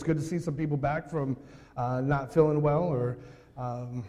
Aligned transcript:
It's 0.00 0.06
good 0.06 0.16
to 0.16 0.24
see 0.24 0.38
some 0.38 0.54
people 0.54 0.78
back 0.78 1.10
from 1.10 1.36
uh, 1.76 2.00
not 2.00 2.32
feeling 2.32 2.62
well 2.62 2.84
or 2.84 3.18
um, 3.58 4.02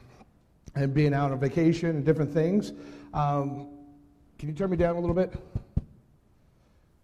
and 0.73 0.93
being 0.93 1.13
out 1.13 1.33
on 1.33 1.39
vacation 1.41 1.89
and 1.89 2.05
different 2.05 2.33
things. 2.33 2.71
Um, 3.13 3.67
can 4.39 4.47
you 4.47 4.55
turn 4.55 4.69
me 4.69 4.77
down 4.77 4.95
a 4.95 4.99
little 5.01 5.13
bit? 5.13 5.33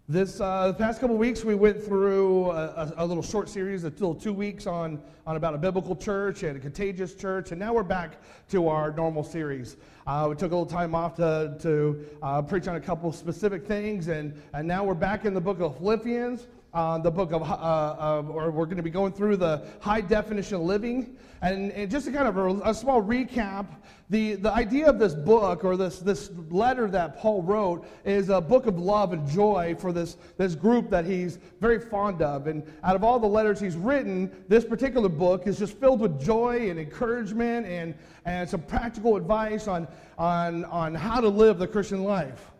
This 0.08 0.40
uh, 0.40 0.68
the 0.68 0.72
past 0.72 1.02
couple 1.02 1.18
weeks, 1.18 1.44
we 1.44 1.54
went 1.54 1.82
through 1.82 2.50
a, 2.50 2.94
a, 2.96 3.04
little 3.04 3.22
short 3.22 3.50
series, 3.50 3.84
a 3.84 3.88
little 3.88 4.14
two 4.14 4.32
weeks 4.32 4.66
on, 4.66 5.02
on 5.26 5.36
about 5.36 5.52
a 5.54 5.58
biblical 5.58 5.94
church 5.94 6.42
and 6.42 6.56
a 6.56 6.58
contagious 6.58 7.14
church, 7.14 7.50
and 7.50 7.60
now 7.60 7.74
we're 7.74 7.82
back 7.82 8.22
to 8.48 8.68
our 8.68 8.90
normal 8.92 9.22
series. 9.22 9.76
Uh, 10.06 10.28
we 10.30 10.34
took 10.34 10.50
a 10.50 10.56
little 10.56 10.64
time 10.64 10.94
off 10.94 11.14
to, 11.16 11.58
to 11.60 12.06
uh, 12.22 12.40
preach 12.40 12.66
on 12.68 12.76
a 12.76 12.80
couple 12.80 13.12
specific 13.12 13.66
things, 13.66 14.08
and, 14.08 14.32
and 14.54 14.66
now 14.66 14.82
we're 14.82 14.94
back 14.94 15.26
in 15.26 15.34
the 15.34 15.40
book 15.42 15.60
of 15.60 15.76
Philippians 15.76 16.46
uh, 16.74 16.98
the 16.98 17.10
book 17.10 17.32
of, 17.32 17.42
uh, 17.42 18.22
or 18.28 18.50
we're 18.50 18.66
going 18.66 18.76
to 18.76 18.82
be 18.82 18.90
going 18.90 19.12
through 19.12 19.36
the 19.36 19.66
high 19.80 20.00
definition 20.00 20.60
living. 20.60 21.16
And, 21.40 21.70
and 21.72 21.90
just 21.90 22.06
to 22.06 22.12
kind 22.12 22.28
of 22.28 22.36
a, 22.36 22.70
a, 22.70 22.74
small 22.74 23.00
recap, 23.00 23.66
the, 24.10 24.34
the 24.34 24.52
idea 24.52 24.86
of 24.86 24.98
this 24.98 25.14
book 25.14 25.64
or 25.64 25.76
this, 25.76 26.00
this 26.00 26.30
letter 26.50 26.88
that 26.90 27.16
Paul 27.16 27.42
wrote 27.42 27.86
is 28.04 28.28
a 28.28 28.40
book 28.40 28.66
of 28.66 28.78
love 28.78 29.12
and 29.12 29.26
joy 29.28 29.76
for 29.78 29.92
this, 29.92 30.16
this 30.36 30.54
group 30.56 30.90
that 30.90 31.04
he's 31.04 31.38
very 31.60 31.78
fond 31.78 32.22
of. 32.22 32.48
And 32.48 32.64
out 32.82 32.96
of 32.96 33.04
all 33.04 33.20
the 33.20 33.26
letters 33.26 33.60
he's 33.60 33.76
written, 33.76 34.30
this 34.48 34.64
particular 34.64 35.08
book 35.08 35.46
is 35.46 35.58
just 35.58 35.78
filled 35.78 36.00
with 36.00 36.20
joy 36.20 36.68
and 36.70 36.78
encouragement 36.78 37.66
and, 37.66 37.94
and 38.24 38.48
some 38.48 38.62
practical 38.62 39.16
advice 39.16 39.68
on, 39.68 39.86
on, 40.18 40.64
on 40.66 40.94
how 40.94 41.20
to 41.20 41.28
live 41.28 41.58
the 41.58 41.68
Christian 41.68 42.02
life. 42.02 42.50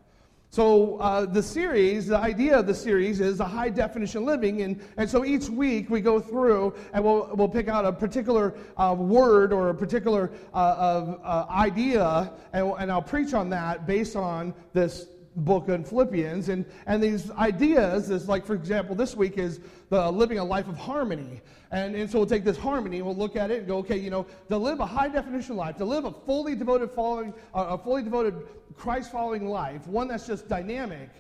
So, 0.51 0.97
uh, 0.97 1.27
the 1.27 1.43
series, 1.43 2.07
the 2.07 2.17
idea 2.17 2.59
of 2.59 2.67
the 2.67 2.75
series 2.75 3.21
is 3.21 3.41
a 3.41 3.45
high 3.45 3.69
definition 3.69 4.25
living. 4.25 4.63
And, 4.63 4.81
and 4.97 5.09
so 5.09 5.25
each 5.25 5.51
week 5.51 5.91
we 5.91 6.01
go 6.01 6.21
through 6.21 6.75
and 6.95 7.05
we'll, 7.05 7.31
we'll 7.35 7.49
pick 7.49 7.69
out 7.69 7.85
a 7.85 7.93
particular 7.93 8.55
uh, 8.79 8.97
word 8.99 9.53
or 9.53 9.69
a 9.69 9.75
particular 9.75 10.31
uh, 10.55 10.57
uh 10.57 11.47
idea, 11.51 12.33
and, 12.55 12.73
and 12.79 12.91
I'll 12.91 13.03
preach 13.03 13.35
on 13.35 13.51
that 13.51 13.87
based 13.87 14.17
on 14.17 14.55
this 14.73 15.07
book 15.45 15.69
in 15.69 15.85
Philippians. 15.85 16.49
And, 16.49 16.65
and 16.87 17.03
these 17.03 17.31
ideas 17.33 18.11
is 18.11 18.29
like, 18.29 18.45
for 18.45 18.55
example, 18.55 18.95
this 18.95 19.17
week 19.17 19.39
is 19.39 19.61
the 19.91 20.11
living 20.11 20.39
a 20.39 20.45
life 20.45 20.69
of 20.69 20.77
harmony. 20.77 21.41
And, 21.71 21.95
and 21.95 22.11
so 22.11 22.19
we'll 22.19 22.29
take 22.29 22.45
this 22.45 22.59
harmony 22.59 22.99
and 22.99 23.07
we'll 23.07 23.17
look 23.17 23.37
at 23.37 23.51
it 23.51 23.59
and 23.59 23.67
go, 23.67 23.79
okay, 23.79 23.97
you 23.97 24.11
know, 24.11 24.27
to 24.49 24.57
live 24.57 24.81
a 24.81 24.87
high 24.87 25.09
definition 25.09 25.57
life, 25.57 25.77
to 25.77 25.85
live 25.85 26.05
a 26.05 26.13
fully 26.13 26.55
devoted 26.55 26.91
following, 26.91 27.35
a 27.55 27.77
fully 27.79 28.03
devoted 28.03 28.35
Christ 28.77 29.13
following 29.13 29.49
life, 29.49 29.87
one 29.87 30.09
that's 30.09 30.27
just 30.27 30.49
dynamic, 30.49 31.11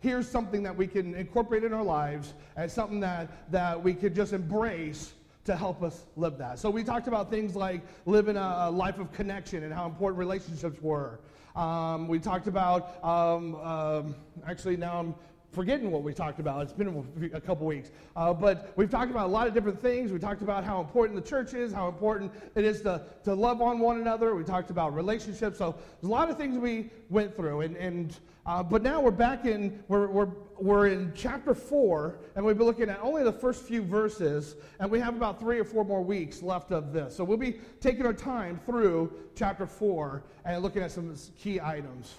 here's 0.00 0.28
something 0.28 0.62
that 0.62 0.76
we 0.76 0.86
can 0.86 1.14
incorporate 1.14 1.64
in 1.64 1.72
our 1.72 1.82
lives 1.82 2.34
and 2.56 2.70
something 2.70 3.00
that, 3.00 3.50
that 3.50 3.82
we 3.82 3.94
could 3.94 4.14
just 4.14 4.32
embrace 4.32 5.12
to 5.44 5.56
help 5.56 5.82
us 5.82 6.04
live 6.16 6.38
that. 6.38 6.58
So 6.58 6.70
we 6.70 6.82
talked 6.82 7.08
about 7.08 7.30
things 7.30 7.54
like 7.56 7.80
living 8.04 8.36
a, 8.36 8.66
a 8.66 8.70
life 8.70 8.98
of 8.98 9.12
connection 9.12 9.62
and 9.62 9.72
how 9.72 9.86
important 9.86 10.18
relationships 10.18 10.80
were. 10.82 11.20
Um, 11.56 12.06
we 12.06 12.18
talked 12.18 12.46
about, 12.46 13.02
um, 13.02 13.54
um, 13.56 14.14
actually, 14.46 14.76
now 14.76 15.00
I'm 15.00 15.14
forgetting 15.52 15.90
what 15.90 16.02
we 16.02 16.12
talked 16.12 16.38
about. 16.38 16.62
It's 16.62 16.72
been 16.74 17.30
a 17.32 17.40
couple 17.40 17.66
weeks. 17.66 17.90
Uh, 18.14 18.34
but 18.34 18.72
we've 18.76 18.90
talked 18.90 19.10
about 19.10 19.24
a 19.24 19.32
lot 19.32 19.46
of 19.46 19.54
different 19.54 19.80
things. 19.80 20.12
We 20.12 20.18
talked 20.18 20.42
about 20.42 20.64
how 20.64 20.80
important 20.80 21.16
the 21.16 21.26
church 21.26 21.54
is, 21.54 21.72
how 21.72 21.88
important 21.88 22.30
it 22.54 22.64
is 22.64 22.82
to, 22.82 23.02
to 23.24 23.34
love 23.34 23.62
on 23.62 23.78
one 23.78 23.98
another. 23.98 24.34
We 24.34 24.44
talked 24.44 24.68
about 24.68 24.94
relationships. 24.94 25.56
So 25.56 25.74
there's 26.00 26.08
a 26.08 26.12
lot 26.12 26.28
of 26.28 26.36
things 26.36 26.58
we 26.58 26.90
went 27.08 27.34
through. 27.34 27.62
And, 27.62 27.74
and 27.76 28.14
uh, 28.46 28.62
but 28.62 28.82
now 28.82 29.00
we're 29.00 29.10
back 29.10 29.44
in, 29.44 29.82
we're, 29.88 30.06
we're, 30.06 30.28
we're 30.58 30.86
in 30.86 31.12
chapter 31.16 31.52
4, 31.52 32.20
and 32.36 32.44
we'll 32.44 32.54
be 32.54 32.62
looking 32.62 32.88
at 32.88 33.00
only 33.02 33.24
the 33.24 33.32
first 33.32 33.64
few 33.64 33.82
verses, 33.82 34.54
and 34.78 34.88
we 34.88 35.00
have 35.00 35.16
about 35.16 35.40
three 35.40 35.58
or 35.58 35.64
four 35.64 35.84
more 35.84 36.02
weeks 36.02 36.42
left 36.42 36.70
of 36.70 36.92
this. 36.92 37.16
So 37.16 37.24
we'll 37.24 37.38
be 37.38 37.58
taking 37.80 38.06
our 38.06 38.14
time 38.14 38.60
through 38.64 39.12
chapter 39.34 39.66
4 39.66 40.22
and 40.44 40.62
looking 40.62 40.82
at 40.82 40.92
some 40.92 41.14
key 41.36 41.60
items. 41.60 42.14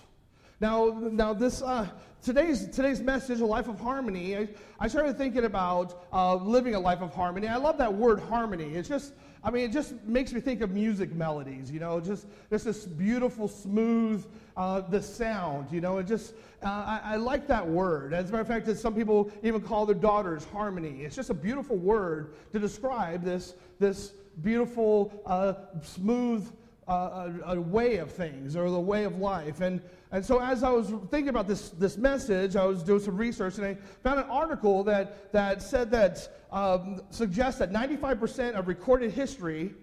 Now, 0.60 0.88
now 1.12 1.34
this 1.34 1.62
uh, 1.62 1.88
today's 2.24 2.68
today's 2.70 3.00
message, 3.00 3.42
a 3.42 3.46
life 3.46 3.68
of 3.68 3.80
harmony. 3.80 4.36
I, 4.36 4.50
I 4.80 4.88
started 4.88 5.18
thinking 5.18 5.46
about 5.46 6.06
uh, 6.12 6.36
living 6.36 6.74
a 6.74 6.80
life 6.80 7.02
of 7.02 7.14
harmony. 7.14 7.48
I 7.48 7.58
love 7.58 7.78
that 7.78 7.94
word 7.94 8.20
harmony. 8.20 8.74
It's 8.74 8.90
just, 8.90 9.14
I 9.48 9.50
mean, 9.50 9.64
it 9.64 9.72
just 9.72 9.94
makes 10.04 10.34
me 10.34 10.42
think 10.42 10.60
of 10.60 10.72
music 10.72 11.16
melodies. 11.16 11.72
You 11.72 11.80
know, 11.80 12.02
just 12.02 12.28
just 12.50 12.66
this 12.66 12.84
beautiful, 12.84 13.48
smooth, 13.48 14.26
uh, 14.58 14.82
the 14.82 15.02
sound. 15.02 15.72
You 15.72 15.80
know, 15.80 16.00
and 16.00 16.08
just 16.08 16.34
uh, 16.62 16.68
I, 16.68 17.14
I, 17.14 17.16
like 17.16 17.48
that 17.48 17.66
word. 17.66 18.14
As 18.14 18.28
a 18.28 18.34
matter 18.34 18.42
of 18.42 18.48
fact, 18.66 18.78
some 18.78 18.94
people 18.94 19.32
even 19.44 19.62
call 19.62 19.86
their 19.86 19.96
daughters 19.96 20.44
harmony. 20.52 21.04
It's 21.04 21.16
just 21.16 21.30
a 21.30 21.34
beautiful 21.34 21.78
word 21.78 22.34
to 22.52 22.60
describe 22.60 23.24
this 23.24 23.54
this 23.80 24.12
beautiful, 24.44 25.14
uh, 25.26 25.54
smooth 25.82 26.52
a, 26.90 27.32
a, 27.46 27.62
way 27.62 27.98
of 27.98 28.12
things 28.12 28.56
or 28.56 28.70
the 28.70 28.80
way 28.80 29.04
of 29.06 29.18
life. 29.18 29.62
And, 29.62 29.82
and 30.12 30.26
so 30.26 30.40
as 30.40 30.64
I 30.64 30.70
was 30.70 30.88
thinking 31.12 31.30
about 31.30 31.48
this, 31.48 31.70
this 31.72 31.98
message, 31.98 32.56
I 32.56 32.66
was 32.66 32.82
doing 32.82 33.02
some 33.02 33.18
research 33.18 33.58
and 33.58 33.66
I 33.66 33.78
found 34.04 34.20
an 34.20 34.30
article 34.30 34.84
that, 34.86 35.32
that 35.34 35.62
said 35.62 35.92
that 35.92 36.46
um, 36.52 37.02
suggests 37.10 37.60
that 37.60 37.74
95% 37.74 38.54
of 38.54 38.68
recorded 38.68 39.12
history 39.12 39.74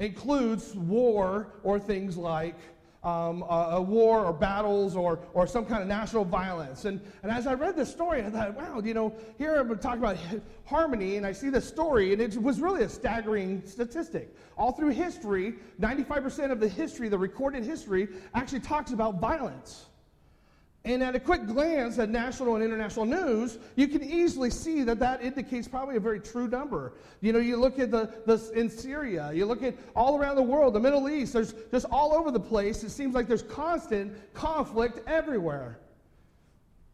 includes 0.00 0.74
war 0.74 1.54
or 1.62 1.78
things 1.78 2.16
like 2.16 2.56
um, 3.02 3.42
a, 3.42 3.68
a, 3.72 3.80
war 3.80 4.26
or 4.26 4.32
battles 4.32 4.94
or, 4.94 5.20
or 5.32 5.46
some 5.46 5.64
kind 5.64 5.82
of 5.82 5.88
national 5.88 6.24
violence. 6.24 6.84
And, 6.84 7.00
and 7.22 7.32
as 7.32 7.46
I 7.46 7.54
read 7.54 7.74
this 7.74 7.90
story, 7.90 8.22
I 8.22 8.28
thought, 8.28 8.54
wow, 8.54 8.80
you 8.84 8.92
know, 8.92 9.14
here 9.38 9.56
I'm 9.56 9.78
talking 9.78 10.00
about 10.00 10.18
harmony, 10.66 11.16
and 11.16 11.26
I 11.26 11.32
see 11.32 11.48
this 11.48 11.66
story, 11.66 12.12
and 12.12 12.20
it 12.20 12.40
was 12.40 12.60
really 12.60 12.82
a 12.84 12.88
staggering 12.88 13.62
statistic. 13.64 14.34
All 14.58 14.72
through 14.72 14.90
history, 14.90 15.54
95% 15.80 16.50
of 16.50 16.60
the 16.60 16.68
history, 16.68 17.08
the 17.08 17.18
recorded 17.18 17.64
history, 17.64 18.08
actually 18.34 18.60
talks 18.60 18.92
about 18.92 19.18
violence. 19.18 19.86
And 20.84 21.02
at 21.02 21.14
a 21.14 21.20
quick 21.20 21.46
glance 21.46 21.98
at 21.98 22.08
national 22.08 22.54
and 22.54 22.64
international 22.64 23.04
news, 23.04 23.58
you 23.76 23.86
can 23.86 24.02
easily 24.02 24.48
see 24.48 24.82
that 24.84 24.98
that 25.00 25.22
indicates 25.22 25.68
probably 25.68 25.96
a 25.96 26.00
very 26.00 26.20
true 26.20 26.48
number. 26.48 26.94
You 27.20 27.34
know, 27.34 27.38
you 27.38 27.58
look 27.58 27.78
at 27.78 27.90
the, 27.90 28.10
the 28.24 28.50
in 28.58 28.70
Syria, 28.70 29.30
you 29.34 29.44
look 29.44 29.62
at 29.62 29.76
all 29.94 30.18
around 30.18 30.36
the 30.36 30.42
world, 30.42 30.74
the 30.74 30.80
Middle 30.80 31.10
East, 31.10 31.34
there's 31.34 31.52
just 31.70 31.84
all 31.90 32.14
over 32.14 32.30
the 32.30 32.40
place. 32.40 32.82
It 32.82 32.90
seems 32.90 33.14
like 33.14 33.28
there's 33.28 33.42
constant 33.42 34.16
conflict 34.32 35.06
everywhere. 35.06 35.78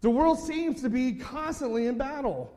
The 0.01 0.11
world 0.11 0.41
seems 0.41 0.83
to 0.83 0.89
be 0.89 1.13
constantly 1.13 1.87
in 1.87 1.97
battle. 1.97 2.53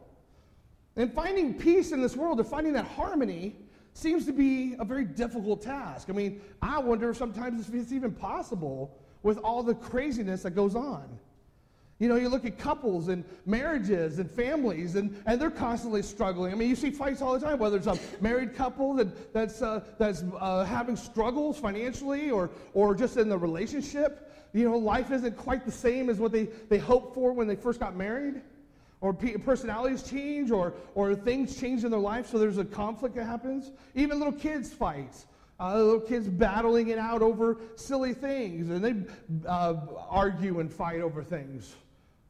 And 0.95 1.13
finding 1.13 1.53
peace 1.53 1.91
in 1.91 2.01
this 2.01 2.15
world, 2.15 2.39
or 2.39 2.43
finding 2.43 2.73
that 2.73 2.85
harmony, 2.85 3.55
seems 3.93 4.25
to 4.25 4.33
be 4.33 4.75
a 4.79 4.85
very 4.85 5.05
difficult 5.05 5.61
task. 5.61 6.09
I 6.09 6.13
mean, 6.13 6.41
I 6.61 6.79
wonder 6.79 7.13
sometimes 7.13 7.69
if 7.69 7.75
it's 7.75 7.91
even 7.91 8.11
possible 8.11 8.98
with 9.23 9.37
all 9.39 9.63
the 9.63 9.75
craziness 9.75 10.43
that 10.43 10.51
goes 10.51 10.75
on. 10.75 11.19
You 11.99 12.07
know, 12.07 12.15
you 12.15 12.29
look 12.29 12.45
at 12.45 12.57
couples 12.57 13.09
and 13.09 13.25
marriages 13.45 14.19
and 14.19 14.31
families, 14.31 14.95
and, 14.95 15.21
and 15.25 15.39
they're 15.39 15.51
constantly 15.51 16.01
struggling. 16.01 16.53
I 16.53 16.55
mean, 16.55 16.69
you 16.69 16.75
see 16.77 16.91
fights 16.91 17.21
all 17.21 17.37
the 17.37 17.45
time, 17.45 17.59
whether 17.59 17.75
it's 17.75 17.87
a 17.87 17.99
married 18.21 18.55
couple 18.55 18.93
that, 18.93 19.33
that's, 19.33 19.61
uh, 19.61 19.83
that's 19.97 20.23
uh, 20.39 20.63
having 20.63 20.95
struggles 20.95 21.59
financially 21.59 22.31
or, 22.31 22.49
or 22.73 22.95
just 22.95 23.17
in 23.17 23.27
the 23.27 23.37
relationship. 23.37 24.31
You 24.53 24.69
know, 24.69 24.77
life 24.77 25.11
isn't 25.11 25.35
quite 25.35 25.65
the 25.65 25.73
same 25.73 26.09
as 26.09 26.19
what 26.19 26.31
they, 26.31 26.45
they 26.69 26.77
hoped 26.77 27.13
for 27.13 27.33
when 27.33 27.47
they 27.47 27.57
first 27.57 27.81
got 27.81 27.97
married. 27.97 28.41
Or 29.01 29.13
personalities 29.13 30.03
change, 30.03 30.51
or, 30.51 30.73
or 30.95 31.15
things 31.15 31.59
change 31.59 31.83
in 31.85 31.91
their 31.91 31.99
life, 31.99 32.27
so 32.27 32.37
there's 32.37 32.57
a 32.57 32.65
conflict 32.65 33.15
that 33.15 33.25
happens. 33.25 33.71
Even 33.95 34.19
little 34.19 34.33
kids 34.33 34.73
fight. 34.73 35.15
Uh, 35.59 35.75
little 35.75 35.99
kids 35.99 36.27
battling 36.27 36.87
it 36.87 36.97
out 36.97 37.21
over 37.21 37.57
silly 37.75 38.13
things, 38.13 38.69
and 38.69 38.83
they 38.83 39.47
uh, 39.47 39.75
argue 40.07 40.59
and 40.59 40.71
fight 40.71 41.01
over 41.01 41.21
things. 41.21 41.75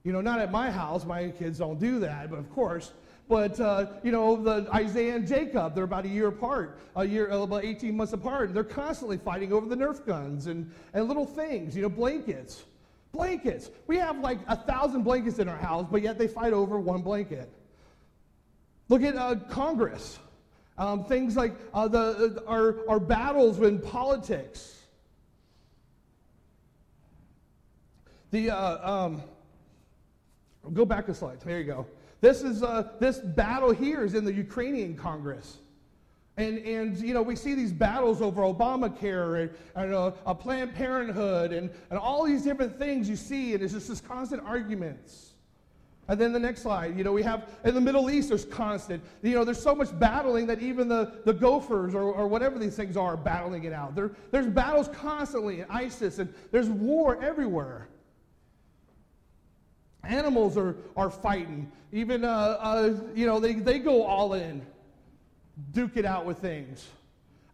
You 0.03 0.13
know, 0.13 0.22
not 0.22 0.40
at 0.40 0.51
my 0.51 0.72
house. 0.72 1.06
My 1.06 1.29
kids 1.29 1.59
don't 1.59 1.79
do 1.79 2.00
that, 2.00 2.31
but 2.31 2.39
of 2.39 2.50
course. 2.51 2.91
But 3.28 3.59
uh, 3.59 3.85
you 4.03 4.12
know, 4.12 4.41
the 4.41 4.68
Isaiah 4.73 5.16
and 5.16 5.28
Jacob, 5.28 5.75
they're 5.75 5.84
about 5.84 6.06
a 6.06 6.09
year 6.09 6.30
apart, 6.30 6.80
a 6.95 7.06
year, 7.06 7.31
uh, 7.31 7.44
about 7.44 7.63
18 7.63 7.95
months 7.95 8.13
apart, 8.13 8.48
and 8.48 8.56
they're 8.56 8.63
constantly 8.63 9.18
fighting 9.18 9.54
over 9.54 9.68
the 9.68 9.75
Nerf 9.75 10.04
guns 10.04 10.48
and, 10.48 10.71
and 10.94 11.07
little 11.07 11.27
things. 11.27 11.75
You 11.75 11.83
know, 11.83 11.89
blankets, 11.89 12.63
blankets. 13.12 13.69
We 13.86 13.98
have 13.98 14.18
like 14.19 14.39
a 14.48 14.56
thousand 14.56 15.04
blankets 15.04 15.38
in 15.38 15.48
our 15.48 15.57
house, 15.57 15.86
but 15.92 16.01
yet 16.01 16.18
they 16.18 16.27
fight 16.27 16.54
over 16.54 16.80
one 16.80 17.04
blanket. 17.04 17.51
Look 18.88 19.04
at 19.04 19.15
uh, 19.15 19.36
Congress. 19.51 20.18
Um, 20.80 21.04
things 21.04 21.36
like 21.36 21.56
uh, 21.74 21.90
the, 21.90 22.42
uh, 22.48 22.50
our, 22.50 22.90
our 22.90 23.00
battles 23.02 23.60
in 23.60 23.80
politics. 23.80 24.78
The, 28.31 28.50
uh, 28.52 28.90
um, 28.90 29.22
go 30.74 30.86
back 30.86 31.10
a 31.10 31.14
slide. 31.14 31.42
There 31.42 31.60
you 31.60 31.66
go. 31.66 31.86
This 32.22 32.44
is 32.44 32.64
uh, 32.64 32.92
this 33.00 33.20
battle 33.20 33.72
here 33.72 34.06
is 34.06 34.14
in 34.14 34.24
the 34.24 34.34
Ukrainian 34.34 34.96
Congress. 34.96 35.58
And, 36.38 36.60
and 36.60 36.98
you 36.98 37.14
know, 37.14 37.22
we 37.22 37.36
see 37.36 37.56
these 37.56 37.74
battles 37.74 38.22
over 38.22 38.44
Obamacare 38.44 39.42
and, 39.42 39.52
and 39.76 39.94
uh, 39.94 40.34
Planned 40.34 40.74
Parenthood 40.74 41.52
and, 41.52 41.70
and 41.90 42.00
all 42.00 42.24
these 42.24 42.44
different 42.44 42.80
things 42.80 43.10
you 43.10 43.18
see, 43.18 43.54
and 43.54 43.62
it's 43.62 43.74
just 43.74 43.90
this 43.90 44.00
constant 44.00 44.42
arguments. 44.46 45.34
And 46.09 46.19
then 46.19 46.33
the 46.33 46.39
next 46.39 46.63
slide, 46.63 46.97
you 46.97 47.03
know, 47.03 47.11
we 47.13 47.21
have 47.21 47.47
in 47.63 47.75
the 47.75 47.81
Middle 47.81 48.09
East, 48.09 48.29
there's 48.29 48.44
constant, 48.44 49.03
you 49.21 49.35
know, 49.35 49.45
there's 49.45 49.61
so 49.61 49.75
much 49.75 49.97
battling 50.00 50.47
that 50.47 50.59
even 50.59 50.88
the, 50.88 51.21
the 51.23 51.31
gophers 51.31 51.94
or, 51.94 52.01
or 52.01 52.27
whatever 52.27 52.57
these 52.57 52.75
things 52.75 52.97
are, 52.97 53.13
are 53.13 53.17
battling 53.17 53.65
it 53.65 53.73
out. 53.73 53.94
There, 53.94 54.09
there's 54.31 54.47
battles 54.47 54.88
constantly 54.88 55.61
in 55.61 55.67
ISIS, 55.69 56.17
and 56.17 56.33
there's 56.51 56.67
war 56.67 57.21
everywhere. 57.21 57.89
Animals 60.03 60.57
are, 60.57 60.77
are 60.97 61.11
fighting. 61.11 61.71
Even, 61.91 62.25
uh, 62.25 62.57
uh, 62.59 62.95
you 63.13 63.27
know, 63.27 63.39
they, 63.39 63.53
they 63.53 63.77
go 63.77 64.03
all 64.03 64.33
in, 64.33 64.65
duke 65.73 65.95
it 65.95 66.06
out 66.06 66.25
with 66.25 66.39
things. 66.39 66.88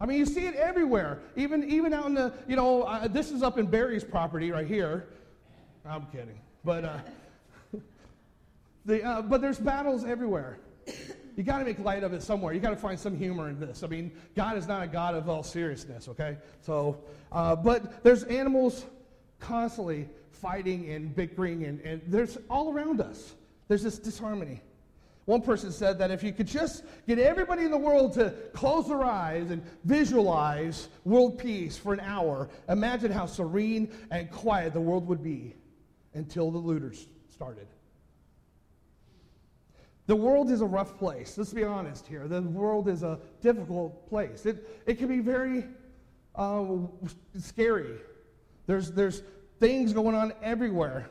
I 0.00 0.06
mean, 0.06 0.16
you 0.16 0.24
see 0.24 0.46
it 0.46 0.54
everywhere. 0.54 1.18
Even, 1.36 1.68
even 1.70 1.92
out 1.92 2.06
in 2.06 2.14
the, 2.14 2.32
you 2.48 2.56
know, 2.56 2.84
uh, 2.84 3.06
this 3.06 3.30
is 3.32 3.42
up 3.42 3.58
in 3.58 3.66
Barry's 3.66 4.04
property 4.04 4.50
right 4.50 4.66
here. 4.66 5.08
I'm 5.84 6.06
kidding. 6.06 6.40
But, 6.64 6.86
uh, 6.86 6.98
the, 8.86 9.04
uh, 9.04 9.22
but 9.22 9.40
there's 9.40 9.58
battles 9.58 10.04
everywhere. 10.04 10.58
You 11.36 11.42
got 11.42 11.58
to 11.58 11.64
make 11.64 11.78
light 11.80 12.02
of 12.02 12.14
it 12.14 12.22
somewhere. 12.22 12.54
You 12.54 12.60
got 12.60 12.70
to 12.70 12.76
find 12.76 12.98
some 12.98 13.16
humor 13.16 13.50
in 13.50 13.60
this. 13.60 13.82
I 13.82 13.88
mean, 13.88 14.10
God 14.34 14.56
is 14.56 14.66
not 14.66 14.82
a 14.82 14.86
God 14.86 15.14
of 15.14 15.28
all 15.28 15.42
seriousness, 15.42 16.08
okay? 16.08 16.38
So, 16.62 16.98
uh, 17.30 17.56
but 17.56 18.02
there's 18.02 18.22
animals 18.24 18.86
constantly 19.38 20.08
fighting 20.30 20.90
and 20.90 21.14
bickering, 21.14 21.64
and, 21.64 21.80
and 21.80 22.00
there's 22.06 22.38
all 22.48 22.72
around 22.72 23.00
us. 23.00 23.34
There's 23.68 23.82
this 23.82 23.98
disharmony. 23.98 24.62
One 25.26 25.42
person 25.42 25.72
said 25.72 25.98
that 25.98 26.12
if 26.12 26.22
you 26.22 26.32
could 26.32 26.46
just 26.46 26.84
get 27.06 27.18
everybody 27.18 27.64
in 27.64 27.72
the 27.72 27.76
world 27.76 28.14
to 28.14 28.32
close 28.54 28.88
their 28.88 29.02
eyes 29.02 29.50
and 29.50 29.60
visualize 29.84 30.88
world 31.04 31.36
peace 31.36 31.76
for 31.76 31.92
an 31.92 32.00
hour, 32.00 32.48
imagine 32.68 33.10
how 33.10 33.26
serene 33.26 33.90
and 34.12 34.30
quiet 34.30 34.72
the 34.72 34.80
world 34.80 35.06
would 35.08 35.24
be 35.24 35.54
until 36.14 36.52
the 36.52 36.58
looters 36.58 37.08
started. 37.28 37.66
The 40.06 40.16
world 40.16 40.50
is 40.50 40.60
a 40.60 40.66
rough 40.66 40.96
place. 40.98 41.36
Let's 41.36 41.52
be 41.52 41.64
honest 41.64 42.06
here. 42.06 42.28
The 42.28 42.42
world 42.42 42.88
is 42.88 43.02
a 43.02 43.18
difficult 43.40 44.08
place. 44.08 44.46
It, 44.46 44.82
it 44.86 44.98
can 44.98 45.08
be 45.08 45.18
very 45.18 45.64
uh, 46.36 46.64
scary. 47.38 47.96
There's, 48.66 48.92
there's 48.92 49.22
things 49.58 49.92
going 49.92 50.14
on 50.14 50.32
everywhere. 50.42 51.08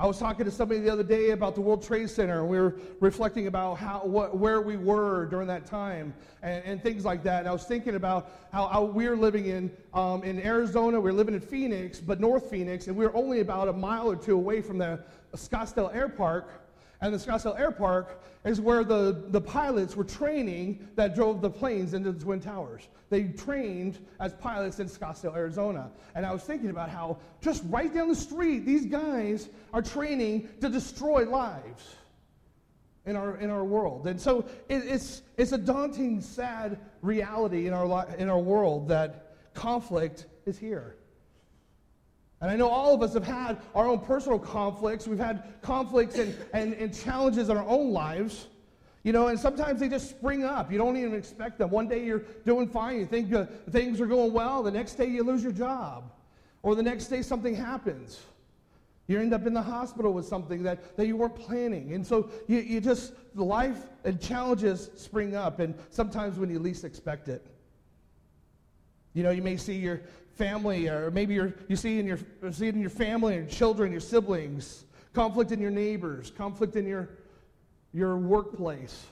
I 0.00 0.06
was 0.06 0.18
talking 0.18 0.46
to 0.46 0.50
somebody 0.50 0.80
the 0.80 0.90
other 0.90 1.02
day 1.02 1.32
about 1.32 1.54
the 1.54 1.60
World 1.60 1.82
Trade 1.82 2.08
Center, 2.08 2.40
and 2.40 2.48
we 2.48 2.58
were 2.58 2.78
reflecting 3.00 3.48
about 3.48 3.74
how, 3.74 4.00
what, 4.02 4.34
where 4.34 4.62
we 4.62 4.78
were 4.78 5.26
during 5.26 5.46
that 5.48 5.66
time 5.66 6.14
and, 6.42 6.64
and 6.64 6.82
things 6.82 7.04
like 7.04 7.22
that. 7.24 7.40
And 7.40 7.48
I 7.48 7.52
was 7.52 7.64
thinking 7.64 7.96
about 7.96 8.30
how, 8.50 8.66
how 8.68 8.84
we 8.84 9.06
are 9.06 9.16
living 9.16 9.46
in, 9.46 9.70
um, 9.92 10.24
in 10.24 10.40
Arizona, 10.40 10.98
we 10.98 11.10
we're 11.10 11.16
living 11.16 11.34
in 11.34 11.40
Phoenix, 11.42 12.00
but 12.00 12.18
North 12.18 12.48
Phoenix, 12.48 12.86
and 12.86 12.96
we 12.96 13.04
are 13.04 13.14
only 13.14 13.40
about 13.40 13.68
a 13.68 13.74
mile 13.74 14.10
or 14.10 14.16
two 14.16 14.36
away 14.36 14.62
from 14.62 14.78
the 14.78 15.04
Scottsdale 15.36 15.94
Air 15.94 16.08
Park. 16.08 16.59
And 17.02 17.14
the 17.14 17.18
Scottsdale 17.18 17.58
Air 17.58 17.70
Park 17.70 18.22
is 18.44 18.60
where 18.60 18.84
the, 18.84 19.24
the 19.28 19.40
pilots 19.40 19.96
were 19.96 20.04
training 20.04 20.86
that 20.96 21.14
drove 21.14 21.40
the 21.40 21.48
planes 21.48 21.94
into 21.94 22.12
the 22.12 22.22
Twin 22.22 22.40
Towers. 22.40 22.88
They 23.08 23.24
trained 23.24 23.98
as 24.18 24.34
pilots 24.34 24.80
in 24.80 24.88
Scottsdale, 24.88 25.34
Arizona. 25.34 25.90
And 26.14 26.26
I 26.26 26.32
was 26.32 26.42
thinking 26.42 26.68
about 26.68 26.90
how 26.90 27.18
just 27.40 27.62
right 27.68 27.92
down 27.92 28.08
the 28.08 28.14
street, 28.14 28.66
these 28.66 28.84
guys 28.84 29.48
are 29.72 29.80
training 29.80 30.48
to 30.60 30.68
destroy 30.68 31.24
lives 31.28 31.96
in 33.06 33.16
our, 33.16 33.36
in 33.38 33.48
our 33.48 33.64
world. 33.64 34.06
And 34.06 34.20
so 34.20 34.40
it, 34.68 34.84
it's, 34.84 35.22
it's 35.38 35.52
a 35.52 35.58
daunting, 35.58 36.20
sad 36.20 36.78
reality 37.00 37.66
in 37.66 37.72
our, 37.72 38.08
in 38.16 38.28
our 38.28 38.38
world 38.38 38.88
that 38.88 39.36
conflict 39.54 40.26
is 40.44 40.58
here. 40.58 40.96
And 42.40 42.50
I 42.50 42.56
know 42.56 42.68
all 42.68 42.94
of 42.94 43.02
us 43.02 43.12
have 43.14 43.26
had 43.26 43.58
our 43.74 43.86
own 43.86 43.98
personal 44.00 44.38
conflicts. 44.38 45.06
We've 45.06 45.18
had 45.18 45.44
conflicts 45.60 46.18
and, 46.18 46.34
and, 46.54 46.72
and 46.74 46.94
challenges 46.94 47.50
in 47.50 47.56
our 47.56 47.66
own 47.66 47.92
lives. 47.92 48.46
You 49.02 49.12
know, 49.12 49.28
and 49.28 49.38
sometimes 49.38 49.80
they 49.80 49.88
just 49.88 50.10
spring 50.10 50.44
up. 50.44 50.70
You 50.70 50.78
don't 50.78 50.96
even 50.96 51.14
expect 51.14 51.58
them. 51.58 51.70
One 51.70 51.88
day 51.88 52.04
you're 52.04 52.22
doing 52.44 52.68
fine, 52.68 52.98
you 52.98 53.06
think 53.06 53.32
uh, 53.32 53.46
things 53.70 54.00
are 54.00 54.06
going 54.06 54.32
well. 54.32 54.62
The 54.62 54.70
next 54.70 54.94
day 54.94 55.06
you 55.06 55.22
lose 55.22 55.42
your 55.42 55.52
job. 55.52 56.12
Or 56.62 56.74
the 56.74 56.82
next 56.82 57.06
day 57.06 57.22
something 57.22 57.54
happens. 57.54 58.20
You 59.06 59.18
end 59.18 59.34
up 59.34 59.46
in 59.46 59.54
the 59.54 59.62
hospital 59.62 60.12
with 60.12 60.26
something 60.26 60.62
that, 60.62 60.96
that 60.96 61.06
you 61.06 61.16
weren't 61.16 61.34
planning. 61.34 61.94
And 61.94 62.06
so 62.06 62.30
you, 62.46 62.58
you 62.58 62.80
just, 62.80 63.12
life 63.34 63.78
and 64.04 64.20
challenges 64.20 64.90
spring 64.96 65.34
up, 65.34 65.58
and 65.58 65.74
sometimes 65.90 66.38
when 66.38 66.48
you 66.48 66.58
least 66.58 66.84
expect 66.84 67.28
it. 67.28 67.44
You 69.14 69.24
know, 69.24 69.30
you 69.30 69.42
may 69.42 69.56
see 69.56 69.74
your 69.74 70.02
family, 70.34 70.88
or 70.88 71.10
maybe 71.10 71.34
you're 71.34 71.54
you 71.68 71.76
see, 71.76 71.98
in 71.98 72.06
your, 72.06 72.18
see 72.50 72.68
it 72.68 72.74
in 72.74 72.80
your 72.80 72.90
family, 72.90 73.36
your 73.36 73.46
children, 73.46 73.92
your 73.92 74.00
siblings, 74.00 74.84
conflict 75.12 75.52
in 75.52 75.60
your 75.60 75.70
neighbors, 75.70 76.30
conflict 76.36 76.76
in 76.76 76.86
your, 76.86 77.10
your 77.92 78.16
workplace. 78.16 79.06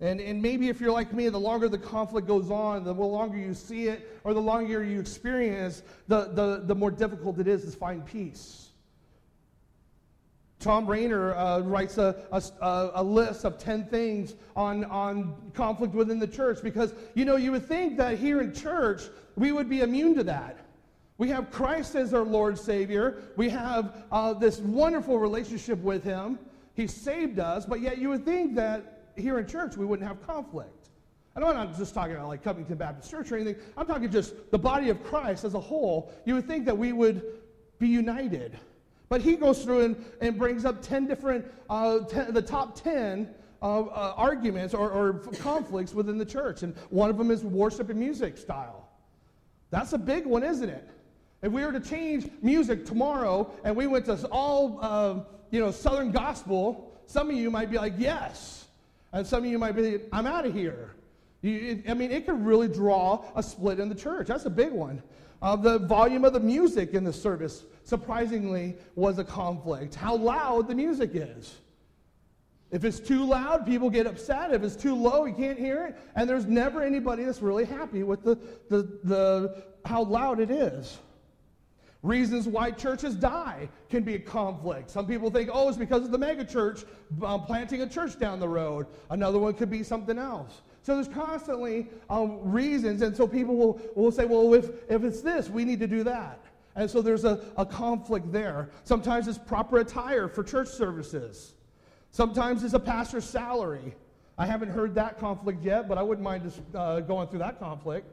And, 0.00 0.18
and 0.18 0.40
maybe 0.40 0.70
if 0.70 0.80
you're 0.80 0.92
like 0.92 1.12
me, 1.12 1.28
the 1.28 1.38
longer 1.38 1.68
the 1.68 1.78
conflict 1.78 2.26
goes 2.26 2.50
on, 2.50 2.84
the 2.84 2.92
longer 2.92 3.36
you 3.36 3.52
see 3.52 3.88
it, 3.88 4.18
or 4.24 4.32
the 4.32 4.40
longer 4.40 4.82
you 4.82 4.98
experience, 4.98 5.82
the, 6.08 6.30
the, 6.32 6.62
the 6.64 6.74
more 6.74 6.90
difficult 6.90 7.38
it 7.38 7.46
is 7.46 7.64
to 7.64 7.70
find 7.72 8.04
peace. 8.06 8.69
Thom 10.60 10.86
Rainer 10.86 11.34
uh, 11.34 11.60
writes 11.60 11.96
a, 11.96 12.14
a, 12.30 12.90
a, 12.94 13.02
list 13.02 13.44
of 13.46 13.58
10 13.58 13.86
things 13.86 14.34
on, 14.54 14.84
on 14.84 15.34
conflict 15.54 15.94
within 15.94 16.18
the 16.18 16.26
church 16.26 16.58
because, 16.62 16.92
you 17.14 17.24
know, 17.24 17.36
you 17.36 17.50
would 17.52 17.66
think 17.66 17.96
that 17.96 18.18
here 18.18 18.42
in 18.42 18.52
church 18.52 19.04
we 19.36 19.52
would 19.52 19.70
be 19.70 19.80
immune 19.80 20.14
to 20.16 20.24
that. 20.24 20.58
We 21.16 21.28
have 21.30 21.50
Christ 21.50 21.94
as 21.96 22.12
our 22.12 22.24
Lord 22.24 22.58
Savior. 22.58 23.22
We 23.36 23.48
have 23.48 24.04
uh, 24.12 24.34
this 24.34 24.58
wonderful 24.58 25.18
relationship 25.18 25.78
with 25.78 26.04
Him. 26.04 26.38
He 26.74 26.86
saved 26.86 27.38
us, 27.38 27.64
but 27.64 27.80
yet 27.80 27.98
you 27.98 28.10
would 28.10 28.26
think 28.26 28.54
that 28.56 29.08
here 29.16 29.38
in 29.38 29.46
church 29.46 29.76
we 29.76 29.86
wouldn't 29.86 30.06
have 30.06 30.24
conflict. 30.26 30.88
I'm 31.36 31.42
not 31.42 31.76
just 31.78 31.94
talking 31.94 32.16
about 32.16 32.28
like 32.28 32.42
Covington 32.42 32.76
Baptist 32.76 33.10
Church 33.10 33.32
or 33.32 33.36
anything. 33.36 33.56
I'm 33.76 33.86
talking 33.86 34.10
just 34.10 34.34
the 34.50 34.58
body 34.58 34.90
of 34.90 35.02
Christ 35.04 35.44
as 35.44 35.54
a 35.54 35.60
whole. 35.60 36.12
You 36.26 36.34
would 36.34 36.46
think 36.46 36.66
that 36.66 36.76
we 36.76 36.92
would 36.92 37.22
be 37.78 37.88
united. 37.88 38.58
But 39.10 39.22
he 39.22 39.34
goes 39.34 39.64
through 39.64 39.80
and, 39.80 40.04
and 40.20 40.38
brings 40.38 40.64
up 40.64 40.80
10 40.82 41.08
different, 41.08 41.44
uh, 41.68 41.98
ten, 42.04 42.32
the 42.32 42.40
top 42.40 42.80
10 42.80 43.28
uh, 43.60 43.80
uh, 43.80 44.14
arguments 44.16 44.72
or, 44.72 44.88
or 44.88 45.14
conflicts 45.40 45.92
within 45.92 46.16
the 46.16 46.24
church. 46.24 46.62
And 46.62 46.76
one 46.90 47.10
of 47.10 47.18
them 47.18 47.32
is 47.32 47.42
worship 47.42 47.90
and 47.90 47.98
music 47.98 48.38
style. 48.38 48.88
That's 49.70 49.92
a 49.94 49.98
big 49.98 50.26
one, 50.26 50.44
isn't 50.44 50.68
it? 50.68 50.88
If 51.42 51.50
we 51.50 51.64
were 51.64 51.72
to 51.72 51.80
change 51.80 52.28
music 52.40 52.86
tomorrow 52.86 53.50
and 53.64 53.74
we 53.74 53.88
went 53.88 54.04
to 54.04 54.14
all, 54.28 54.78
uh, 54.80 55.18
you 55.50 55.58
know, 55.58 55.72
Southern 55.72 56.12
gospel, 56.12 56.96
some 57.06 57.30
of 57.30 57.36
you 57.36 57.50
might 57.50 57.68
be 57.68 57.78
like, 57.78 57.94
yes. 57.98 58.68
And 59.12 59.26
some 59.26 59.42
of 59.42 59.50
you 59.50 59.58
might 59.58 59.74
be, 59.74 59.98
I'm 60.12 60.26
out 60.26 60.46
of 60.46 60.54
here. 60.54 60.94
You, 61.42 61.82
it, 61.84 61.90
I 61.90 61.94
mean, 61.94 62.12
it 62.12 62.26
could 62.26 62.46
really 62.46 62.68
draw 62.68 63.24
a 63.34 63.42
split 63.42 63.80
in 63.80 63.88
the 63.88 63.94
church. 63.96 64.28
That's 64.28 64.44
a 64.44 64.50
big 64.50 64.70
one. 64.70 65.02
Uh, 65.42 65.56
the 65.56 65.78
volume 65.78 66.24
of 66.24 66.32
the 66.32 66.40
music 66.40 66.94
in 66.94 67.04
the 67.04 67.12
service 67.12 67.64
surprisingly, 67.90 68.76
was 68.94 69.18
a 69.18 69.24
conflict. 69.24 69.94
How 69.94 70.16
loud 70.16 70.68
the 70.68 70.74
music 70.74 71.10
is. 71.12 71.56
If 72.70 72.84
it's 72.84 73.00
too 73.00 73.24
loud, 73.24 73.66
people 73.66 73.90
get 73.90 74.06
upset. 74.06 74.52
If 74.52 74.62
it's 74.62 74.76
too 74.76 74.94
low, 74.94 75.24
you 75.24 75.34
can't 75.34 75.58
hear 75.58 75.86
it. 75.86 75.98
And 76.14 76.30
there's 76.30 76.46
never 76.46 76.82
anybody 76.82 77.24
that's 77.24 77.42
really 77.42 77.64
happy 77.64 78.04
with 78.04 78.22
the, 78.22 78.36
the, 78.68 79.00
the, 79.02 79.64
how 79.84 80.04
loud 80.04 80.38
it 80.38 80.52
is. 80.52 80.98
Reasons 82.02 82.46
why 82.46 82.70
churches 82.70 83.16
die 83.16 83.68
can 83.90 84.04
be 84.04 84.14
a 84.14 84.18
conflict. 84.20 84.88
Some 84.88 85.06
people 85.06 85.30
think, 85.30 85.50
oh, 85.52 85.68
it's 85.68 85.76
because 85.76 86.04
of 86.04 86.12
the 86.12 86.18
megachurch 86.18 86.84
um, 87.22 87.44
planting 87.44 87.82
a 87.82 87.88
church 87.88 88.18
down 88.18 88.38
the 88.38 88.48
road. 88.48 88.86
Another 89.10 89.38
one 89.38 89.52
could 89.52 89.68
be 89.68 89.82
something 89.82 90.16
else. 90.16 90.62
So 90.82 90.94
there's 90.94 91.08
constantly 91.08 91.88
um, 92.08 92.38
reasons, 92.42 93.02
and 93.02 93.14
so 93.14 93.26
people 93.26 93.56
will, 93.56 93.80
will 93.94 94.10
say, 94.10 94.24
well, 94.24 94.54
if, 94.54 94.70
if 94.88 95.04
it's 95.04 95.20
this, 95.20 95.50
we 95.50 95.64
need 95.64 95.78
to 95.80 95.86
do 95.86 96.02
that. 96.04 96.40
And 96.74 96.90
so 96.90 97.02
there's 97.02 97.24
a, 97.24 97.44
a 97.56 97.66
conflict 97.66 98.32
there. 98.32 98.70
Sometimes 98.84 99.28
it's 99.28 99.38
proper 99.38 99.78
attire 99.78 100.28
for 100.28 100.42
church 100.42 100.68
services. 100.68 101.54
Sometimes 102.10 102.64
it's 102.64 102.74
a 102.74 102.80
pastor's 102.80 103.24
salary. 103.24 103.94
I 104.38 104.46
haven't 104.46 104.70
heard 104.70 104.94
that 104.94 105.18
conflict 105.18 105.62
yet, 105.62 105.86
but 105.86 105.98
I 105.98 106.02
wouldn't 106.02 106.24
mind 106.24 106.44
just 106.44 106.60
uh, 106.74 107.00
going 107.00 107.28
through 107.28 107.40
that 107.40 107.58
conflict. 107.58 108.10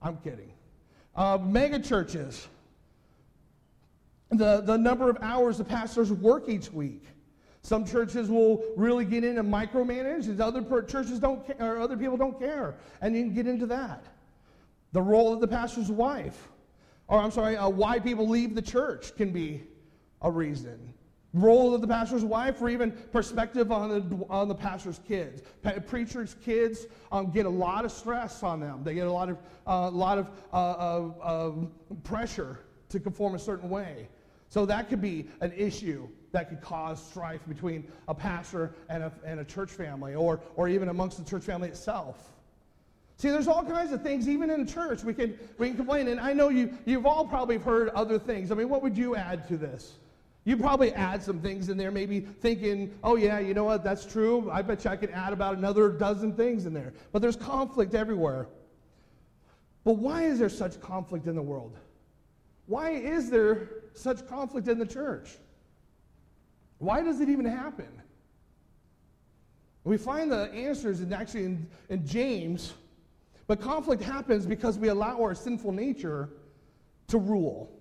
I'm 0.00 0.16
kidding. 0.18 0.52
Uh, 1.16 1.38
mega 1.42 1.80
churches. 1.80 2.46
The, 4.30 4.60
the 4.60 4.76
number 4.76 5.10
of 5.10 5.16
hours 5.20 5.58
the 5.58 5.64
pastors 5.64 6.12
work 6.12 6.48
each 6.48 6.70
week. 6.70 7.02
Some 7.68 7.84
churches 7.84 8.30
will 8.30 8.64
really 8.76 9.04
get 9.04 9.24
in 9.24 9.38
and 9.38 9.52
micromanage, 9.52 10.26
and 10.26 10.40
other 10.40 10.62
churches 10.82 11.18
don't 11.18 11.46
care, 11.46 11.76
or 11.76 11.78
other 11.78 11.96
people 11.96 12.16
don't 12.16 12.38
care, 12.38 12.76
and 13.02 13.14
you 13.14 13.24
can 13.24 13.34
get 13.34 13.46
into 13.46 13.66
that. 13.66 14.04
The 14.92 15.02
role 15.02 15.32
of 15.32 15.40
the 15.40 15.48
pastor's 15.48 15.90
wife 15.90 16.48
or 17.08 17.20
I'm 17.20 17.30
sorry, 17.30 17.56
uh, 17.56 17.68
why 17.68 17.98
people 17.98 18.28
leave 18.28 18.54
the 18.54 18.62
church 18.62 19.16
can 19.16 19.32
be 19.32 19.64
a 20.22 20.30
reason. 20.30 20.92
Role 21.34 21.74
of 21.74 21.80
the 21.80 21.88
pastor's 21.88 22.24
wife, 22.24 22.60
or 22.60 22.68
even 22.68 22.90
perspective 22.90 23.70
on 23.72 23.88
the, 23.88 24.26
on 24.30 24.48
the 24.48 24.54
pastor's 24.54 25.00
kids. 25.06 25.42
Pa- 25.62 25.78
preachers' 25.86 26.36
kids 26.44 26.86
um, 27.12 27.30
get 27.30 27.46
a 27.46 27.50
lot 27.50 27.84
of 27.84 27.92
stress 27.92 28.42
on 28.42 28.60
them. 28.60 28.82
They 28.82 28.94
get 28.94 29.06
a 29.06 29.12
lot 29.12 29.28
of, 29.28 29.38
uh, 29.66 29.90
lot 29.90 30.18
of 30.18 31.14
uh, 31.22 31.50
pressure 32.02 32.60
to 32.88 33.00
conform 33.00 33.34
a 33.34 33.38
certain 33.38 33.68
way. 33.68 34.08
So 34.48 34.64
that 34.66 34.88
could 34.88 35.02
be 35.02 35.28
an 35.40 35.52
issue 35.52 36.08
that 36.32 36.48
could 36.48 36.60
cause 36.60 37.02
strife 37.02 37.40
between 37.48 37.90
a 38.06 38.14
pastor 38.14 38.74
and 38.88 39.02
a, 39.02 39.12
and 39.24 39.40
a 39.40 39.44
church 39.44 39.70
family 39.70 40.14
or, 40.14 40.40
or 40.56 40.68
even 40.68 40.88
amongst 40.88 41.18
the 41.18 41.24
church 41.28 41.44
family 41.44 41.68
itself. 41.68 42.32
See, 43.16 43.30
there's 43.30 43.48
all 43.48 43.64
kinds 43.64 43.92
of 43.92 44.02
things, 44.02 44.28
even 44.28 44.48
in 44.48 44.66
church, 44.66 45.02
we 45.02 45.12
can, 45.12 45.36
we 45.58 45.68
can 45.68 45.76
complain. 45.76 46.06
And 46.06 46.20
I 46.20 46.32
know 46.32 46.50
you, 46.50 46.78
you've 46.84 47.04
all 47.04 47.26
probably 47.26 47.58
heard 47.58 47.88
other 47.90 48.18
things. 48.18 48.52
I 48.52 48.54
mean, 48.54 48.68
what 48.68 48.82
would 48.82 48.96
you 48.96 49.16
add 49.16 49.48
to 49.48 49.56
this? 49.56 49.94
You 50.44 50.56
probably 50.56 50.94
add 50.94 51.22
some 51.22 51.40
things 51.40 51.68
in 51.68 51.76
there, 51.76 51.90
maybe 51.90 52.20
thinking, 52.20 52.96
oh, 53.02 53.16
yeah, 53.16 53.40
you 53.40 53.54
know 53.54 53.64
what, 53.64 53.82
that's 53.82 54.06
true. 54.06 54.48
I 54.50 54.62
bet 54.62 54.84
you 54.84 54.90
I 54.90 54.96
could 54.96 55.10
add 55.10 55.32
about 55.32 55.56
another 55.56 55.88
dozen 55.88 56.32
things 56.32 56.64
in 56.64 56.72
there. 56.72 56.92
But 57.10 57.20
there's 57.20 57.36
conflict 57.36 57.94
everywhere. 57.94 58.46
But 59.84 59.94
why 59.94 60.22
is 60.22 60.38
there 60.38 60.48
such 60.48 60.80
conflict 60.80 61.26
in 61.26 61.34
the 61.34 61.42
world? 61.42 61.76
Why 62.66 62.90
is 62.90 63.30
there 63.30 63.68
such 63.94 64.26
conflict 64.28 64.68
in 64.68 64.78
the 64.78 64.86
church? 64.86 65.30
Why 66.78 67.02
does 67.02 67.20
it 67.20 67.28
even 67.28 67.44
happen? 67.44 67.88
We 69.84 69.96
find 69.96 70.30
the 70.30 70.52
answers 70.52 71.00
in 71.00 71.12
actually 71.12 71.44
in, 71.44 71.66
in 71.88 72.06
James, 72.06 72.74
but 73.46 73.60
conflict 73.60 74.02
happens 74.02 74.46
because 74.46 74.78
we 74.78 74.88
allow 74.88 75.20
our 75.20 75.34
sinful 75.34 75.72
nature 75.72 76.28
to 77.08 77.18
rule. 77.18 77.72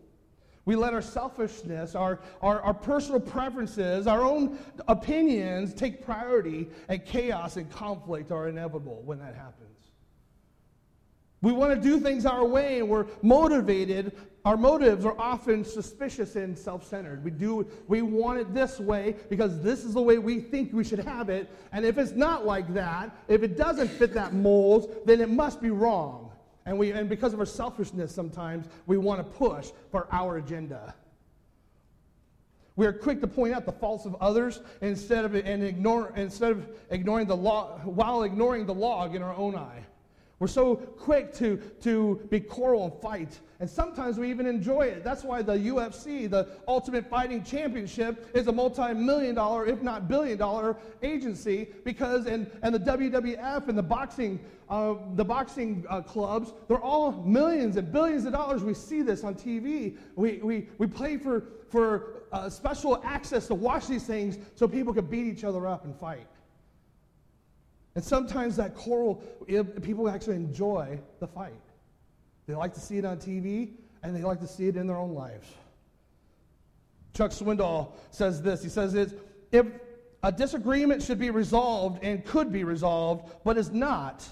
We 0.66 0.75
let 0.75 0.94
our 0.94 1.01
selfishness, 1.01 1.96
our, 1.96 2.20
our, 2.42 2.62
our 2.62 2.74
personal 2.74 3.22
preferences, 3.22 4.06
our 4.06 4.22
own 4.22 4.60
opinions 4.88 5.74
take 5.74 6.04
priority, 6.04 6.70
and 6.89 7.06
chaos 7.06 7.56
and 7.56 7.70
conflict 7.72 8.32
are 8.32 8.50
inevitable 8.50 9.01
when 9.06 9.20
that 9.20 9.36
happens. 9.36 9.68
We 11.42 11.51
want 11.51 11.74
to 11.74 11.80
do 11.80 12.00
things 12.00 12.25
our 12.25 12.46
way 12.46 12.80
and 12.80 12.89
we're 12.89 13.06
motivated. 13.22 14.12
Our 14.48 14.56
motives 14.56 15.04
are 15.04 15.20
often 15.20 15.66
suspicious 15.66 16.38
and 16.38 16.58
self 16.58 16.88
centered. 16.88 17.22
We, 17.22 17.32
do, 17.32 17.68
we 17.89 18.01
want 18.01 18.39
it 18.39 18.54
this 18.54 18.80
way 18.80 19.18
because 19.30 19.62
this 19.62 19.84
is 19.84 19.94
the 19.94 20.01
way 20.01 20.20
we 20.20 20.39
think 20.39 20.72
we 20.72 20.86
should 20.86 21.00
have 21.00 21.27
it. 21.27 21.50
And 21.74 21.86
if 21.86 21.98
it's 21.98 22.13
not 22.13 22.46
like 22.46 22.74
that, 22.74 23.13
if 23.27 23.44
it 23.44 23.58
doesn't 23.58 23.89
fit 23.89 24.13
that 24.13 24.34
mold, 24.34 25.01
then 25.06 25.20
it 25.20 25.30
must 25.30 25.62
be 25.62 25.70
wrong. 25.70 26.32
And, 26.66 26.80
we, 26.80 26.92
and 26.92 27.10
because 27.10 27.34
of 27.34 27.42
our 27.42 27.46
selfishness, 27.46 28.16
sometimes 28.16 28.68
we 28.86 28.96
want 28.96 29.20
to 29.20 29.25
push 29.38 29.72
for 29.92 30.08
our 30.13 30.38
agenda. 30.38 30.96
We 32.77 32.86
are 32.86 32.94
quick 32.94 33.20
to 33.20 33.27
point 33.27 33.54
out 33.54 33.66
the 33.66 33.74
faults 33.74 34.06
of 34.06 34.16
others 34.22 34.62
instead 34.80 35.25
of, 35.25 35.36
and 35.36 35.62
ignore, 35.62 36.13
instead 36.16 36.54
of 36.54 36.70
ignoring 36.89 37.27
the 37.27 37.36
law, 37.36 37.80
while 37.80 38.24
ignoring 38.24 38.66
the 38.66 38.74
log 38.74 39.13
in 39.13 39.22
our 39.22 39.36
own 39.36 39.58
eye. 39.58 39.87
We're 40.39 40.48
so 40.48 40.75
quick 40.75 41.34
to, 41.36 41.58
to 41.82 42.22
be 42.29 42.39
quarrel 42.39 42.86
and 42.86 43.01
fight. 43.01 43.39
And 43.60 43.67
sometimes 43.67 44.20
we 44.20 44.29
even 44.29 44.46
enjoy 44.46 44.84
it. 44.84 45.03
That's 45.03 45.24
why 45.24 45.41
the 45.41 45.53
UFC, 45.53 46.29
the 46.29 46.50
Ultimate 46.67 47.10
Fighting 47.10 47.44
Championship, 47.44 48.29
is 48.36 48.46
a 48.46 48.51
multi 48.51 48.94
million 48.94 49.34
dollar, 49.34 49.65
if 49.65 49.82
not 49.82 50.08
billion 50.08 50.38
dollar 50.38 50.77
agency 51.01 51.70
because, 51.84 52.27
and, 52.27 52.51
and 52.62 52.75
the 52.75 52.79
WWF 52.79 53.67
and 53.67 53.75
the 53.75 53.84
boxing, 53.84 54.39
uh, 54.70 54.94
the 55.15 55.25
boxing 55.25 55.84
uh, 55.89 56.01
clubs, 56.01 56.53
they're 56.67 56.77
all 56.77 57.13
millions 57.24 57.75
and 57.75 57.91
billions 57.91 58.25
of 58.25 58.32
dollars. 58.34 58.63
We 58.63 58.75
see 58.75 59.01
this 59.01 59.24
on 59.24 59.34
TV. 59.34 59.98
We, 60.15 60.38
we, 60.44 60.67
we 60.77 60.86
pay 60.86 61.17
for, 61.17 61.46
for 61.70 62.22
uh, 62.32 62.48
special 62.51 63.01
access 63.03 63.48
to 63.48 63.56
watch 63.56 63.88
these 63.88 64.06
things 64.06 64.38
so 64.53 64.67
people 64.67 64.94
can 64.94 65.06
beat 65.06 65.25
each 65.25 65.44
other 65.44 65.65
up 65.65 65.84
and 65.84 65.96
fight. 65.96 66.27
And 67.98 68.06
sometimes 68.06 68.56
that 68.58 68.75
quarrel, 68.75 69.24
people 69.82 70.08
actually 70.08 70.36
enjoy 70.36 71.00
the 71.20 71.25
fight. 71.25 71.60
They 72.46 72.54
like 72.54 72.75
to 72.75 72.80
see 72.80 73.00
it 73.00 73.06
on 73.06 73.18
TV 73.18 73.72
and 74.04 74.16
they 74.16 74.22
like 74.22 74.39
to 74.42 74.48
see 74.48 74.68
it 74.68 74.77
in 74.77 74.86
their 74.86 74.98
own 74.98 75.16
lives. 75.16 75.48
Chuck 77.16 77.32
Swindoll 77.32 77.94
says 78.12 78.39
this 78.44 78.62
He 78.62 78.70
says, 78.70 78.94
if 79.51 79.66
a 80.22 80.32
disagreement 80.32 81.01
should 81.01 81.18
be 81.18 81.32
resolved 81.32 82.04
and 82.04 82.24
could 82.24 82.51
be 82.51 82.63
resolved, 82.63 83.32
but 83.44 83.58
is 83.58 83.72
not, 83.72 84.30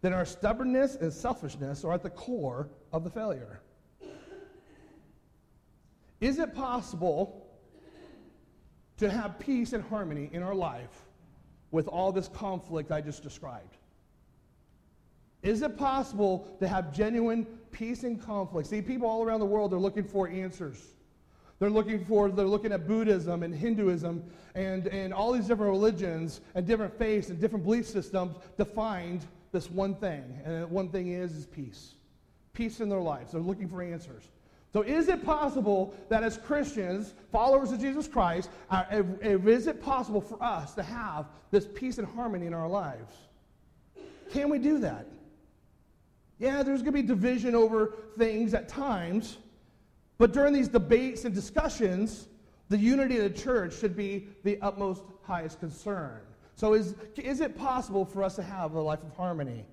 then 0.00 0.14
our 0.14 0.24
stubbornness 0.24 0.94
and 0.94 1.12
selfishness 1.12 1.84
are 1.84 1.92
at 1.92 2.02
the 2.02 2.08
core 2.08 2.70
of 2.90 3.04
the 3.04 3.10
failure. 3.10 3.60
Is 6.22 6.38
it 6.38 6.54
possible 6.54 7.50
to 8.96 9.10
have 9.10 9.38
peace 9.38 9.74
and 9.74 9.84
harmony 9.84 10.30
in 10.32 10.42
our 10.42 10.54
life 10.54 11.04
with 11.70 11.88
all 11.88 12.12
this 12.12 12.28
conflict 12.28 12.90
I 12.90 13.00
just 13.00 13.22
described? 13.22 13.76
Is 15.42 15.62
it 15.62 15.76
possible 15.76 16.48
to 16.60 16.66
have 16.66 16.92
genuine 16.92 17.46
peace 17.70 18.02
and 18.02 18.20
conflict? 18.20 18.68
See, 18.68 18.82
people 18.82 19.08
all 19.08 19.24
around 19.24 19.40
the 19.40 19.46
world 19.46 19.72
are 19.72 19.78
looking 19.78 20.04
for 20.04 20.28
answers. 20.28 20.82
They're 21.58 21.70
looking 21.70 22.04
for, 22.04 22.30
they're 22.30 22.46
looking 22.46 22.72
at 22.72 22.86
Buddhism 22.86 23.42
and 23.42 23.54
Hinduism 23.54 24.24
and, 24.54 24.86
and 24.88 25.12
all 25.12 25.32
these 25.32 25.46
different 25.46 25.70
religions 25.70 26.40
and 26.54 26.66
different 26.66 26.96
faiths 26.98 27.30
and 27.30 27.40
different 27.40 27.64
belief 27.64 27.86
systems 27.86 28.36
to 28.56 28.64
find 28.64 29.24
this 29.52 29.70
one 29.70 29.94
thing. 29.94 30.40
And 30.44 30.62
that 30.62 30.70
one 30.70 30.88
thing 30.88 31.08
is, 31.08 31.34
is 31.34 31.46
peace. 31.46 31.94
Peace 32.52 32.80
in 32.80 32.88
their 32.88 33.00
lives. 33.00 33.32
They're 33.32 33.40
looking 33.40 33.68
for 33.68 33.82
answers. 33.82 34.24
So, 34.72 34.82
is 34.82 35.08
it 35.08 35.24
possible 35.24 35.94
that 36.10 36.22
as 36.22 36.36
Christians, 36.36 37.14
followers 37.32 37.72
of 37.72 37.80
Jesus 37.80 38.06
Christ, 38.06 38.50
uh, 38.70 38.84
is 39.22 39.66
it 39.66 39.82
possible 39.82 40.20
for 40.20 40.42
us 40.42 40.74
to 40.74 40.82
have 40.82 41.26
this 41.50 41.66
peace 41.74 41.96
and 41.98 42.06
harmony 42.06 42.46
in 42.46 42.52
our 42.52 42.68
lives? 42.68 43.14
Can 44.30 44.50
we 44.50 44.58
do 44.58 44.78
that? 44.80 45.06
Yeah, 46.38 46.62
there's 46.62 46.82
going 46.82 46.94
to 46.94 47.02
be 47.02 47.02
division 47.02 47.54
over 47.54 47.94
things 48.18 48.52
at 48.52 48.68
times, 48.68 49.38
but 50.18 50.32
during 50.32 50.52
these 50.52 50.68
debates 50.68 51.24
and 51.24 51.34
discussions, 51.34 52.28
the 52.68 52.76
unity 52.76 53.16
of 53.16 53.22
the 53.32 53.38
church 53.38 53.74
should 53.74 53.96
be 53.96 54.28
the 54.44 54.60
utmost 54.60 55.02
highest 55.22 55.60
concern. 55.60 56.20
So, 56.56 56.74
is, 56.74 56.94
is 57.16 57.40
it 57.40 57.56
possible 57.56 58.04
for 58.04 58.22
us 58.22 58.36
to 58.36 58.42
have 58.42 58.74
a 58.74 58.80
life 58.80 59.02
of 59.02 59.16
harmony? 59.16 59.64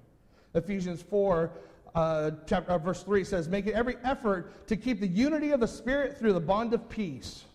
Ephesians 0.54 1.02
4 1.02 1.52
uh, 1.96 2.32
chapter, 2.46 2.72
uh, 2.72 2.78
verse 2.78 3.04
3 3.04 3.24
says, 3.24 3.48
Make 3.48 3.68
every 3.68 3.96
effort 4.04 4.68
to 4.68 4.76
keep 4.76 5.00
the 5.00 5.08
unity 5.08 5.52
of 5.52 5.62
the 5.62 5.68
Spirit 5.68 6.18
through 6.18 6.34
the 6.34 6.42
bond 6.42 6.74
of 6.74 6.88
peace. 6.90 7.46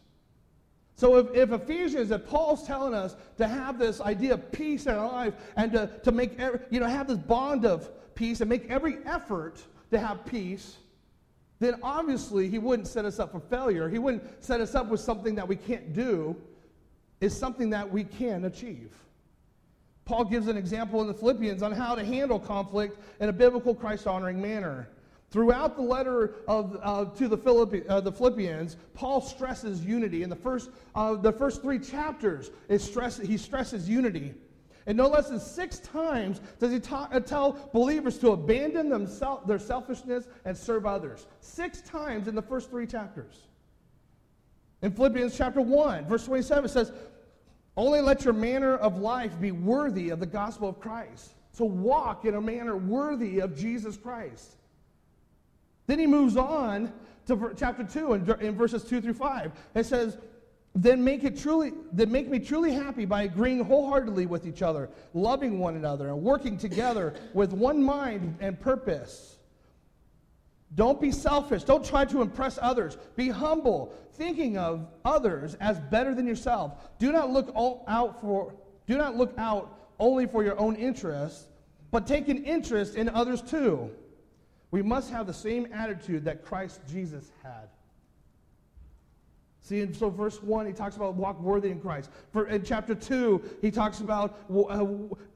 So 0.97 1.16
if, 1.16 1.35
if 1.35 1.52
Ephesians, 1.52 2.11
if 2.11 2.26
Paul's 2.26 2.66
telling 2.66 2.94
us 2.94 3.16
to 3.38 3.47
have 3.47 3.78
this 3.78 4.00
idea 4.00 4.35
of 4.35 4.50
peace 4.50 4.87
in 4.87 4.94
our 4.94 5.11
life 5.11 5.35
and 5.56 5.73
to, 5.73 5.90
to 6.04 6.12
make, 6.12 6.38
every, 6.38 6.61
you 6.70 6.80
know, 6.80 6.87
have 6.87 7.06
this 7.06 7.18
bond 7.18 7.64
of 7.64 7.90
peace 8.14 8.40
and 8.40 8.50
make 8.50 8.68
every 8.70 8.99
effort 9.06 9.62
to 9.90 9.99
have 9.99 10.25
peace, 10.26 10.76
then 11.59 11.75
obviously 11.82 12.49
he 12.49 12.59
wouldn't 12.59 12.88
set 12.88 13.04
us 13.04 13.18
up 13.18 13.32
for 13.32 13.40
failure. 13.40 13.88
He 13.88 13.99
wouldn't 13.99 14.42
set 14.42 14.61
us 14.61 14.75
up 14.75 14.88
with 14.88 15.00
something 15.00 15.35
that 15.35 15.47
we 15.47 15.56
can't 15.56 15.92
do. 15.92 16.35
It's 17.20 17.37
something 17.37 17.70
that 17.70 17.90
we 17.90 18.04
can 18.04 18.47
achieve. 18.47 18.92
Paul 20.11 20.25
gives 20.25 20.49
an 20.49 20.57
example 20.57 21.00
in 21.02 21.07
the 21.07 21.14
Philippians 21.14 21.62
on 21.62 21.71
how 21.71 21.95
to 21.95 22.05
handle 22.05 22.40
conflict 22.40 23.00
in 23.21 23.29
a 23.29 23.33
biblical 23.33 23.73
Christ 23.73 24.09
honoring 24.09 24.43
manner. 24.43 24.88
Throughout 25.31 25.76
the 25.76 25.83
letter 25.83 26.35
of, 26.49 26.76
uh, 26.83 27.05
to 27.17 27.29
the, 27.29 27.38
Philippi, 27.38 27.87
uh, 27.88 28.00
the, 28.00 28.11
Philippians, 28.11 28.76
Paul 28.93 29.21
stresses 29.21 29.85
unity. 29.85 30.25
In 30.25 30.29
the 30.29 30.35
first, 30.35 30.71
uh, 30.97 31.14
the 31.14 31.31
first 31.31 31.62
three 31.62 31.79
chapters, 31.79 32.50
stress, 32.79 33.19
he 33.19 33.37
stresses 33.37 33.88
unity. 33.88 34.35
And 34.87 34.99
no 34.99 35.07
less 35.07 35.29
than 35.29 35.38
six 35.38 35.79
times 35.79 36.40
does 36.59 36.73
he 36.73 36.81
ta- 36.81 37.09
uh, 37.12 37.21
tell 37.21 37.71
believers 37.73 38.19
to 38.19 38.33
abandon 38.33 38.88
themself, 38.88 39.47
their 39.47 39.61
selfishness 39.61 40.26
and 40.45 40.59
serve 40.59 40.87
others. 40.87 41.29
Six 41.38 41.83
times 41.83 42.26
in 42.26 42.35
the 42.35 42.43
first 42.43 42.69
three 42.69 42.88
chapters. 42.88 43.45
In 44.83 44.90
Philippians 44.90 45.37
chapter 45.37 45.61
1, 45.61 46.07
verse 46.07 46.25
27, 46.25 46.64
it 46.64 46.69
says, 46.69 46.93
only 47.77 48.00
let 48.00 48.25
your 48.25 48.35
manner 48.35 48.77
of 48.77 48.99
life 48.99 49.41
be 49.41 49.53
worthy 49.53 50.11
of 50.11 50.21
the 50.21 50.27
gospel 50.27 50.69
of 50.69 50.81
Christ. 50.81 51.33
So 51.53 51.65
walk 51.65 52.25
in 52.25 52.35
a 52.35 52.41
manner 52.41 52.77
worthy 52.77 53.41
of 53.41 53.57
Jesus 53.57 53.97
Christ. 53.97 54.57
Then 55.87 55.99
he 55.99 56.07
moves 56.07 56.37
on 56.37 56.93
to 57.27 57.53
chapter 57.57 57.85
2 57.85 58.15
in, 58.15 58.41
in 58.41 58.57
verses 58.57 58.85
2 58.85 59.00
through 59.00 59.15
5. 59.15 59.53
It 59.75 59.87
says, 59.87 60.19
then 60.75 61.03
make 61.03 61.25
it 61.25 61.37
truly 61.37 61.73
then 61.93 62.12
make 62.12 62.29
me 62.29 62.39
truly 62.39 62.73
happy 62.73 63.05
by 63.05 63.23
agreeing 63.23 63.65
wholeheartedly 63.65 64.27
with 64.27 64.47
each 64.47 64.62
other 64.62 64.89
loving 65.15 65.59
one 65.59 65.75
another 65.75 66.09
and 66.09 66.23
working 66.23 66.57
together 66.57 67.12
with 67.35 67.53
one 67.53 67.83
mind 67.83 68.37
and 68.41 68.61
purpose 68.61 69.39
don't 70.75 71.00
be 71.00 71.11
selfish. 71.11 71.65
Don't 71.65 71.85
try 71.85 72.05
to 72.05 72.23
impress 72.23 72.59
others. 72.62 72.97
Be 73.17 73.29
humble, 73.29 73.93
thinking 74.15 74.57
of 74.57 74.87
others 75.05 75.55
as 75.55 75.81
better 75.81 76.15
than 76.15 76.27
yourself. 76.27 76.99
Do 76.99 77.11
not 77.11 77.31
look 77.31 77.53
out 77.89 78.21
for 78.21 78.55
do 78.87 78.97
not 78.97 79.17
look 79.17 79.33
out 79.39 79.79
only 79.99 80.27
for 80.27 80.43
your 80.43 80.59
own 80.59 80.75
interests, 80.77 81.47
but 81.91 82.07
take 82.07 82.29
an 82.29 82.45
interest 82.45 82.97
in 82.97 83.09
others 83.09 83.43
too. 83.43 83.91
We 84.71 84.83
must 84.83 85.11
have 85.11 85.27
the 85.27 85.35
same 85.35 85.69
attitude 85.73 86.25
that 86.25 86.45
Christ 86.45 86.81
Jesus 86.89 87.31
had. 87.43 87.69
See, 89.62 89.81
and 89.81 89.95
so 89.95 90.11
verse 90.11 90.43
1, 90.43 90.67
he 90.67 90.73
talks 90.73 90.97
about 90.97 91.15
walk 91.15 91.41
worthy 91.41 91.71
in 91.71 91.81
Christ. 91.81 92.11
For, 92.33 92.49
in 92.49 92.65
chapter 92.65 92.95
2, 92.95 93.59
he 93.61 93.71
talks 93.71 94.00
about 94.00 94.39
uh, 94.53 94.87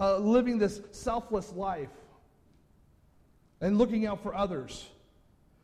uh, 0.01 0.19
living 0.19 0.59
this 0.59 0.81
selfless 0.91 1.53
life 1.53 1.91
and 3.61 3.79
looking 3.79 4.07
out 4.07 4.23
for 4.23 4.35
others. 4.35 4.89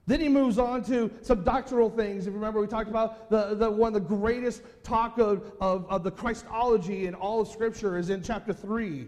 Then 0.06 0.20
he 0.20 0.28
moves 0.28 0.58
on 0.58 0.82
to 0.84 1.10
some 1.22 1.44
doctrinal 1.44 1.90
things. 1.90 2.26
If 2.26 2.32
you 2.32 2.38
remember, 2.38 2.60
we 2.60 2.66
talked 2.66 2.88
about 2.88 3.30
the, 3.30 3.54
the 3.54 3.70
one 3.70 3.94
of 3.94 4.02
the 4.02 4.16
greatest 4.16 4.62
talk 4.82 5.18
of, 5.18 5.52
of, 5.60 5.86
of 5.88 6.02
the 6.02 6.10
Christology 6.10 7.06
in 7.06 7.14
all 7.14 7.40
of 7.40 7.48
Scripture 7.48 7.96
is 7.96 8.10
in 8.10 8.22
chapter 8.22 8.52
3. 8.52 9.06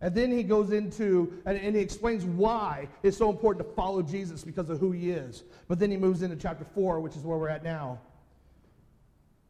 And 0.00 0.14
then 0.14 0.30
he 0.30 0.42
goes 0.44 0.72
into, 0.72 1.32
and, 1.44 1.58
and, 1.58 1.74
he 1.74 1.82
explains 1.82 2.24
why 2.24 2.88
it's 3.02 3.16
so 3.16 3.30
important 3.30 3.66
to 3.66 3.74
follow 3.74 4.00
Jesus 4.00 4.44
because 4.44 4.70
of 4.70 4.78
who 4.78 4.92
he 4.92 5.10
is. 5.10 5.42
But 5.66 5.80
then 5.80 5.90
he 5.90 5.96
moves 5.96 6.22
into 6.22 6.36
chapter 6.36 6.64
4, 6.64 7.00
which 7.00 7.16
is 7.16 7.22
where 7.22 7.36
we're 7.36 7.48
at 7.48 7.64
now. 7.64 7.98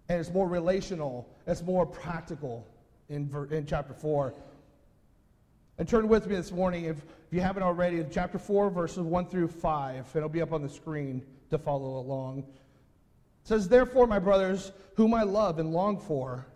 And 0.09 0.19
it's 0.19 0.31
more 0.31 0.49
relational, 0.49 1.29
it's 1.47 1.63
more 1.63 1.85
practical 1.85 2.67
in, 3.11 3.31
in 3.51 3.67
chapter 3.67 3.93
4. 3.93 4.33
And 5.79 5.89
turn 5.89 6.09
with 6.09 6.27
me 6.27 6.35
this 6.35 6.51
morning, 6.51 6.87
if, 6.87 6.97
if 6.97 7.33
you 7.33 7.41
haven't 7.41 7.63
already, 7.63 8.01
in 8.01 8.11
chapter 8.11 8.37
4, 8.37 8.69
verses 8.69 8.99
1 8.99 9.27
through 9.27 9.47
5. 9.47 10.07
It'll 10.17 10.29
be 10.29 10.43
up 10.43 10.53
on 10.53 10.61
the 10.61 10.69
screen 10.69 11.23
to 11.51 11.59
follow 11.59 11.99
along. 12.01 12.41
It 12.41 12.47
says, 13.45 13.69
Therefore, 13.69 14.09
my 14.09 14.19
brothers, 14.19 14.73
whom 14.97 15.15
I 15.15 15.23
love 15.23 15.61
and 15.61 15.73
long 15.73 16.01
for, 16.01 16.47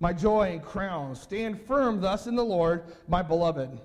my 0.00 0.12
joy 0.12 0.50
and 0.50 0.62
crown. 0.62 1.14
Stand 1.14 1.60
firm 1.62 2.00
thus 2.00 2.26
in 2.26 2.34
the 2.34 2.44
Lord, 2.44 2.82
my 3.06 3.22
beloved. 3.22 3.78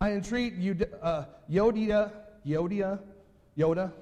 I 0.00 0.12
entreat 0.12 0.54
you, 0.54 0.78
uh, 1.02 1.24
Yodia, 1.50 2.12
Yodia, 2.46 2.98
Yoda, 3.58 3.92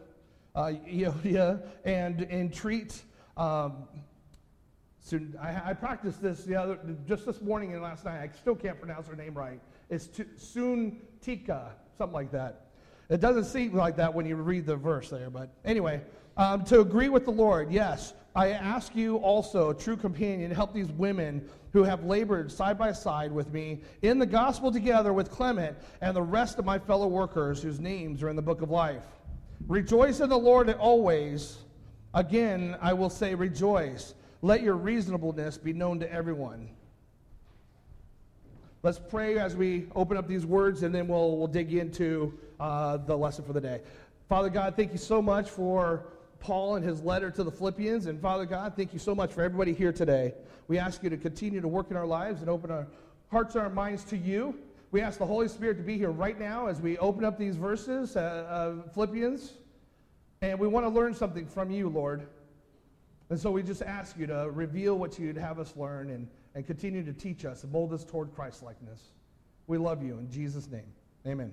uh, 0.55 0.73
Yodia, 0.87 1.63
and 1.85 2.23
entreat. 2.23 3.03
Um, 3.37 3.89
I, 5.41 5.71
I, 5.71 5.73
practiced 5.75 6.23
this 6.23 6.45
the 6.45 6.57
other, 6.57 6.79
just 7.07 7.27
this 7.27 7.43
morning 7.43 7.75
and 7.75 7.83
last 7.83 8.05
night. 8.05 8.21
I 8.21 8.29
still 8.39 8.55
can't 8.55 8.79
pronounce 8.79 9.07
her 9.07 9.17
name 9.17 9.35
right. 9.35 9.61
It's 9.91 10.09
Soon 10.37 11.03
Tika, 11.21 11.73
something 11.99 12.15
like 12.15 12.33
that. 12.33 12.69
It 13.11 13.21
doesn't 13.21 13.45
seem 13.45 13.75
like 13.75 13.97
that 13.97 14.15
when 14.15 14.25
you 14.25 14.37
read 14.37 14.65
the 14.65 14.77
verse 14.77 15.11
there, 15.11 15.29
but 15.29 15.51
anyway, 15.65 16.01
um, 16.39 16.65
to 16.65 16.81
agree 16.81 17.11
with 17.11 17.27
the 17.27 17.31
Lord, 17.31 17.71
yes. 17.71 18.15
I 18.35 18.51
ask 18.51 18.97
you 18.97 19.17
also, 19.19 19.73
true 19.73 19.97
companion, 19.97 20.51
help 20.51 20.73
these 20.73 20.91
women 20.91 21.49
who 21.73 21.85
have 21.85 22.05
labored 22.05 22.51
side 22.51 22.79
by 22.79 22.91
side 22.93 23.31
with 23.31 23.53
me 23.53 23.83
in 24.03 24.19
the 24.19 24.27
gospel 24.27 24.73
together 24.73 25.13
with 25.13 25.31
Clement 25.31 25.77
and 26.01 26.17
the 26.17 26.23
rest 26.23 26.59
of 26.59 26.65
my 26.65 26.79
fellow 26.79 27.07
workers 27.07 27.63
whose 27.63 27.79
names 27.79 28.23
are 28.23 28.31
in 28.31 28.37
the 28.37 28.43
book 28.43 28.63
of 28.63 28.71
life. 28.71 29.05
Rejoice 29.69 30.21
in 30.21 30.31
the 30.31 30.39
Lord 30.39 30.69
always. 30.71 31.59
Again, 32.15 32.77
I 32.81 32.93
will 32.93 33.11
say, 33.11 33.35
rejoice. 33.35 34.15
Let 34.45 34.61
your 34.61 34.75
reasonableness 34.75 35.57
be 35.57 35.73
known 35.73 36.01
to 36.01 36.13
everyone. 36.13 36.69
Let's 38.83 38.99
pray 38.99 39.39
as 39.39 39.57
we 39.57 39.87
open 39.97 40.19
up 40.19 40.29
these 40.29 40.45
words, 40.45 40.83
and 40.83 40.95
then 40.95 41.09
we'll, 41.09 41.39
we'll 41.39 41.47
dig 41.47 41.73
into 41.73 42.39
uh, 42.61 42.99
the 42.99 43.17
lesson 43.17 43.47
for 43.47 43.55
the 43.55 43.61
day. 43.63 43.81
Father 44.29 44.51
God, 44.51 44.77
thank 44.77 44.93
you 44.93 44.99
so 44.99 45.23
much 45.23 45.49
for 45.49 46.09
Paul 46.41 46.77
and 46.77 46.85
his 46.85 47.01
letter 47.01 47.31
to 47.31 47.43
the 47.43 47.51
Philippians. 47.51 48.05
And 48.05 48.21
Father 48.21 48.45
God, 48.45 48.75
thank 48.77 48.93
you 48.93 48.99
so 48.99 49.15
much 49.15 49.33
for 49.33 49.41
everybody 49.41 49.73
here 49.73 49.95
today. 49.95 50.35
We 50.69 50.77
ask 50.77 51.03
you 51.03 51.09
to 51.09 51.17
continue 51.17 51.63
to 51.63 51.69
work 51.69 51.91
in 51.91 51.97
our 51.97 52.07
lives 52.07 52.43
and 52.43 52.51
open 52.51 52.71
our 52.71 52.87
hearts 53.31 53.55
and 53.55 53.65
our 53.65 53.71
minds 53.71 54.05
to 54.05 54.19
you. 54.19 54.59
We 54.91 55.01
ask 55.01 55.19
the 55.19 55.25
Holy 55.25 55.49
Spirit 55.49 55.79
to 55.79 55.83
be 55.83 55.97
here 55.97 56.11
right 56.11 56.39
now 56.39 56.67
as 56.67 56.83
we 56.83 56.99
open 56.99 57.25
up 57.25 57.39
these 57.39 57.57
verses, 57.57 58.15
uh, 58.15 58.21
uh, 58.21 58.91
Philippians. 58.91 59.55
And 60.43 60.59
we 60.59 60.69
want 60.69 60.85
to 60.85 60.91
learn 60.91 61.15
something 61.15 61.47
from 61.47 61.71
you, 61.71 61.89
Lord. 61.89 62.27
And 63.35 63.41
so 63.41 63.51
we 63.51 63.65
just 63.65 63.83
ask 63.83 64.17
you 64.17 64.29
to 64.29 64.49
reveal 64.53 64.97
what 64.97 65.19
you'd 65.19 65.37
have 65.37 65.59
us 65.59 65.75
learn 65.77 66.11
and, 66.11 66.29
and 66.55 66.65
continue 66.65 67.03
to 67.03 67.13
teach 67.13 67.45
us 67.45 67.65
and 67.65 67.73
mold 67.73 67.93
us 67.93 68.05
toward 68.05 68.33
Christ 68.33 68.63
likeness. 68.63 69.01
We 69.67 69.77
love 69.77 70.05
you 70.05 70.19
in 70.19 70.31
Jesus' 70.31 70.71
name. 70.71 70.87
Amen. 71.27 71.53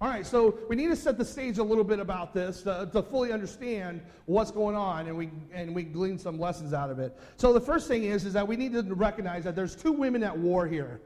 All 0.00 0.08
right, 0.08 0.26
so 0.26 0.58
we 0.68 0.74
need 0.74 0.88
to 0.88 0.96
set 0.96 1.16
the 1.16 1.24
stage 1.24 1.58
a 1.58 1.62
little 1.62 1.84
bit 1.84 2.00
about 2.00 2.34
this 2.34 2.62
to, 2.62 2.90
to, 2.92 3.00
fully 3.00 3.30
understand 3.30 4.02
what's 4.26 4.50
going 4.50 4.74
on, 4.74 5.06
and 5.06 5.16
we 5.16 5.30
and 5.52 5.72
we 5.72 5.84
glean 5.84 6.18
some 6.18 6.36
lessons 6.36 6.72
out 6.72 6.90
of 6.90 6.98
it. 6.98 7.16
So 7.36 7.52
the 7.52 7.60
first 7.60 7.86
thing 7.86 8.02
is 8.02 8.24
is 8.24 8.32
that 8.32 8.48
we 8.48 8.56
need 8.56 8.72
to 8.72 8.82
recognize 8.82 9.44
that 9.44 9.54
there's 9.54 9.76
two 9.76 9.92
women 9.92 10.24
at 10.24 10.36
war 10.36 10.66
here. 10.66 11.00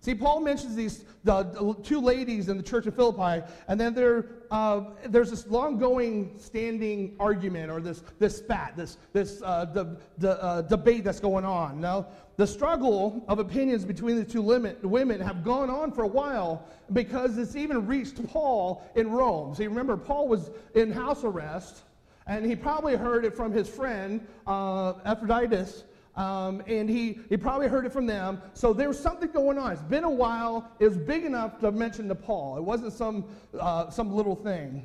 See, 0.00 0.14
Paul 0.14 0.40
mentions 0.40 0.76
these 0.76 1.04
the, 1.24 1.76
two 1.82 2.00
ladies 2.00 2.48
in 2.48 2.56
the 2.56 2.62
church 2.62 2.86
of 2.86 2.94
Philippi, 2.94 3.44
and 3.66 3.80
then 3.80 3.94
there, 3.94 4.26
uh, 4.50 4.84
there's 5.06 5.30
this 5.30 5.46
long-going, 5.48 6.38
standing 6.38 7.16
argument, 7.18 7.70
or 7.70 7.80
this 7.80 8.02
this 8.18 8.38
spat, 8.38 8.76
this 8.76 8.96
this 9.12 9.42
uh, 9.42 9.64
the, 9.66 9.96
the, 10.18 10.42
uh, 10.42 10.62
debate 10.62 11.02
that's 11.02 11.20
going 11.20 11.44
on. 11.44 11.80
Now, 11.80 12.06
the 12.36 12.46
struggle 12.46 13.24
of 13.26 13.40
opinions 13.40 13.84
between 13.84 14.16
the 14.16 14.24
two 14.24 14.40
limit, 14.42 14.82
women 14.84 15.20
have 15.20 15.42
gone 15.42 15.68
on 15.68 15.90
for 15.90 16.04
a 16.04 16.08
while 16.08 16.64
because 16.92 17.36
it's 17.36 17.56
even 17.56 17.86
reached 17.86 18.24
Paul 18.28 18.88
in 18.94 19.10
Rome. 19.10 19.54
See, 19.56 19.66
remember, 19.66 19.96
Paul 19.96 20.28
was 20.28 20.50
in 20.76 20.92
house 20.92 21.24
arrest, 21.24 21.82
and 22.28 22.46
he 22.46 22.54
probably 22.54 22.94
heard 22.94 23.24
it 23.24 23.34
from 23.34 23.52
his 23.52 23.68
friend 23.68 24.24
uh, 24.46 24.94
Epaphroditus 25.04 25.82
um, 26.18 26.62
and 26.66 26.90
he, 26.90 27.20
he 27.28 27.36
probably 27.36 27.68
heard 27.68 27.86
it 27.86 27.92
from 27.92 28.04
them. 28.04 28.42
So 28.52 28.72
there 28.72 28.88
was 28.88 28.98
something 28.98 29.30
going 29.30 29.56
on. 29.56 29.72
It's 29.72 29.82
been 29.82 30.02
a 30.02 30.10
while. 30.10 30.68
It 30.80 30.88
was 30.88 30.98
big 30.98 31.24
enough 31.24 31.60
to 31.60 31.70
mention 31.70 32.08
to 32.08 32.14
Paul. 32.16 32.58
It 32.58 32.64
wasn't 32.64 32.92
some, 32.92 33.24
uh, 33.58 33.88
some 33.88 34.12
little 34.12 34.34
thing. 34.34 34.84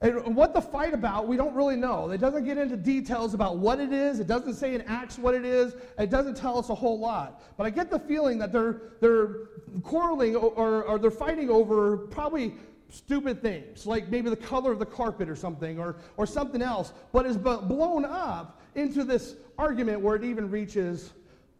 And 0.00 0.34
what 0.34 0.54
the 0.54 0.60
fight 0.60 0.94
about, 0.94 1.26
we 1.26 1.36
don't 1.36 1.54
really 1.54 1.76
know. 1.76 2.10
It 2.10 2.18
doesn't 2.18 2.44
get 2.44 2.56
into 2.56 2.76
details 2.76 3.34
about 3.34 3.58
what 3.58 3.80
it 3.80 3.92
is. 3.92 4.20
It 4.20 4.26
doesn't 4.28 4.54
say 4.54 4.74
in 4.74 4.82
Acts 4.82 5.18
what 5.18 5.34
it 5.34 5.44
is. 5.44 5.74
It 5.98 6.10
doesn't 6.10 6.36
tell 6.36 6.56
us 6.56 6.70
a 6.70 6.74
whole 6.74 6.98
lot. 6.98 7.42
But 7.56 7.66
I 7.66 7.70
get 7.70 7.90
the 7.90 7.98
feeling 7.98 8.38
that 8.38 8.52
they're, 8.52 8.80
they're 9.00 9.48
quarreling 9.82 10.36
or, 10.36 10.84
or 10.84 10.98
they're 10.98 11.10
fighting 11.10 11.50
over 11.50 11.98
probably 11.98 12.54
stupid 12.92 13.40
things, 13.40 13.86
like 13.86 14.08
maybe 14.08 14.28
the 14.28 14.36
color 14.36 14.70
of 14.70 14.78
the 14.78 14.86
carpet 14.86 15.28
or 15.28 15.36
something, 15.36 15.78
or, 15.78 15.96
or 16.16 16.26
something 16.26 16.60
else, 16.60 16.92
but 17.12 17.24
is 17.24 17.36
blown 17.36 18.04
up 18.04 18.60
into 18.74 19.02
this 19.02 19.34
argument 19.58 20.00
where 20.00 20.16
it 20.16 20.24
even 20.24 20.50
reaches 20.50 21.12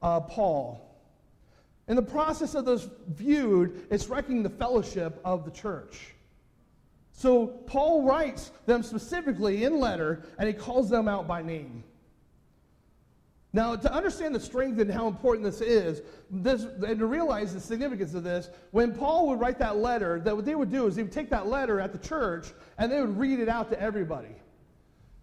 uh, 0.03 0.21
Paul. 0.21 0.88
In 1.88 1.97
the 1.97 2.03
process 2.03 2.55
of 2.55 2.64
this 2.64 2.88
viewed, 3.09 3.87
it's 3.90 4.09
wrecking 4.09 4.42
the 4.42 4.51
fellowship 4.51 5.21
of 5.25 5.45
the 5.45 5.51
church. 5.51 6.14
So 7.12 7.47
Paul 7.47 8.05
writes 8.05 8.51
them 8.66 8.83
specifically 8.83 9.64
in 9.64 9.79
letter, 9.81 10.25
and 10.38 10.47
he 10.49 10.55
calls 10.55 10.88
them 10.88 11.09
out 11.09 11.27
by 11.27 11.42
name. 11.42 11.85
Now, 13.54 13.76
to 13.76 13.92
understand 13.92 14.34
the 14.34 14.40
strength 14.40 14.80
and 14.80 14.90
how 14.90 15.06
important 15.06 15.44
this 15.44 15.60
is, 15.60 16.00
this, 16.30 16.64
and 16.64 16.98
to 16.98 17.06
realize 17.06 17.52
the 17.52 17.60
significance 17.60 18.14
of 18.14 18.24
this, 18.24 18.48
when 18.70 18.94
Paul 18.94 19.28
would 19.28 19.40
write 19.40 19.58
that 19.58 19.76
letter, 19.76 20.20
that 20.20 20.34
what 20.34 20.46
they 20.46 20.54
would 20.54 20.70
do 20.70 20.86
is 20.86 20.96
they 20.96 21.02
would 21.02 21.12
take 21.12 21.28
that 21.30 21.46
letter 21.46 21.78
at 21.78 21.92
the 21.92 21.98
church 21.98 22.46
and 22.78 22.90
they 22.90 23.00
would 23.00 23.18
read 23.18 23.40
it 23.40 23.50
out 23.50 23.68
to 23.70 23.78
everybody. 23.80 24.34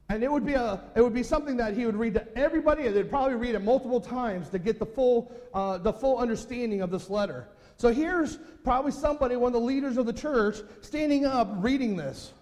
And 0.09 0.23
it 0.23 0.31
would 0.31 0.45
be 0.45 0.53
a, 0.53 0.81
it 0.95 1.01
would 1.01 1.13
be 1.13 1.23
something 1.23 1.57
that 1.57 1.75
he 1.75 1.85
would 1.85 1.95
read 1.95 2.15
to 2.15 2.37
everybody, 2.37 2.85
and 2.85 2.95
they'd 2.95 3.09
probably 3.09 3.35
read 3.35 3.55
it 3.55 3.63
multiple 3.63 4.01
times 4.01 4.49
to 4.49 4.59
get 4.59 4.77
the 4.77 4.85
full, 4.85 5.31
uh, 5.53 5.79
the 5.79 5.93
full 5.93 6.17
understanding 6.17 6.81
of 6.81 6.91
this 6.91 7.09
letter. 7.09 7.47
So 7.77 7.93
here's 7.93 8.37
probably 8.63 8.91
somebody, 8.91 9.37
one 9.37 9.49
of 9.49 9.53
the 9.53 9.65
leaders 9.65 9.97
of 9.97 10.05
the 10.05 10.13
church, 10.13 10.57
standing 10.81 11.25
up 11.25 11.49
reading 11.57 11.95
this. 11.95 12.33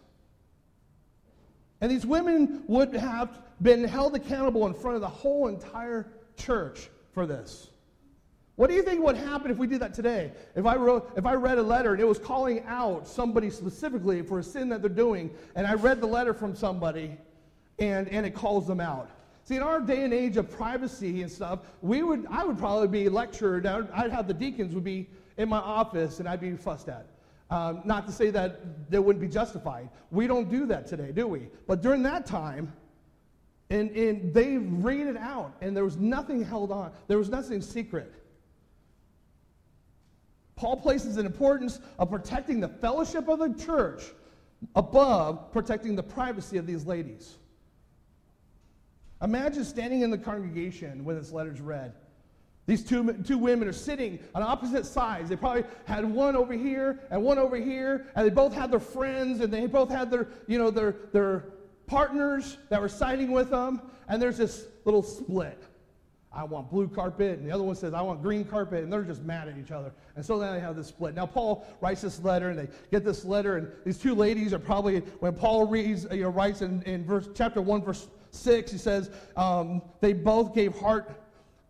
And 1.80 1.92
these 1.92 2.06
women 2.06 2.64
would 2.68 2.94
have 2.96 3.40
been 3.62 3.84
held 3.84 4.16
accountable 4.16 4.68
in 4.68 4.74
front 4.74 4.96
of 4.96 5.02
the 5.02 5.08
whole 5.08 5.48
entire 5.48 6.08
church 6.36 6.90
for 7.14 7.26
this. 7.26 7.70
What 8.56 8.70
do 8.70 8.76
you 8.76 8.82
think 8.82 9.04
would 9.04 9.18
happen 9.18 9.52
if 9.52 9.58
we 9.58 9.68
did 9.68 9.82
that 9.82 9.94
today? 9.94 10.32
If 10.56 10.66
I 10.66 10.76
wrote, 10.76 11.12
if 11.16 11.28
I 11.28 11.36
read 11.36 11.60
a 11.60 11.64
letter 11.64 11.94
and 11.94 12.02
it 12.02 12.08
was 12.08 12.18
calling 12.18 12.64
out 12.66 13.08
somebody 13.08 13.52
specifically 13.52 14.24
for 14.24 14.40
a 14.40 14.44
sin 14.44 14.68
that 14.70 14.82
they're 14.82 14.90
doing, 14.90 15.30
and 15.56 15.68
I 15.68 15.74
read 15.74 16.02
the 16.02 16.08
letter 16.08 16.34
from 16.34 16.56
somebody, 16.56 17.18
and, 17.78 18.08
and 18.10 18.26
it 18.26 18.34
calls 18.34 18.66
them 18.66 18.80
out. 18.80 19.12
See, 19.44 19.56
in 19.56 19.64
our 19.64 19.80
day 19.80 20.04
and 20.04 20.14
age 20.14 20.38
of 20.38 20.50
privacy 20.50 21.22
and 21.22 21.32
stuff, 21.32 21.60
we 21.82 22.02
would, 22.02 22.26
I 22.30 22.44
would 22.44 22.58
probably 22.58 22.88
be 22.88 23.10
lectured. 23.10 23.68
I'd 23.68 24.12
have 24.12 24.28
the 24.28 24.34
deacons 24.34 24.74
would 24.74 24.84
be 24.84 25.08
in 25.38 25.48
my 25.48 25.60
office 25.60 26.20
and 26.20 26.28
I'd 26.28 26.42
be 26.42 26.52
fussed 26.58 26.90
at. 26.90 27.06
Um, 27.50 27.82
not 27.86 28.06
to 28.08 28.12
say 28.12 28.30
that 28.32 28.90
they 28.90 29.00
wouldn't 29.00 29.22
be 29.22 29.32
justified. 29.32 29.90
We 30.12 30.28
don't 30.28 30.50
do 30.50 30.66
that 30.66 30.88
today, 30.88 31.12
do 31.14 31.28
we? 31.28 31.48
But 31.66 31.82
during 31.82 32.04
that 32.04 32.26
time, 32.26 32.74
and, 33.70 33.92
and 33.92 34.34
they 34.34 34.58
read 34.58 35.08
it 35.08 35.18
out, 35.18 35.54
and 35.62 35.76
there 35.76 35.84
was 35.84 35.98
nothing 35.98 36.44
held 36.44 36.72
on. 36.72 36.92
There 37.08 37.18
was 37.18 37.30
nothing 37.30 37.62
secret. 37.62 38.14
Paul 40.56 40.78
places 40.78 41.18
an 41.18 41.26
importance 41.26 41.80
of 42.00 42.10
protecting 42.10 42.60
the 42.60 42.70
fellowship 42.70 43.28
of 43.28 43.40
the 43.40 43.54
church 43.64 44.04
above 44.76 45.52
protecting 45.52 45.96
the 45.96 46.04
privacy 46.04 46.58
of 46.58 46.66
these 46.66 46.86
ladies. 46.86 47.36
Imagine 49.22 49.64
standing 49.64 50.02
in 50.02 50.12
the 50.12 50.18
congregation 50.18 51.04
when 51.04 51.18
this 51.18 51.32
letter's 51.32 51.62
read. 51.62 51.94
These 52.66 52.84
two, 52.84 53.14
two 53.24 53.38
women 53.38 53.68
are 53.68 53.74
sitting 53.74 54.20
on 54.36 54.44
opposite 54.44 54.86
sides. 54.86 55.30
They 55.30 55.36
probably 55.36 55.64
had 55.86 56.04
one 56.04 56.36
over 56.36 56.54
here 56.54 57.00
and 57.12 57.24
one 57.24 57.38
over 57.38 57.56
here, 57.56 58.08
and 58.16 58.26
they 58.26 58.30
both 58.30 58.54
had 58.54 58.72
their 58.72 58.80
friends, 58.80 59.40
and 59.40 59.54
they 59.54 59.68
both 59.68 59.90
had 59.90 60.12
their, 60.12 60.28
you 60.48 60.58
know, 60.58 60.70
their, 60.70 60.96
their 61.14 61.46
partners 61.88 62.58
that 62.70 62.80
were 62.80 62.90
siding 62.90 63.32
with 63.32 63.50
them, 63.50 63.82
and 64.08 64.22
there's 64.22 64.38
this 64.38 64.68
little 64.86 65.04
split. 65.04 65.64
I 66.32 66.44
want 66.44 66.70
blue 66.70 66.88
carpet, 66.88 67.40
and 67.40 67.48
the 67.48 67.52
other 67.52 67.64
one 67.64 67.76
says, 67.76 67.94
I 67.94 68.02
want 68.02 68.22
green 68.22 68.46
carpet, 68.46 68.84
and 68.84 68.94
they're 68.94 69.02
just 69.02 69.24
mad 69.24 69.48
at 69.48 69.58
each 69.58 69.72
other. 69.72 69.92
And 70.16 70.24
so 70.24 70.38
then 70.38 70.54
they 70.54 70.60
have 70.60 70.76
this 70.76 70.88
split. 70.88 71.16
Now, 71.16 71.26
Paul 71.26 71.66
writes 71.82 72.02
this 72.02 72.22
letter, 72.24 72.50
and 72.50 72.60
they 72.60 72.68
get 72.92 73.04
this 73.04 73.26
letter, 73.26 73.58
and 73.58 73.72
these 73.86 73.98
two 73.98 74.14
ladies 74.14 74.54
are 74.54 74.60
probably, 74.60 75.00
when 75.20 75.34
Paul 75.34 75.66
reads, 75.66 76.06
you 76.12 76.24
know, 76.24 76.30
writes 76.30 76.62
in, 76.62 76.84
in 76.84 77.06
verse, 77.06 77.28
chapter 77.34 77.62
1, 77.62 77.82
verse 77.82 78.08
6, 78.32 78.72
he 78.72 78.78
says, 78.78 79.10
um, 79.36 79.82
they 80.00 80.14
both 80.14 80.54
gave 80.54 80.78
heart 80.78 81.10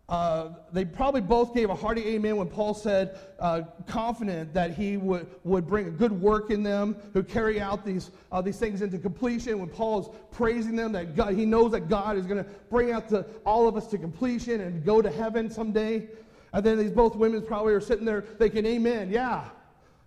uh, 0.08 0.48
they 0.72 0.86
probably 0.86 1.20
both 1.20 1.54
gave 1.54 1.68
a 1.68 1.74
hearty 1.74 2.06
amen 2.14 2.36
when 2.36 2.48
Paul 2.48 2.72
said, 2.72 3.18
uh, 3.38 3.62
confident 3.86 4.54
that 4.54 4.72
he 4.72 4.96
would, 4.96 5.26
would 5.44 5.66
bring 5.66 5.86
a 5.86 5.90
good 5.90 6.12
work 6.12 6.50
in 6.50 6.62
them, 6.62 6.96
who 7.12 7.22
carry 7.22 7.60
out 7.60 7.84
these, 7.84 8.10
uh, 8.32 8.40
these 8.40 8.58
things 8.58 8.80
into 8.80 8.98
completion. 8.98 9.58
When 9.58 9.68
Paul 9.68 10.00
is 10.00 10.08
praising 10.30 10.76
them, 10.76 10.92
that 10.92 11.14
God, 11.14 11.34
he 11.34 11.44
knows 11.44 11.72
that 11.72 11.90
God 11.90 12.16
is 12.16 12.24
going 12.24 12.42
to 12.42 12.50
bring 12.70 12.90
out 12.90 13.08
the, 13.08 13.26
all 13.44 13.68
of 13.68 13.76
us 13.76 13.86
to 13.88 13.98
completion 13.98 14.62
and 14.62 14.82
go 14.82 15.02
to 15.02 15.10
heaven 15.10 15.50
someday. 15.50 16.08
And 16.54 16.64
then 16.64 16.78
these 16.78 16.90
both 16.90 17.14
women 17.14 17.42
probably 17.42 17.74
are 17.74 17.80
sitting 17.80 18.06
there 18.06 18.22
thinking, 18.22 18.64
Amen, 18.64 19.10
yeah, 19.10 19.44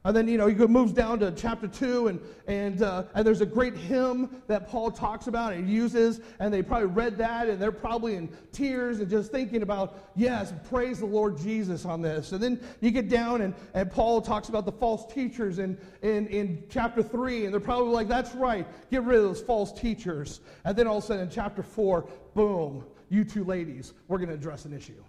and 0.03 0.15
then, 0.15 0.27
you 0.27 0.37
know, 0.39 0.47
he 0.47 0.55
moves 0.55 0.93
down 0.93 1.19
to 1.19 1.31
chapter 1.31 1.67
2, 1.67 2.07
and, 2.07 2.19
and, 2.47 2.81
uh, 2.81 3.03
and 3.13 3.25
there's 3.25 3.41
a 3.41 3.45
great 3.45 3.75
hymn 3.75 4.41
that 4.47 4.67
Paul 4.67 4.89
talks 4.89 5.27
about 5.27 5.53
and 5.53 5.69
uses, 5.69 6.21
and 6.39 6.51
they 6.51 6.63
probably 6.63 6.87
read 6.87 7.19
that, 7.19 7.47
and 7.47 7.61
they're 7.61 7.71
probably 7.71 8.15
in 8.15 8.27
tears 8.51 8.99
and 8.99 9.07
just 9.07 9.31
thinking 9.31 9.61
about, 9.61 10.09
yes, 10.15 10.53
praise 10.71 10.99
the 10.99 11.05
Lord 11.05 11.37
Jesus 11.37 11.85
on 11.85 12.01
this. 12.01 12.31
And 12.31 12.41
then 12.41 12.59
you 12.79 12.89
get 12.89 13.09
down, 13.09 13.41
and, 13.41 13.53
and 13.75 13.91
Paul 13.91 14.21
talks 14.21 14.49
about 14.49 14.65
the 14.65 14.71
false 14.71 15.05
teachers 15.13 15.59
in, 15.59 15.77
in, 16.01 16.25
in 16.27 16.63
chapter 16.67 17.03
3, 17.03 17.45
and 17.45 17.53
they're 17.53 17.59
probably 17.59 17.93
like, 17.93 18.07
that's 18.07 18.33
right, 18.33 18.65
get 18.89 19.03
rid 19.03 19.17
of 19.17 19.23
those 19.23 19.41
false 19.41 19.71
teachers. 19.71 20.39
And 20.65 20.75
then 20.75 20.87
all 20.87 20.97
of 20.97 21.03
a 21.03 21.07
sudden 21.07 21.25
in 21.25 21.29
chapter 21.29 21.61
4, 21.61 22.09
boom, 22.33 22.85
you 23.09 23.23
two 23.23 23.43
ladies, 23.43 23.93
we're 24.07 24.17
going 24.17 24.29
to 24.29 24.35
address 24.35 24.65
an 24.65 24.73
issue. 24.73 25.03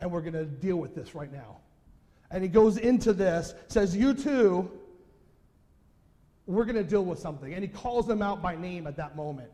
And 0.00 0.12
we're 0.12 0.20
going 0.20 0.34
to 0.34 0.44
deal 0.44 0.76
with 0.76 0.94
this 0.94 1.14
right 1.14 1.32
now 1.32 1.60
and 2.32 2.42
he 2.42 2.48
goes 2.48 2.78
into 2.78 3.12
this, 3.12 3.54
says, 3.68 3.94
You 3.94 4.14
too, 4.14 4.70
we're 6.46 6.64
going 6.64 6.76
to 6.76 6.82
deal 6.82 7.04
with 7.04 7.18
something. 7.18 7.52
And 7.52 7.62
he 7.62 7.68
calls 7.68 8.06
them 8.06 8.22
out 8.22 8.42
by 8.42 8.56
name 8.56 8.86
at 8.86 8.96
that 8.96 9.14
moment. 9.14 9.50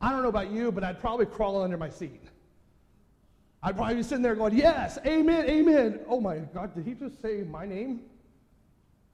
I 0.00 0.10
don't 0.10 0.22
know 0.22 0.28
about 0.28 0.50
you, 0.50 0.72
but 0.72 0.82
I'd 0.82 1.00
probably 1.00 1.26
crawl 1.26 1.62
under 1.62 1.76
my 1.76 1.90
seat. 1.90 2.24
I'd 3.62 3.76
probably 3.76 3.96
be 3.96 4.02
sitting 4.02 4.22
there 4.22 4.34
going, 4.34 4.56
Yes, 4.56 4.98
amen, 5.06 5.48
amen. 5.48 6.00
Oh 6.08 6.20
my 6.20 6.38
God, 6.38 6.74
did 6.74 6.86
he 6.86 6.94
just 6.94 7.20
say 7.20 7.42
my 7.42 7.66
name? 7.66 8.00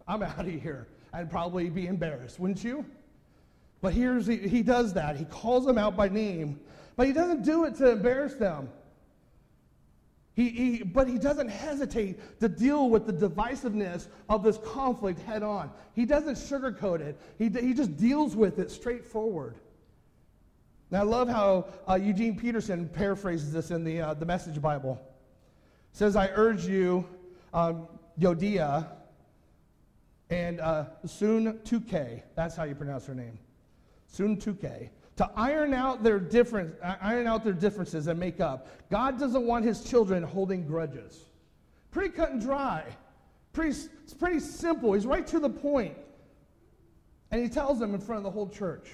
I'm 0.07 0.23
out 0.23 0.41
of 0.41 0.47
here. 0.47 0.87
I'd 1.13 1.31
probably 1.31 1.71
be 1.71 1.87
embarrassed, 1.87 2.39
wouldn't 2.39 2.63
you? 2.63 2.85
But 3.81 3.93
here's 3.93 4.27
he, 4.27 4.37
he 4.37 4.63
does 4.63 4.95
that. 4.95 5.17
He 5.17 5.25
calls 5.25 5.67
them 5.67 5.79
out 5.79 5.97
by 5.97 6.09
name, 6.09 6.61
but 6.97 7.07
he 7.07 7.13
doesn't 7.13 7.43
do 7.43 7.65
it 7.65 7.75
to 7.77 7.91
embarrass 7.91 8.35
them. 8.35 8.69
He, 10.35 10.49
he, 10.49 10.83
but 10.83 11.07
he 11.09 11.17
doesn't 11.17 11.49
hesitate 11.49 12.41
to 12.41 12.49
deal 12.49 12.91
with 12.91 13.07
the 13.07 13.13
divisiveness 13.13 14.09
of 14.29 14.43
this 14.43 14.59
conflict 14.59 15.21
head 15.21 15.45
on. 15.45 15.71
He 15.95 16.05
doesn't 16.05 16.35
sugarcoat 16.35 17.01
it, 17.01 17.21
he, 17.39 17.49
he 17.49 17.73
just 17.73 17.97
deals 17.97 18.35
with 18.35 18.59
it 18.59 18.71
straightforward. 18.71 19.55
Now, 20.91 21.01
I 21.01 21.05
love 21.05 21.29
how 21.29 21.67
uh, 21.89 21.95
Eugene 21.95 22.37
Peterson 22.37 22.89
paraphrases 22.89 23.53
this 23.53 23.71
in 23.71 23.85
the, 23.85 24.01
uh, 24.01 24.15
the 24.15 24.27
Message 24.27 24.61
Bible. 24.61 25.01
It 25.93 25.97
says, 25.97 26.15
I 26.15 26.29
urge 26.35 26.67
you, 26.67 27.07
um, 27.53 27.89
Euodia, 28.21 28.89
and 30.31 30.61
uh, 30.61 30.87
Syntyche, 31.07 32.23
that's 32.35 32.57
how 32.57 32.65
you 32.65 32.75
pronounce 32.75 33.07
her 33.07 33.15
name, 33.15 33.39
Syntyche, 34.13 34.91
to 35.17 35.31
iron 35.37 35.73
out 35.73 36.03
their 36.03 36.19
difference, 36.19 36.75
uh, 36.83 36.97
iron 37.01 37.27
out 37.27 37.45
their 37.45 37.53
differences 37.53 38.09
and 38.09 38.19
make 38.19 38.41
up. 38.41 38.69
God 38.91 39.19
doesn't 39.19 39.47
want 39.47 39.65
his 39.65 39.83
children 39.83 40.23
holding 40.23 40.67
grudges. 40.67 41.27
Pretty 41.91 42.11
cut 42.11 42.33
and 42.33 42.41
dry. 42.41 42.85
Pretty, 43.53 43.79
it's 44.03 44.15
pretty 44.15 44.41
simple. 44.41 44.93
He's 44.93 45.07
right 45.07 45.27
to 45.29 45.39
the 45.39 45.51
point. 45.51 45.97
And 47.31 47.41
he 47.41 47.49
tells 47.49 47.79
them 47.79 47.95
in 47.95 48.01
front 48.01 48.19
of 48.19 48.25
the 48.25 48.31
whole 48.31 48.49
church. 48.49 48.91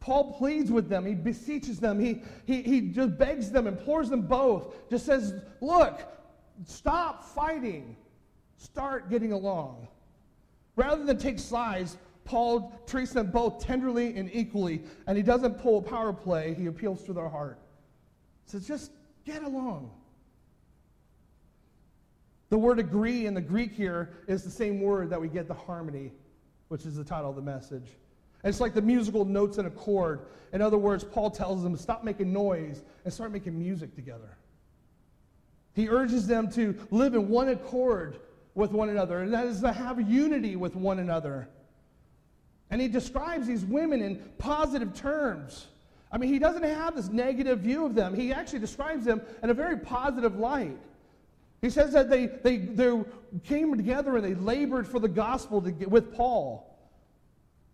Paul 0.00 0.34
pleads 0.34 0.70
with 0.70 0.88
them. 0.88 1.04
He 1.04 1.14
beseeches 1.14 1.80
them. 1.80 1.98
He, 1.98 2.22
he, 2.44 2.62
he 2.62 2.80
just 2.82 3.18
begs 3.18 3.50
them, 3.50 3.66
implores 3.66 4.10
them 4.10 4.22
both. 4.22 4.88
Just 4.90 5.06
says, 5.06 5.34
look, 5.60 6.00
stop 6.66 7.24
fighting. 7.24 7.96
Start 8.58 9.10
getting 9.10 9.32
along. 9.32 9.88
Rather 10.76 11.04
than 11.04 11.18
take 11.18 11.38
sides, 11.38 11.96
Paul 12.28 12.78
treats 12.86 13.14
them 13.14 13.30
both 13.30 13.58
tenderly 13.58 14.14
and 14.14 14.28
equally, 14.34 14.82
and 15.06 15.16
he 15.16 15.22
doesn't 15.22 15.54
pull 15.54 15.78
a 15.78 15.82
power 15.82 16.12
play, 16.12 16.52
he 16.52 16.66
appeals 16.66 17.02
to 17.04 17.14
their 17.14 17.28
heart. 17.28 17.58
He 18.44 18.50
Says, 18.50 18.68
just 18.68 18.92
get 19.24 19.42
along. 19.42 19.90
The 22.50 22.58
word 22.58 22.78
agree 22.78 23.24
in 23.24 23.32
the 23.32 23.40
Greek 23.40 23.72
here 23.72 24.10
is 24.26 24.44
the 24.44 24.50
same 24.50 24.82
word 24.82 25.08
that 25.08 25.18
we 25.18 25.28
get 25.28 25.48
the 25.48 25.54
harmony, 25.54 26.12
which 26.68 26.84
is 26.84 26.96
the 26.96 27.04
title 27.04 27.30
of 27.30 27.36
the 27.36 27.42
message. 27.42 27.96
And 28.42 28.50
it's 28.50 28.60
like 28.60 28.74
the 28.74 28.82
musical 28.82 29.24
notes 29.24 29.56
in 29.56 29.64
a 29.64 29.70
chord. 29.70 30.26
In 30.52 30.60
other 30.60 30.78
words, 30.78 31.04
Paul 31.04 31.30
tells 31.30 31.62
them 31.62 31.74
to 31.74 31.82
stop 31.82 32.04
making 32.04 32.30
noise 32.30 32.82
and 33.06 33.12
start 33.12 33.32
making 33.32 33.58
music 33.58 33.94
together. 33.94 34.36
He 35.74 35.88
urges 35.88 36.26
them 36.26 36.50
to 36.52 36.76
live 36.90 37.14
in 37.14 37.30
one 37.30 37.48
accord 37.48 38.18
with 38.54 38.72
one 38.72 38.90
another, 38.90 39.20
and 39.20 39.32
that 39.32 39.46
is 39.46 39.62
to 39.62 39.72
have 39.72 39.98
unity 40.10 40.56
with 40.56 40.76
one 40.76 40.98
another. 40.98 41.48
And 42.70 42.80
he 42.80 42.88
describes 42.88 43.46
these 43.46 43.64
women 43.64 44.02
in 44.02 44.16
positive 44.38 44.94
terms. 44.94 45.66
I 46.10 46.18
mean, 46.18 46.32
he 46.32 46.38
doesn't 46.38 46.62
have 46.62 46.96
this 46.96 47.08
negative 47.08 47.60
view 47.60 47.84
of 47.84 47.94
them. 47.94 48.14
He 48.14 48.32
actually 48.32 48.60
describes 48.60 49.04
them 49.04 49.20
in 49.42 49.50
a 49.50 49.54
very 49.54 49.78
positive 49.78 50.36
light. 50.36 50.78
He 51.60 51.70
says 51.70 51.92
that 51.92 52.08
they, 52.08 52.26
they, 52.26 52.58
they 52.58 53.02
came 53.44 53.76
together 53.76 54.16
and 54.16 54.24
they 54.24 54.34
labored 54.34 54.86
for 54.86 55.00
the 55.00 55.08
gospel 55.08 55.60
get, 55.60 55.90
with 55.90 56.14
Paul. 56.14 56.64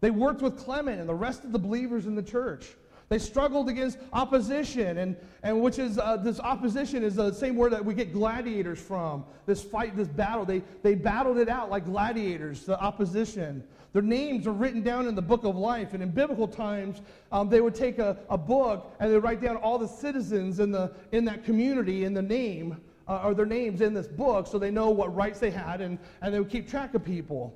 They 0.01 0.11
worked 0.11 0.43
with 0.43 0.59
Clement 0.59 1.01
and 1.01 1.09
the 1.09 1.15
rest 1.15 1.45
of 1.45 1.53
the 1.53 1.59
believers 1.59 2.07
in 2.07 2.15
the 2.15 2.23
church. 2.23 2.67
They 3.15 3.21
struggled 3.21 3.69
against 3.69 3.99
opposition, 4.13 4.99
and, 4.99 5.15
and 5.45 5.61
which 5.61 5.79
is 5.79 6.01
uh, 6.01 6.17
this 6.17 6.41
opposition 6.41 7.05
is 7.05 7.15
the 7.15 7.33
same 7.33 7.55
word 7.55 7.73
that 7.73 7.85
we 7.85 7.95
get 7.95 8.13
gladiators 8.13 8.81
from. 8.81 9.25
This 9.47 9.63
fight, 9.63 9.97
this 9.97 10.09
battle, 10.09 10.45
they, 10.45 10.65
they 10.83 10.97
battled 10.97 11.39
it 11.39 11.49
out 11.49 11.71
like 11.71 11.85
gladiators, 11.85 12.65
the 12.65 12.77
opposition. 12.81 13.63
Their 13.93 14.03
names 14.03 14.49
are 14.49 14.53
written 14.53 14.83
down 14.83 15.07
in 15.07 15.15
the 15.15 15.23
book 15.23 15.45
of 15.45 15.55
life. 15.55 15.95
And 15.95 16.03
in 16.03 16.11
biblical 16.11 16.49
times, 16.49 17.03
um, 17.31 17.49
they 17.49 17.61
would 17.61 17.77
take 17.77 18.01
a, 18.01 18.19
a 18.31 18.37
book 18.37 18.93
and 18.99 19.13
they 19.13 19.19
write 19.19 19.41
down 19.41 19.59
all 19.59 19.79
the 19.79 19.87
citizens 19.87 20.59
in, 20.59 20.73
the, 20.73 20.93
in 21.13 21.25
that 21.27 21.45
community 21.45 22.03
in 22.03 22.15
the 22.15 22.23
name, 22.23 22.81
uh, 23.07 23.23
or 23.23 23.33
their 23.33 23.47
names 23.47 23.81
in 23.81 23.95
this 23.95 24.09
book 24.09 24.49
so 24.49 24.59
they 24.59 24.73
know 24.73 24.91
what 24.91 25.15
rights 25.15 25.39
they 25.39 25.53
had 25.53 25.81
and, 25.81 26.01
and 26.21 26.35
they 26.35 26.41
would 26.41 26.51
keep 26.51 26.69
track 26.69 26.95
of 26.95 27.05
people. 27.05 27.55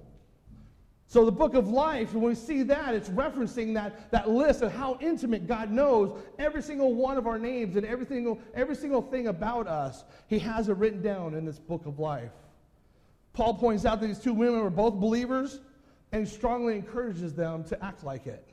So 1.11 1.25
the 1.25 1.33
book 1.33 1.55
of 1.55 1.69
life, 1.69 2.13
when 2.13 2.23
we 2.23 2.35
see 2.35 2.63
that, 2.65 2.95
it's 2.95 3.09
referencing 3.09 3.73
that, 3.75 4.11
that 4.11 4.29
list 4.29 4.61
of 4.61 4.75
how 4.75 4.99
intimate 5.01 5.47
God 5.47 5.71
knows 5.71 6.21
every 6.39 6.63
single 6.63 6.95
one 6.95 7.17
of 7.17 7.27
our 7.27 7.39
names 7.39 7.77
and 7.77 7.87
every 7.87 8.05
single, 8.05 8.39
every 8.55 8.77
single 8.77 9.01
thing 9.01 9.29
about 9.29 9.67
us. 9.67 10.05
He 10.27 10.39
has 10.41 10.69
it 10.69 10.77
written 10.77 11.01
down 11.01 11.35
in 11.35 11.47
this 11.47 11.59
book 11.59 11.87
of 11.87 11.99
life. 11.99 12.33
Paul 13.33 13.55
points 13.55 13.87
out 13.87 14.03
that 14.03 14.07
these 14.07 14.19
two 14.19 14.35
women 14.35 14.61
were 14.61 14.69
both 14.69 14.95
believers 14.95 15.61
and 16.13 16.29
strongly 16.29 16.77
encourages 16.77 17.33
them 17.33 17.65
to 17.65 17.83
act 17.83 18.05
like 18.05 18.27
it. 18.27 18.47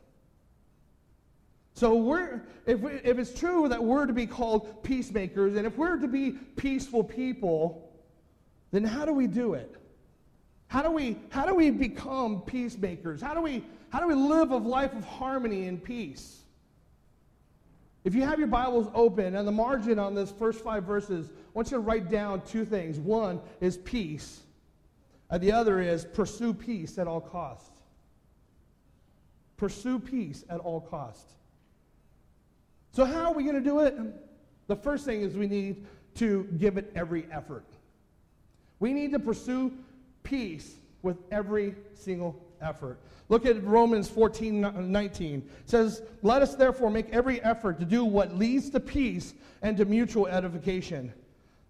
So 1.73 1.95
we're, 1.95 2.41
if, 2.65 2.79
we, 2.79 2.93
if 3.03 3.19
it's 3.19 3.37
true 3.37 3.67
that 3.67 3.83
we're 3.83 4.05
to 4.05 4.13
be 4.13 4.27
called 4.27 4.81
peacemakers, 4.81 5.57
and 5.57 5.67
if 5.67 5.75
we're 5.77 5.97
to 5.97 6.07
be 6.07 6.31
peaceful 6.55 7.03
people, 7.03 7.91
then 8.71 8.85
how 8.85 9.03
do 9.03 9.11
we 9.11 9.27
do 9.27 9.55
it? 9.55 9.75
How 10.67 10.81
do 10.81 10.91
we, 10.91 11.17
how 11.29 11.45
do 11.45 11.55
we 11.55 11.69
become 11.69 12.41
peacemakers? 12.41 13.21
How 13.21 13.33
do, 13.33 13.41
we, 13.41 13.63
how 13.89 13.99
do 13.99 14.07
we 14.07 14.15
live 14.15 14.51
a 14.51 14.57
life 14.57 14.93
of 14.93 15.05
harmony 15.05 15.67
and 15.67 15.81
peace? 15.83 16.41
If 18.03 18.13
you 18.13 18.21
have 18.21 18.37
your 18.37 18.47
Bibles 18.47 18.87
open, 18.93 19.35
and 19.35 19.47
the 19.47 19.51
margin 19.51 19.97
on 19.97 20.13
this 20.13 20.31
first 20.31 20.63
five 20.63 20.83
verses, 20.83 21.27
I 21.27 21.31
want 21.53 21.71
you 21.71 21.77
to 21.77 21.81
write 21.81 22.09
down 22.09 22.41
two 22.41 22.63
things. 22.63 22.99
One 22.99 23.41
is 23.61 23.77
peace, 23.77 24.41
and 25.31 25.41
the 25.41 25.51
other 25.51 25.81
is 25.81 26.05
pursue 26.05 26.53
peace 26.53 26.99
at 26.99 27.07
all 27.07 27.21
cost. 27.21 27.71
Pursue 29.57 29.99
peace 29.99 30.43
at 30.49 30.59
all 30.59 30.81
cost. 30.81 31.31
So 32.91 33.05
how 33.05 33.31
are 33.31 33.33
we 33.33 33.43
going 33.43 33.55
to 33.55 33.61
do 33.61 33.79
it? 33.79 33.95
The 34.67 34.75
first 34.75 35.03
thing 35.05 35.21
is 35.21 35.35
we 35.35 35.47
need 35.47 35.85
to 36.15 36.47
give 36.57 36.77
it 36.77 36.91
every 36.95 37.25
effort. 37.31 37.65
We 38.79 38.93
need 38.93 39.11
to 39.13 39.19
pursue 39.19 39.73
peace 40.25 40.75
with 41.01 41.17
every 41.31 41.75
single 41.93 42.43
effort. 42.61 42.99
Look 43.29 43.45
at 43.45 43.63
Romans 43.63 44.09
14 44.09 44.91
19. 44.91 45.37
It 45.39 45.69
says, 45.69 46.01
Let 46.21 46.41
us 46.41 46.55
therefore 46.55 46.89
make 46.89 47.09
every 47.11 47.41
effort 47.41 47.79
to 47.79 47.85
do 47.85 48.03
what 48.03 48.35
leads 48.35 48.69
to 48.71 48.79
peace 48.79 49.33
and 49.61 49.77
to 49.77 49.85
mutual 49.85 50.27
edification. 50.27 51.13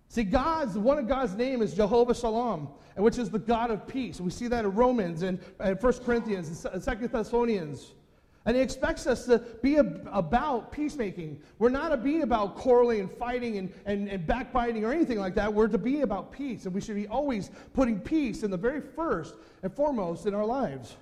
See, 0.09 0.23
God's 0.23 0.77
one 0.77 0.97
of 0.97 1.07
God's 1.07 1.35
name 1.35 1.61
is 1.61 1.73
Jehovah 1.73 2.15
Shalom, 2.15 2.69
which 2.95 3.17
is 3.17 3.29
the 3.29 3.39
God 3.39 3.71
of 3.71 3.87
peace. 3.87 4.19
We 4.19 4.31
see 4.31 4.47
that 4.47 4.65
in 4.65 4.73
Romans 4.73 5.21
and, 5.21 5.39
and 5.59 5.81
1 5.81 5.93
Corinthians 6.05 6.65
and 6.65 6.83
2 6.83 7.07
Thessalonians. 7.07 7.93
And 8.45 8.55
he 8.55 8.61
expects 8.61 9.07
us 9.07 9.25
to 9.25 9.39
be 9.63 9.77
about 9.77 10.71
peacemaking. 10.71 11.41
We're 11.57 11.69
not 11.69 11.89
to 11.89 11.97
be 11.97 12.21
about 12.21 12.55
quarreling 12.55 12.99
and 12.99 13.11
fighting 13.11 13.57
and, 13.57 13.73
and, 13.87 14.07
and 14.07 14.25
backbiting 14.27 14.85
or 14.85 14.93
anything 14.93 15.17
like 15.17 15.33
that. 15.35 15.51
We're 15.51 15.67
to 15.67 15.79
be 15.79 16.01
about 16.01 16.31
peace. 16.31 16.65
And 16.65 16.73
we 16.73 16.79
should 16.79 16.95
be 16.95 17.07
always 17.07 17.49
putting 17.73 17.99
peace 17.99 18.43
in 18.43 18.51
the 18.51 18.57
very 18.57 18.81
first 18.81 19.33
and 19.63 19.73
foremost 19.73 20.27
in 20.27 20.35
our 20.35 20.45
lives. 20.45 20.95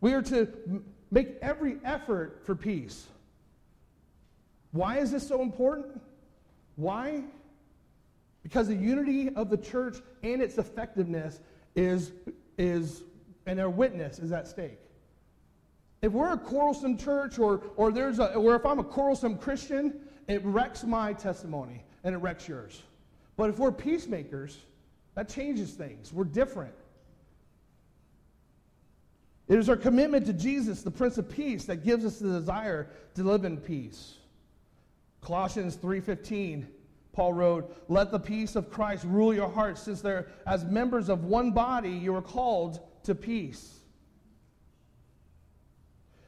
We 0.00 0.14
are 0.14 0.22
to 0.22 0.82
make 1.10 1.36
every 1.42 1.76
effort 1.84 2.40
for 2.44 2.54
peace. 2.54 3.08
Why 4.72 4.98
is 4.98 5.10
this 5.10 5.26
so 5.28 5.42
important? 5.42 6.00
Why? 6.76 7.24
Because 8.42 8.68
the 8.68 8.74
unity 8.74 9.28
of 9.34 9.50
the 9.50 9.58
church 9.58 9.98
and 10.22 10.40
its 10.40 10.56
effectiveness 10.56 11.40
is, 11.76 12.12
is 12.56 13.02
and 13.46 13.60
our 13.60 13.70
witness 13.70 14.18
is 14.18 14.32
at 14.32 14.48
stake. 14.48 14.78
If 16.04 16.12
we're 16.12 16.34
a 16.34 16.38
quarrelsome 16.38 16.98
church 16.98 17.38
or, 17.38 17.62
or, 17.76 17.90
there's 17.90 18.18
a, 18.18 18.34
or 18.34 18.54
if 18.56 18.66
I'm 18.66 18.78
a 18.78 18.84
quarrelsome 18.84 19.38
Christian, 19.38 20.02
it 20.28 20.44
wrecks 20.44 20.84
my 20.84 21.14
testimony 21.14 21.82
and 22.04 22.14
it 22.14 22.18
wrecks 22.18 22.46
yours. 22.46 22.82
But 23.38 23.48
if 23.48 23.58
we're 23.58 23.72
peacemakers, 23.72 24.58
that 25.14 25.30
changes 25.30 25.72
things. 25.72 26.12
We're 26.12 26.24
different. 26.24 26.74
It 29.48 29.58
is 29.58 29.70
our 29.70 29.78
commitment 29.78 30.26
to 30.26 30.34
Jesus, 30.34 30.82
the 30.82 30.90
Prince 30.90 31.16
of 31.16 31.30
Peace, 31.30 31.64
that 31.64 31.82
gives 31.86 32.04
us 32.04 32.18
the 32.18 32.28
desire 32.28 32.90
to 33.14 33.22
live 33.22 33.46
in 33.46 33.56
peace. 33.56 34.16
Colossians 35.22 35.74
3:15 35.76 36.66
Paul 37.12 37.32
wrote, 37.32 37.74
"Let 37.88 38.10
the 38.10 38.20
peace 38.20 38.56
of 38.56 38.70
Christ 38.70 39.04
rule 39.04 39.32
your 39.32 39.48
hearts, 39.48 39.80
since 39.80 40.02
there 40.02 40.26
as 40.46 40.66
members 40.66 41.08
of 41.08 41.24
one 41.24 41.52
body 41.52 41.92
you 41.92 42.14
are 42.14 42.20
called 42.20 42.80
to 43.04 43.14
peace." 43.14 43.80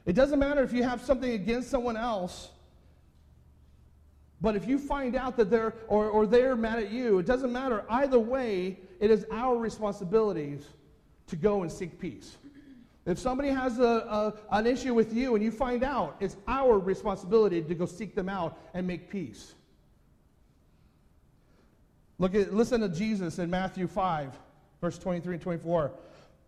It 0.07 0.14
doesn't 0.14 0.38
matter 0.38 0.62
if 0.62 0.73
you 0.73 0.85
have 0.85 1.03
something 1.03 1.33
against 1.33 1.69
someone 1.69 1.97
else, 1.97 2.51
but 4.40 4.55
if 4.55 4.66
you 4.66 4.79
find 4.79 5.16
out 5.16 5.37
that 5.37 5.51
they're 5.51 5.75
or, 5.88 6.07
or 6.09 6.27
they're 6.27 6.57
mad 6.57 6.79
at 6.79 6.90
you, 6.90 7.19
it 7.19 7.27
doesn't 7.27 7.53
matter. 7.53 7.85
Either 7.88 8.19
way, 8.19 8.79
it 9.01 9.11
is 9.11 9.27
our 9.33 9.57
responsibilities 9.57 10.64
to 11.27 11.37
go 11.37 11.62
and 11.62 11.73
seek 11.73 11.99
peace. 11.99 12.37
If 13.05 13.19
somebody 13.19 13.49
has 13.51 13.79
a, 13.79 13.85
a, 13.85 14.35
an 14.51 14.66
issue 14.66 14.95
with 14.95 15.12
you 15.12 15.35
and 15.35 15.45
you 15.45 15.51
find 15.51 15.83
out, 15.83 16.16
it's 16.21 16.37
our 16.47 16.79
responsibility 16.79 17.62
to 17.62 17.75
go 17.75 17.87
seek 17.87 18.14
them 18.14 18.29
out 18.29 18.59
and 18.75 18.87
make 18.87 19.09
peace. 19.09 19.55
Look 22.19 22.35
at 22.35 22.55
listen 22.55 22.81
to 22.81 22.88
Jesus 22.88 23.38
in 23.38 23.51
Matthew 23.51 23.87
5, 23.87 24.33
verse 24.81 24.99
23 24.99 25.35
and 25.35 25.42
24. 25.42 25.87
It 25.87 25.92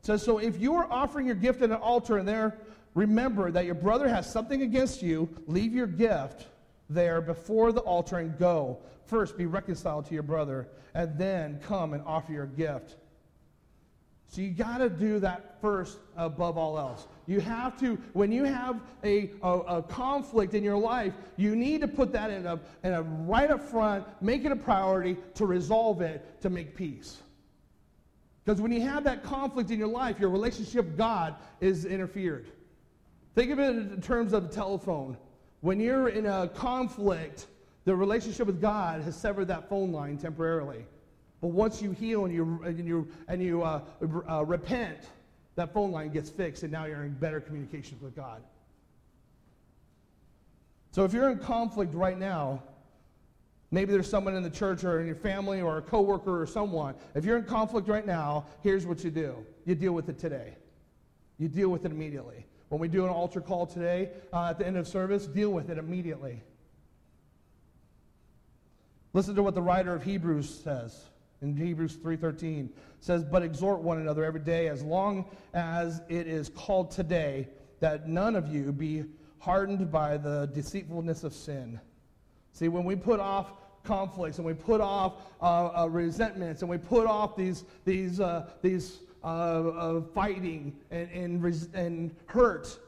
says, 0.03 0.23
So 0.23 0.39
if 0.39 0.61
you 0.61 0.75
are 0.75 0.91
offering 0.91 1.27
your 1.27 1.35
gift 1.35 1.63
at 1.63 1.71
an 1.71 1.77
altar 1.77 2.19
and 2.19 2.27
there 2.27 2.57
remember 2.95 3.51
that 3.51 3.65
your 3.65 3.75
brother 3.75 4.09
has 4.09 4.31
something 4.31 4.63
against 4.63 5.03
you, 5.03 5.29
leave 5.47 5.75
your 5.75 5.87
gift 5.87 6.47
there 6.91 7.21
before 7.21 7.73
the 7.73 7.81
altar 7.81 8.19
and 8.19 8.39
go. 8.39 8.79
First, 9.05 9.37
be 9.37 9.47
reconciled 9.47 10.07
to 10.07 10.15
your 10.15 10.23
brother, 10.23 10.69
and 10.95 11.17
then 11.19 11.61
come 11.67 11.95
and 11.95 12.03
offer 12.05 12.33
your 12.33 12.47
gift. 12.47 12.97
So 14.31 14.43
you 14.43 14.51
got 14.51 14.79
to 14.79 14.91
do 14.91 15.19
that 15.21 15.59
first 15.63 15.99
above 16.15 16.59
all 16.59 16.79
else. 16.79 17.07
You 17.27 17.41
have 17.41 17.81
to, 17.81 17.97
when 18.13 18.31
you 18.31 18.45
have 18.45 18.83
a, 19.03 19.31
a, 19.43 19.49
a, 19.49 19.83
conflict 19.83 20.53
in 20.53 20.63
your 20.63 20.77
life, 20.77 21.15
you 21.39 21.57
need 21.57 21.81
to 21.81 21.89
put 21.89 22.13
that 22.13 22.31
in 22.31 22.45
a, 22.45 22.61
in 22.85 22.93
a 22.93 23.03
right 23.03 23.51
up 23.51 23.63
front, 23.63 24.05
make 24.21 24.45
it 24.45 24.53
a 24.53 24.57
priority 24.57 25.17
to 25.35 25.47
resolve 25.47 26.03
it, 26.03 26.43
to 26.43 26.51
make 26.51 26.77
peace. 26.77 27.23
Because 28.45 28.61
when 28.61 28.71
you 28.71 28.83
have 28.83 29.05
that 29.05 29.23
conflict 29.23 29.71
in 29.71 29.79
your 29.79 29.89
life, 29.89 30.21
your 30.21 30.31
relationship 30.31 30.85
with 30.85 30.99
God 30.99 31.35
is 31.61 31.87
interfered. 31.87 32.49
Think 33.35 33.51
of 33.51 33.59
it 33.59 33.71
in 33.71 34.01
terms 34.01 34.33
of 34.33 34.49
the 34.49 34.55
telephone. 34.55 35.17
When 35.61 35.81
you're 35.81 36.09
in 36.09 36.27
a 36.27 36.49
conflict, 36.49 37.47
the 37.85 37.95
relationship 37.95 38.47
with 38.47 38.61
God 38.61 39.03
has 39.03 39.17
severed 39.17 39.47
that 39.47 39.69
phone 39.69 39.93
line 39.93 40.19
temporarily. 40.19 40.85
But 41.41 41.49
once 41.49 41.81
you 41.81 41.93
heal 41.93 42.25
and 42.25 42.35
you, 42.35 42.61
and 42.65 42.87
you, 42.87 43.09
and 43.29 43.43
you 43.43 43.63
uh, 43.63 43.81
uh, 44.29 44.45
repent, 44.45 44.99
that 45.55 45.73
phone 45.73 45.93
line 45.93 46.11
gets 46.11 46.31
fixed, 46.31 46.63
and 46.63 46.73
now 46.73 46.85
you're 46.85 47.05
in 47.05 47.15
better 47.15 47.41
communication 47.41 47.99
with 48.01 48.15
God. 48.15 48.43
So 50.91 51.05
if 51.05 51.13
you're 51.13 51.31
in 51.31 51.39
conflict 51.39 51.95
right 51.95 52.19
now, 52.19 52.63
maybe 53.71 53.93
there's 53.93 54.09
someone 54.09 54.35
in 54.35 54.43
the 54.43 54.51
church 54.51 54.85
or 54.85 55.01
in 55.01 55.07
your 55.07 55.17
family 55.17 55.61
or 55.61 55.79
a 55.79 55.83
coworker 55.83 56.41
or 56.41 56.47
someone. 56.47 56.95
If 57.15 57.25
you're 57.25 57.37
in 57.37 57.45
conflict 57.45 57.89
right 57.89 58.07
now, 58.07 58.47
here's 58.63 58.87
what 58.87 59.05
you 59.05 59.11
do 59.11 59.45
you 59.65 59.75
deal 59.75 59.93
with 59.93 60.09
it 60.09 60.19
today, 60.19 60.55
you 61.39 61.49
deal 61.49 61.69
with 61.69 61.85
it 61.85 61.93
immediately. 61.93 62.47
When 62.69 62.81
we 62.81 62.89
do 62.89 63.05
an 63.05 63.11
altar 63.11 63.41
call 63.41 63.67
today 63.67 64.11
uh, 64.33 64.51
at 64.51 64.59
the 64.59 64.67
end 64.67 64.77
of 64.77 64.87
service, 64.87 65.27
deal 65.27 65.51
with 65.51 65.71
it 65.71 65.79
immediately. 65.79 66.43
Listen 69.15 69.35
to 69.35 69.43
what 69.43 69.55
the 69.55 69.63
writer 69.63 69.95
of 69.95 70.03
Hebrews 70.03 70.63
says 70.63 71.09
in 71.41 71.57
Hebrews 71.57 71.97
3:13 71.97 72.69
says 73.01 73.25
but 73.25 73.43
exhort 73.43 73.81
one 73.81 73.99
another 73.99 74.25
every 74.25 74.41
day 74.41 74.69
as 74.69 74.83
long 74.83 75.25
as 75.55 76.03
it 76.09 76.27
is 76.27 76.49
called 76.51 76.91
today 76.91 77.49
that 77.81 78.09
none 78.09 78.35
of 78.35 78.53
you 78.53 78.73
be 78.73 79.05
hardened 79.39 79.91
by 79.91 80.17
the 80.17 80.51
deceitfulness 80.53 81.25
of 81.25 81.33
sin. 81.33 81.81
See 82.53 82.69
when 82.69 82.85
we 82.85 82.97
put 82.97 83.21
off 83.21 83.53
conflicts 83.85 84.39
and 84.39 84.47
we 84.47 84.53
put 84.53 84.81
off 84.81 85.15
uh, 85.41 85.83
uh, 85.83 85.87
resentments 85.89 86.63
and 86.63 86.71
we 86.71 86.77
put 86.77 87.07
off 87.07 87.37
these 87.37 87.65
these 87.85 88.21
uh, 88.21 88.51
these 88.63 89.01
uh, 89.29 90.01
fighting 90.15 90.77
and, 90.91 91.11
and, 91.11 91.43
res- 91.43 91.69
and 91.75 92.15
hurt, 92.27 92.79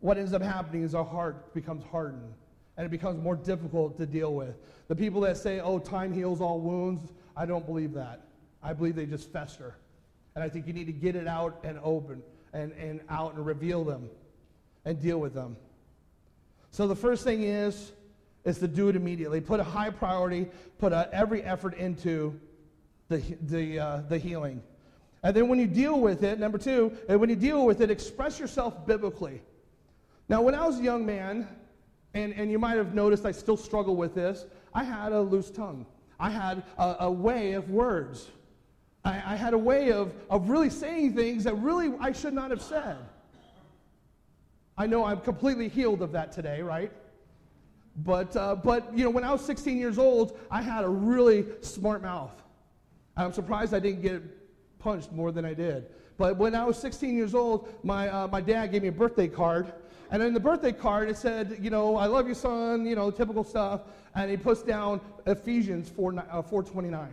what 0.00 0.18
ends 0.18 0.32
up 0.32 0.42
happening 0.42 0.82
is 0.82 0.94
our 0.94 1.04
heart 1.04 1.52
becomes 1.54 1.84
hardened 1.84 2.32
and 2.76 2.84
it 2.84 2.90
becomes 2.90 3.22
more 3.22 3.36
difficult 3.36 3.96
to 3.98 4.06
deal 4.06 4.34
with. 4.34 4.56
The 4.88 4.96
people 4.96 5.20
that 5.22 5.36
say, 5.36 5.60
oh, 5.60 5.78
time 5.78 6.12
heals 6.12 6.40
all 6.40 6.60
wounds, 6.60 7.12
I 7.36 7.46
don't 7.46 7.66
believe 7.66 7.92
that. 7.94 8.22
I 8.62 8.72
believe 8.72 8.96
they 8.96 9.06
just 9.06 9.32
fester. 9.32 9.76
And 10.34 10.44
I 10.44 10.48
think 10.48 10.66
you 10.66 10.72
need 10.72 10.86
to 10.86 10.92
get 10.92 11.16
it 11.16 11.26
out 11.26 11.58
and 11.64 11.78
open 11.82 12.22
and, 12.52 12.72
and 12.72 13.00
out 13.08 13.34
and 13.34 13.46
reveal 13.46 13.84
them 13.84 14.10
and 14.84 15.00
deal 15.00 15.18
with 15.18 15.34
them. 15.34 15.56
So 16.70 16.86
the 16.86 16.96
first 16.96 17.24
thing 17.24 17.42
is, 17.42 17.92
is 18.44 18.58
to 18.58 18.68
do 18.68 18.88
it 18.88 18.96
immediately. 18.96 19.40
Put 19.40 19.60
a 19.60 19.64
high 19.64 19.90
priority, 19.90 20.46
put 20.78 20.92
a, 20.92 21.08
every 21.12 21.42
effort 21.42 21.74
into 21.74 22.38
the, 23.08 23.18
the, 23.42 23.78
uh, 23.78 24.00
the 24.08 24.18
healing. 24.18 24.62
And 25.26 25.34
then 25.34 25.48
when 25.48 25.58
you 25.58 25.66
deal 25.66 25.98
with 25.98 26.22
it, 26.22 26.38
number 26.38 26.56
two, 26.56 26.96
and 27.08 27.18
when 27.18 27.28
you 27.28 27.34
deal 27.34 27.66
with 27.66 27.80
it, 27.80 27.90
express 27.90 28.38
yourself 28.38 28.86
biblically. 28.86 29.42
Now, 30.28 30.40
when 30.40 30.54
I 30.54 30.64
was 30.64 30.78
a 30.78 30.82
young 30.84 31.04
man, 31.04 31.48
and, 32.14 32.32
and 32.34 32.48
you 32.48 32.60
might 32.60 32.76
have 32.76 32.94
noticed 32.94 33.26
I 33.26 33.32
still 33.32 33.56
struggle 33.56 33.96
with 33.96 34.14
this, 34.14 34.46
I 34.72 34.84
had 34.84 35.10
a 35.10 35.20
loose 35.20 35.50
tongue. 35.50 35.84
I 36.20 36.30
had 36.30 36.62
a, 36.78 36.96
a 37.00 37.10
way 37.10 37.54
of 37.54 37.70
words. 37.70 38.30
I, 39.04 39.14
I 39.32 39.34
had 39.34 39.52
a 39.52 39.58
way 39.58 39.90
of, 39.90 40.14
of 40.30 40.48
really 40.48 40.70
saying 40.70 41.16
things 41.16 41.42
that 41.42 41.54
really 41.54 41.92
I 41.98 42.12
should 42.12 42.32
not 42.32 42.52
have 42.52 42.62
said. 42.62 42.96
I 44.78 44.86
know 44.86 45.04
I'm 45.04 45.22
completely 45.22 45.68
healed 45.68 46.02
of 46.02 46.12
that 46.12 46.30
today, 46.30 46.62
right? 46.62 46.92
But, 47.96 48.36
uh, 48.36 48.54
but 48.54 48.96
you 48.96 49.02
know, 49.02 49.10
when 49.10 49.24
I 49.24 49.32
was 49.32 49.44
16 49.44 49.76
years 49.76 49.98
old, 49.98 50.38
I 50.52 50.62
had 50.62 50.84
a 50.84 50.88
really 50.88 51.46
smart 51.62 52.00
mouth. 52.00 52.40
I'm 53.16 53.32
surprised 53.32 53.74
I 53.74 53.80
didn't 53.80 54.02
get 54.02 54.22
punched 54.86 55.10
more 55.10 55.32
than 55.32 55.44
I 55.44 55.52
did. 55.52 55.84
But 56.16 56.36
when 56.36 56.54
I 56.54 56.64
was 56.64 56.78
16 56.78 57.16
years 57.16 57.34
old, 57.34 57.68
my, 57.82 58.08
uh, 58.08 58.28
my 58.28 58.40
dad 58.40 58.68
gave 58.68 58.82
me 58.82 58.88
a 58.88 58.92
birthday 58.92 59.26
card. 59.26 59.72
And 60.12 60.22
in 60.22 60.32
the 60.32 60.38
birthday 60.38 60.70
card, 60.70 61.08
it 61.08 61.16
said, 61.16 61.58
you 61.60 61.70
know, 61.70 61.96
I 61.96 62.06
love 62.06 62.28
you, 62.28 62.34
son, 62.34 62.86
you 62.86 62.94
know, 62.94 63.10
typical 63.10 63.42
stuff. 63.42 63.80
And 64.14 64.30
he 64.30 64.36
puts 64.36 64.62
down 64.62 65.00
Ephesians 65.26 65.88
4, 65.88 66.24
uh, 66.30 66.40
429. 66.40 67.08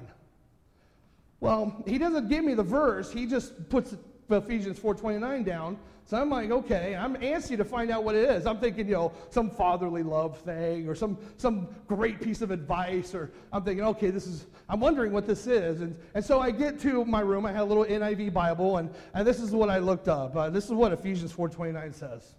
Well, 1.40 1.84
he 1.88 1.98
doesn't 1.98 2.30
give 2.30 2.46
me 2.46 2.54
the 2.54 2.62
verse. 2.62 3.12
He 3.12 3.26
just 3.26 3.68
puts 3.70 3.96
Ephesians 4.30 4.80
4.29 4.80 5.44
down. 5.44 5.80
So 6.06 6.22
I'm 6.22 6.30
like, 6.30 6.52
okay, 6.52 6.96
I'm 6.96 7.16
antsy 7.16 7.56
to 7.56 7.64
find 7.64 7.90
out 7.90 8.04
what 8.04 8.16
it 8.16 8.30
is. 8.30 8.46
I'm 8.46 8.58
thinking, 8.58 8.88
you 8.88 8.94
know, 8.94 9.14
some 9.30 9.50
fatherly 9.50 10.04
love 10.04 10.38
thing 10.40 10.88
or 10.88 10.96
some, 10.96 11.18
some 11.38 11.68
great 11.88 12.20
piece 12.20 12.42
of 12.42 12.52
advice, 12.52 13.16
or 13.16 13.32
I'm 13.54 13.64
thinking, 13.64 13.86
okay, 13.86 14.10
this 14.10 14.28
is, 14.28 14.46
I'm 14.68 14.82
wondering 14.82 15.14
what 15.14 15.26
this 15.26 15.48
is. 15.48 15.80
And, 15.80 15.96
and 16.14 16.24
so 16.24 16.42
I 16.42 16.52
get 16.52 16.80
to 16.82 17.06
my 17.06 17.22
room. 17.22 17.46
I 17.46 17.54
had 17.54 17.62
a 17.62 17.66
little 17.66 17.86
NIV 17.86 18.34
Bible, 18.34 18.78
and, 18.78 18.94
and 19.14 19.26
this 19.26 19.40
is 19.40 19.52
what 19.52 19.70
I 19.70 19.78
looked 19.78 20.10
up. 20.10 20.36
Uh, 20.36 20.50
this 20.50 20.66
is 20.66 20.72
what 20.72 20.92
Ephesians 20.92 21.32
4.29 21.32 21.94
says. 21.94 22.36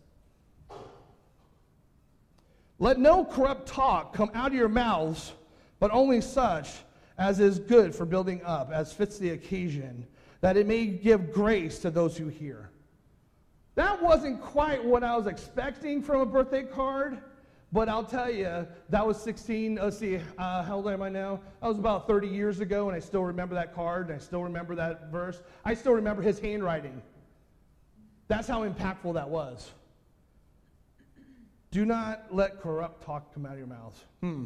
Let 2.78 2.98
no 2.98 3.24
corrupt 3.24 3.66
talk 3.66 4.12
come 4.12 4.30
out 4.34 4.48
of 4.48 4.54
your 4.54 4.68
mouths, 4.68 5.32
but 5.78 5.90
only 5.90 6.20
such 6.20 6.68
as 7.16 7.40
is 7.40 7.58
good 7.58 7.94
for 7.94 8.04
building 8.04 8.42
up, 8.44 8.70
as 8.72 8.92
fits 8.92 9.18
the 9.18 9.30
occasion 9.30 10.06
that 10.42 10.58
it 10.58 10.66
may 10.66 10.86
give 10.86 11.32
grace 11.32 11.78
to 11.78 11.90
those 11.90 12.18
who 12.18 12.28
hear. 12.28 12.68
That 13.74 14.00
wasn't 14.00 14.40
quite 14.40 14.84
what 14.84 15.02
I 15.02 15.16
was 15.16 15.26
expecting 15.26 16.00
from 16.00 16.20
a 16.20 16.26
birthday 16.26 16.62
card, 16.62 17.18
but 17.72 17.88
I'll 17.88 18.04
tell 18.04 18.30
you, 18.30 18.66
that 18.88 19.04
was 19.04 19.20
16. 19.20 19.74
Let's 19.76 19.98
see, 19.98 20.20
uh, 20.38 20.62
how 20.62 20.76
old 20.76 20.88
am 20.88 21.02
I 21.02 21.08
now? 21.08 21.40
That 21.60 21.68
was 21.68 21.78
about 21.78 22.06
30 22.06 22.28
years 22.28 22.60
ago, 22.60 22.88
and 22.88 22.96
I 22.96 23.00
still 23.00 23.24
remember 23.24 23.56
that 23.56 23.74
card, 23.74 24.10
and 24.10 24.16
I 24.16 24.18
still 24.20 24.44
remember 24.44 24.76
that 24.76 25.10
verse. 25.10 25.42
I 25.64 25.74
still 25.74 25.92
remember 25.92 26.22
his 26.22 26.38
handwriting. 26.38 27.02
That's 28.28 28.46
how 28.46 28.68
impactful 28.68 29.14
that 29.14 29.28
was. 29.28 29.72
Do 31.72 31.84
not 31.84 32.26
let 32.30 32.60
corrupt 32.60 33.02
talk 33.02 33.34
come 33.34 33.44
out 33.44 33.52
of 33.52 33.58
your 33.58 33.66
mouths. 33.66 33.98
Hmm. 34.20 34.44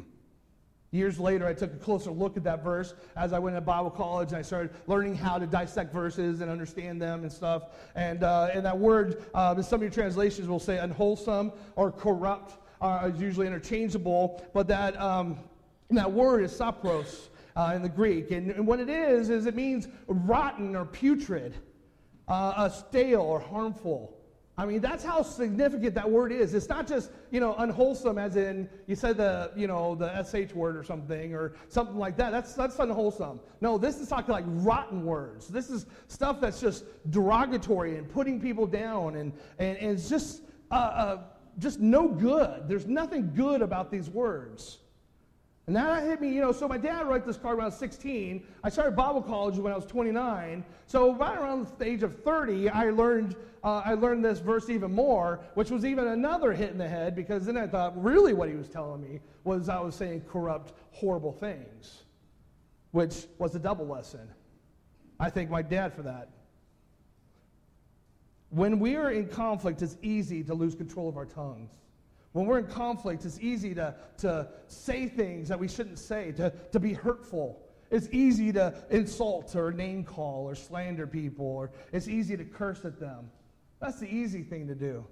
Years 0.90 1.20
later, 1.20 1.46
I 1.46 1.52
took 1.52 1.74
a 1.74 1.76
closer 1.76 2.10
look 2.10 2.38
at 2.38 2.44
that 2.44 2.64
verse 2.64 2.94
as 3.14 3.34
I 3.34 3.38
went 3.38 3.54
to 3.56 3.60
Bible 3.60 3.90
college 3.90 4.28
and 4.28 4.38
I 4.38 4.42
started 4.42 4.70
learning 4.86 5.16
how 5.16 5.38
to 5.38 5.46
dissect 5.46 5.92
verses 5.92 6.40
and 6.40 6.50
understand 6.50 7.00
them 7.00 7.22
and 7.22 7.30
stuff. 7.30 7.64
And, 7.94 8.24
uh, 8.24 8.48
and 8.54 8.64
that 8.64 8.78
word, 8.78 9.24
uh, 9.34 9.54
in 9.56 9.62
some 9.62 9.76
of 9.76 9.82
your 9.82 9.90
translations 9.90 10.48
will 10.48 10.58
say 10.58 10.78
unwholesome 10.78 11.52
or 11.76 11.92
corrupt, 11.92 12.56
uh, 12.80 13.10
is 13.12 13.20
usually 13.20 13.46
interchangeable, 13.46 14.42
but 14.54 14.66
that, 14.68 14.98
um, 14.98 15.38
that 15.90 16.10
word 16.10 16.42
is 16.42 16.52
sapros 16.52 17.28
uh, 17.54 17.72
in 17.74 17.82
the 17.82 17.88
Greek. 17.88 18.30
And, 18.30 18.50
and, 18.52 18.66
what 18.66 18.80
it 18.80 18.88
is, 18.88 19.28
is 19.28 19.46
it 19.46 19.54
means 19.54 19.88
rotten 20.06 20.74
or 20.74 20.86
putrid, 20.86 21.54
uh, 22.28 22.68
stale 22.68 23.20
or 23.20 23.40
harmful. 23.40 24.17
I 24.58 24.66
mean, 24.66 24.80
that's 24.80 25.04
how 25.04 25.22
significant 25.22 25.94
that 25.94 26.10
word 26.10 26.32
is. 26.32 26.52
It's 26.52 26.68
not 26.68 26.88
just, 26.88 27.12
you 27.30 27.38
know, 27.38 27.54
unwholesome 27.58 28.18
as 28.18 28.34
in 28.34 28.68
you 28.88 28.96
said 28.96 29.16
the, 29.16 29.52
you 29.54 29.68
know, 29.68 29.94
the 29.94 30.20
SH 30.24 30.52
word 30.52 30.76
or 30.76 30.82
something 30.82 31.32
or 31.32 31.54
something 31.68 31.96
like 31.96 32.16
that. 32.16 32.32
That's, 32.32 32.54
that's 32.54 32.76
unwholesome. 32.76 33.38
No, 33.60 33.78
this 33.78 34.00
is 34.00 34.08
talking 34.08 34.32
like 34.32 34.44
rotten 34.48 35.04
words. 35.04 35.46
This 35.46 35.70
is 35.70 35.86
stuff 36.08 36.40
that's 36.40 36.60
just 36.60 36.84
derogatory 37.10 37.98
and 37.98 38.12
putting 38.12 38.40
people 38.40 38.66
down 38.66 39.14
and, 39.14 39.32
and, 39.60 39.78
and 39.78 39.92
it's 39.92 40.08
just, 40.08 40.42
uh, 40.72 40.74
uh, 40.74 41.18
just 41.60 41.78
no 41.78 42.08
good. 42.08 42.64
There's 42.66 42.86
nothing 42.86 43.30
good 43.36 43.62
about 43.62 43.92
these 43.92 44.10
words. 44.10 44.78
And 45.68 45.76
that 45.76 46.02
hit 46.04 46.22
me, 46.22 46.30
you 46.30 46.40
know. 46.40 46.50
So 46.50 46.66
my 46.66 46.78
dad 46.78 47.06
wrote 47.06 47.26
this 47.26 47.36
card 47.36 47.58
when 47.58 47.64
I 47.64 47.68
was 47.68 47.76
16. 47.76 48.42
I 48.64 48.70
started 48.70 48.96
Bible 48.96 49.20
college 49.20 49.56
when 49.56 49.70
I 49.70 49.76
was 49.76 49.84
29. 49.84 50.64
So 50.86 51.14
right 51.14 51.38
around 51.38 51.66
the 51.76 51.84
age 51.84 52.02
of 52.02 52.22
30, 52.22 52.70
I 52.70 52.88
learned 52.88 53.36
uh, 53.64 53.82
I 53.84 53.94
learned 53.94 54.24
this 54.24 54.38
verse 54.38 54.70
even 54.70 54.92
more, 54.92 55.40
which 55.54 55.70
was 55.70 55.84
even 55.84 56.08
another 56.08 56.52
hit 56.52 56.70
in 56.70 56.78
the 56.78 56.88
head 56.88 57.16
because 57.16 57.46
then 57.46 57.56
I 57.56 57.66
thought 57.66 58.00
really 58.02 58.32
what 58.32 58.48
he 58.48 58.54
was 58.54 58.68
telling 58.68 59.00
me 59.00 59.20
was 59.44 59.68
I 59.68 59.80
was 59.80 59.94
saying 59.94 60.22
corrupt, 60.28 60.72
horrible 60.92 61.32
things, 61.32 62.04
which 62.92 63.26
was 63.38 63.54
a 63.54 63.58
double 63.58 63.86
lesson. 63.86 64.28
I 65.18 65.30
thank 65.30 65.50
my 65.50 65.62
dad 65.62 65.92
for 65.92 66.02
that. 66.02 66.28
When 68.50 68.78
we 68.78 68.96
are 68.96 69.10
in 69.10 69.28
conflict, 69.28 69.82
it's 69.82 69.96
easy 70.02 70.42
to 70.44 70.54
lose 70.54 70.74
control 70.74 71.08
of 71.08 71.16
our 71.16 71.26
tongues. 71.26 71.70
When 72.32 72.46
we're 72.46 72.58
in 72.58 72.66
conflict, 72.66 73.24
it's 73.24 73.40
easy 73.40 73.74
to, 73.74 73.94
to 74.18 74.48
say 74.66 75.08
things 75.08 75.48
that 75.48 75.58
we 75.58 75.68
shouldn't 75.68 75.98
say, 75.98 76.32
to, 76.32 76.52
to 76.72 76.80
be 76.80 76.92
hurtful. 76.92 77.60
It's 77.90 78.08
easy 78.12 78.52
to 78.52 78.74
insult 78.90 79.56
or 79.56 79.72
name 79.72 80.04
call 80.04 80.44
or 80.44 80.54
slander 80.54 81.06
people, 81.06 81.46
or 81.46 81.70
it's 81.92 82.06
easy 82.06 82.36
to 82.36 82.44
curse 82.44 82.84
at 82.84 83.00
them. 83.00 83.30
That's 83.80 84.00
the 84.00 84.12
easy 84.12 84.42
thing 84.42 84.66
to 84.68 84.74
do. 84.74 85.04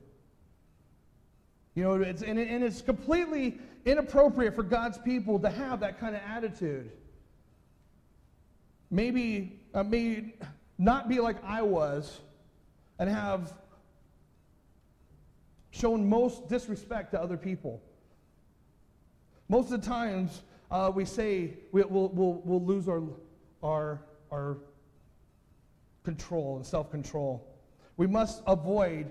You 1.74 1.84
know, 1.84 1.94
it's, 1.94 2.22
and, 2.22 2.38
it, 2.38 2.48
and 2.48 2.64
it's 2.64 2.80
completely 2.80 3.58
inappropriate 3.84 4.54
for 4.54 4.62
God's 4.62 4.98
people 4.98 5.38
to 5.40 5.50
have 5.50 5.80
that 5.80 6.00
kind 6.00 6.16
of 6.16 6.22
attitude. 6.26 6.90
Maybe, 8.90 9.60
uh, 9.74 9.82
maybe 9.82 10.34
not 10.78 11.08
be 11.08 11.20
like 11.20 11.36
I 11.44 11.62
was 11.62 12.20
and 12.98 13.10
have 13.10 13.52
shown 15.70 16.08
most 16.08 16.48
disrespect 16.48 17.10
to 17.12 17.20
other 17.20 17.36
people. 17.36 17.82
Most 19.48 19.70
of 19.70 19.82
the 19.82 19.86
times, 19.86 20.42
uh, 20.70 20.90
we 20.94 21.04
say 21.04 21.58
we, 21.72 21.82
will 21.82 22.08
we'll, 22.08 22.40
we'll 22.44 22.64
lose 22.64 22.88
our, 22.88 23.02
our, 23.62 24.00
our 24.32 24.56
control 26.04 26.56
and 26.56 26.64
self 26.64 26.90
control. 26.90 27.55
We 27.96 28.06
must 28.06 28.42
avoid 28.46 29.10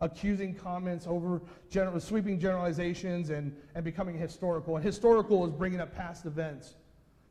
accusing 0.00 0.54
comments 0.54 1.06
over 1.06 1.42
general, 1.68 2.00
sweeping 2.00 2.40
generalizations 2.40 3.30
and, 3.30 3.54
and 3.74 3.84
becoming 3.84 4.18
historical. 4.18 4.76
And 4.76 4.84
historical 4.84 5.44
is 5.46 5.52
bringing 5.52 5.80
up 5.80 5.94
past 5.94 6.26
events. 6.26 6.74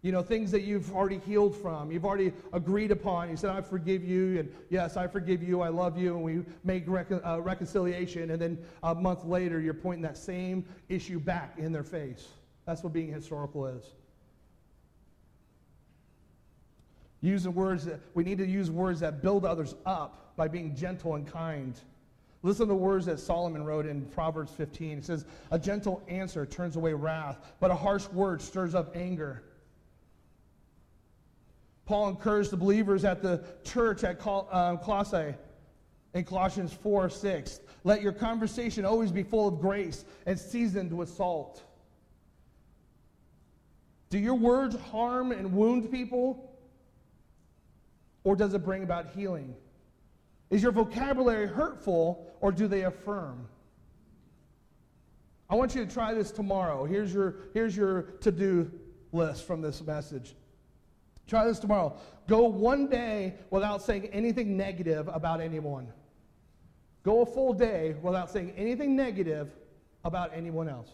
You 0.02 0.14
know, 0.14 0.22
things 0.22 0.50
that 0.52 0.62
you've 0.62 0.96
already 0.96 1.20
healed 1.20 1.58
from, 1.58 1.92
you've 1.92 2.06
already 2.06 2.32
agreed 2.54 2.92
upon. 2.92 3.30
You 3.30 3.36
said, 3.36 3.50
I 3.50 3.60
forgive 3.60 4.02
you, 4.02 4.40
and 4.40 4.50
yes, 4.70 4.96
I 4.96 5.08
forgive 5.08 5.44
you, 5.44 5.60
I 5.60 5.68
love 5.68 5.98
you, 5.98 6.16
and 6.16 6.24
we 6.24 6.46
make 6.64 6.86
recon- 6.88 7.22
uh, 7.26 7.42
reconciliation, 7.42 8.32
and 8.32 8.42
then 8.42 8.58
a 8.82 8.96
month 8.96 9.26
later, 9.26 9.60
you're 9.60 9.74
pointing 9.74 10.04
that 10.04 10.18
same 10.18 10.64
issue 10.88 11.20
back 11.20 11.56
in 11.58 11.74
their 11.74 11.84
face. 11.84 12.30
That's 12.66 12.82
what 12.82 12.94
being 12.94 13.12
historical 13.12 13.66
is. 13.68 13.84
Using 17.20 17.54
words 17.54 17.84
that, 17.84 18.00
we 18.14 18.24
need 18.24 18.38
to 18.38 18.48
use 18.48 18.72
words 18.72 19.02
that 19.02 19.22
build 19.22 19.44
others 19.44 19.76
up 19.86 20.29
by 20.40 20.48
being 20.48 20.74
gentle 20.74 21.16
and 21.16 21.28
kind. 21.28 21.78
Listen 22.44 22.66
to 22.66 22.70
the 22.70 22.76
words 22.76 23.06
that 23.08 23.20
Solomon 23.20 23.66
wrote 23.66 23.86
in 23.86 24.06
Proverbs 24.06 24.54
15. 24.54 25.00
It 25.00 25.06
says, 25.06 25.26
A 25.52 25.60
gentle 25.60 26.02
answer 26.08 26.46
turns 26.46 26.78
away 26.78 26.94
wrath, 26.94 27.38
but 27.60 27.70
a 27.70 27.76
harsh 27.76 28.08
word 28.08 28.42
stirs 28.42 28.74
up 28.74 28.96
anger. 28.96 29.44
Paul 31.86 32.08
encouraged 32.08 32.52
the 32.52 32.58
believers 32.58 33.04
at 33.04 33.22
the 33.22 33.44
church 33.66 34.06
at 34.06 34.26
um, 34.26 34.78
Colossae 34.78 35.36
in 36.14 36.24
Colossians 36.24 36.72
4 36.72 37.10
6. 37.10 37.60
Let 37.84 38.02
your 38.02 38.14
conversation 38.14 38.86
always 38.86 39.12
be 39.12 39.24
full 39.24 39.50
of 39.50 39.60
grace 39.60 40.06
and 40.26 40.40
seasoned 40.40 40.94
with 40.94 41.10
salt. 41.10 41.64
Do 44.10 44.18
your 44.18 44.36
words 44.36 44.78
harm 44.92 45.34
and 45.34 45.52
wound 45.52 45.92
people? 45.92 46.56
Or 48.24 48.38
does 48.38 48.54
it 48.54 48.64
bring 48.64 48.84
about 48.84 49.08
healing? 49.14 49.54
Is 50.50 50.64
your 50.64 50.72
vocabulary 50.72 51.48
hurtful 51.48 52.28
or 52.42 52.52
do 52.52 52.68
they 52.68 52.84
affirm? 52.84 53.48
I 55.50 55.56
want 55.56 55.74
you 55.76 55.86
to 55.86 55.92
try 55.92 56.14
this 56.14 56.32
tomorrow. 56.32 56.86
Here's 56.86 57.14
your, 57.14 57.36
here's 57.54 57.76
your 57.76 58.04
to 58.22 58.32
do 58.32 58.72
list 59.12 59.46
from 59.46 59.62
this 59.62 59.82
message. 59.82 60.36
Try 61.28 61.46
this 61.46 61.60
tomorrow. 61.60 61.98
Go 62.28 62.46
one 62.46 62.88
day 62.88 63.36
without 63.50 63.82
saying 63.82 64.08
anything 64.08 64.58
negative 64.58 65.08
about 65.08 65.42
anyone. 65.42 65.88
Go 67.04 67.22
a 67.22 67.26
full 67.26 67.54
day 67.54 67.96
without 68.02 68.30
saying 68.30 68.54
anything 68.58 68.96
negative 68.96 69.50
about 70.04 70.32
anyone 70.34 70.68
else. 70.68 70.90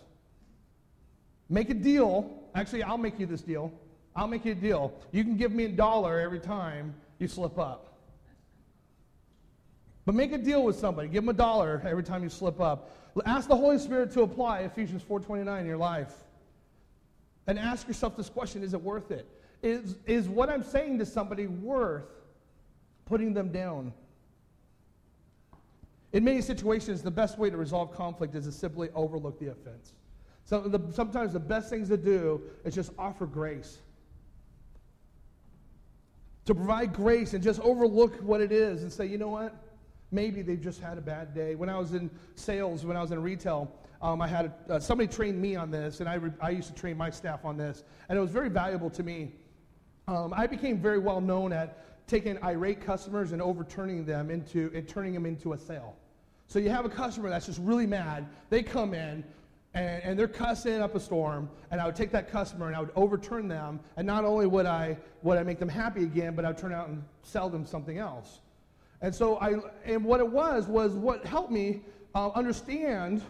Make 1.49 1.69
a 1.69 1.73
deal. 1.73 2.29
Actually, 2.53 2.83
I'll 2.83 2.97
make 2.97 3.19
you 3.19 3.25
this 3.25 3.41
deal. 3.41 3.71
I'll 4.15 4.27
make 4.27 4.45
you 4.45 4.53
a 4.53 4.55
deal. 4.55 4.93
You 5.11 5.23
can 5.23 5.35
give 5.35 5.51
me 5.51 5.65
a 5.65 5.69
dollar 5.69 6.19
every 6.19 6.39
time 6.39 6.95
you 7.19 7.27
slip 7.27 7.59
up. 7.59 7.94
But 10.05 10.15
make 10.15 10.31
a 10.31 10.37
deal 10.37 10.63
with 10.63 10.77
somebody. 10.77 11.07
Give 11.07 11.23
them 11.23 11.29
a 11.29 11.33
dollar 11.33 11.81
every 11.85 12.03
time 12.03 12.23
you 12.23 12.29
slip 12.29 12.61
up. 12.61 12.95
Ask 13.25 13.47
the 13.47 13.55
Holy 13.55 13.79
Spirit 13.79 14.11
to 14.11 14.21
apply 14.21 14.59
Ephesians 14.61 15.01
4:29 15.01 15.61
in 15.61 15.65
your 15.65 15.77
life. 15.77 16.13
And 17.47 17.57
ask 17.57 17.87
yourself 17.87 18.17
this 18.17 18.29
question, 18.29 18.63
is 18.63 18.73
it 18.73 18.81
worth 18.81 19.11
it? 19.11 19.27
Is, 19.61 19.97
is 20.05 20.27
what 20.27 20.49
I'm 20.49 20.63
saying 20.63 20.99
to 20.99 21.05
somebody 21.05 21.47
worth 21.47 22.05
putting 23.05 23.33
them 23.33 23.51
down? 23.51 23.93
In 26.13 26.23
many 26.23 26.41
situations, 26.41 27.01
the 27.01 27.11
best 27.11 27.37
way 27.37 27.49
to 27.49 27.57
resolve 27.57 27.91
conflict 27.91 28.35
is 28.35 28.45
to 28.45 28.51
simply 28.51 28.89
overlook 28.95 29.39
the 29.39 29.47
offense. 29.47 29.93
So 30.45 30.61
the, 30.61 30.79
sometimes 30.93 31.33
the 31.33 31.39
best 31.39 31.69
things 31.69 31.89
to 31.89 31.97
do 31.97 32.41
is 32.63 32.75
just 32.75 32.91
offer 32.97 33.25
grace. 33.25 33.79
To 36.45 36.53
provide 36.55 36.93
grace 36.93 37.33
and 37.33 37.43
just 37.43 37.59
overlook 37.61 38.15
what 38.21 38.41
it 38.41 38.51
is 38.51 38.83
and 38.83 38.93
say, 38.93 39.07
you 39.07 39.17
know 39.17 39.29
what? 39.29 39.64
Maybe 40.15 40.41
they've 40.41 40.61
just 40.61 40.81
had 40.81 40.97
a 40.97 41.01
bad 41.01 41.35
day. 41.35 41.53
When 41.55 41.69
I 41.69 41.77
was 41.77 41.93
in 41.93 42.09
sales, 42.35 42.85
when 42.85 42.97
I 42.97 43.01
was 43.01 43.11
in 43.11 43.21
retail, 43.21 43.71
um, 44.01 44.21
I 44.21 44.27
had 44.27 44.53
a, 44.69 44.73
uh, 44.73 44.79
somebody 44.79 45.07
trained 45.07 45.39
me 45.39 45.55
on 45.55 45.69
this, 45.69 45.99
and 45.99 46.09
I, 46.09 46.15
re- 46.15 46.31
I 46.41 46.49
used 46.49 46.69
to 46.69 46.73
train 46.73 46.97
my 46.97 47.09
staff 47.09 47.45
on 47.45 47.57
this, 47.57 47.83
and 48.09 48.17
it 48.17 48.21
was 48.21 48.31
very 48.31 48.49
valuable 48.49 48.89
to 48.89 49.03
me 49.03 49.33
um, 50.07 50.33
I 50.35 50.47
became 50.47 50.79
very 50.79 50.99
well 50.99 51.21
known 51.21 51.51
at 51.51 52.07
taking 52.07 52.41
irate 52.43 52.81
customers 52.81 53.31
and 53.31 53.41
overturning 53.41 54.05
them 54.05 54.29
into 54.29 54.71
and 54.75 54.87
turning 54.87 55.13
them 55.13 55.25
into 55.25 55.53
a 55.53 55.57
sale. 55.57 55.95
So 56.47 56.59
you 56.59 56.69
have 56.69 56.85
a 56.85 56.89
customer 56.89 57.29
that's 57.29 57.47
just 57.47 57.59
really 57.59 57.87
mad. 57.87 58.27
They 58.49 58.61
come 58.61 58.93
in 58.93 59.23
and, 59.73 60.03
and, 60.03 60.19
they're 60.19 60.27
cussing 60.27 60.79
up 60.79 60.95
a 60.95 60.99
storm, 60.99 61.49
and 61.71 61.81
I 61.81 61.85
would 61.85 61.95
take 61.95 62.11
that 62.11 62.31
customer 62.31 62.67
and 62.67 62.75
I 62.75 62.79
would 62.79 62.91
overturn 62.95 63.47
them. 63.47 63.79
And 63.97 64.05
not 64.05 64.23
only 64.23 64.45
would 64.45 64.67
I 64.67 64.97
would 65.23 65.37
I 65.37 65.43
make 65.43 65.59
them 65.59 65.69
happy 65.69 66.03
again, 66.03 66.35
but 66.35 66.45
I'd 66.45 66.57
turn 66.57 66.71
out 66.71 66.87
and 66.87 67.03
sell 67.23 67.49
them 67.49 67.65
something 67.65 67.97
else. 67.97 68.41
And 69.01 69.13
so 69.13 69.37
I 69.37 69.55
and 69.85 70.03
what 70.03 70.19
it 70.19 70.27
was 70.27 70.67
was 70.67 70.93
what 70.93 71.25
helped 71.25 71.51
me 71.51 71.81
uh, 72.13 72.29
understand 72.29 73.21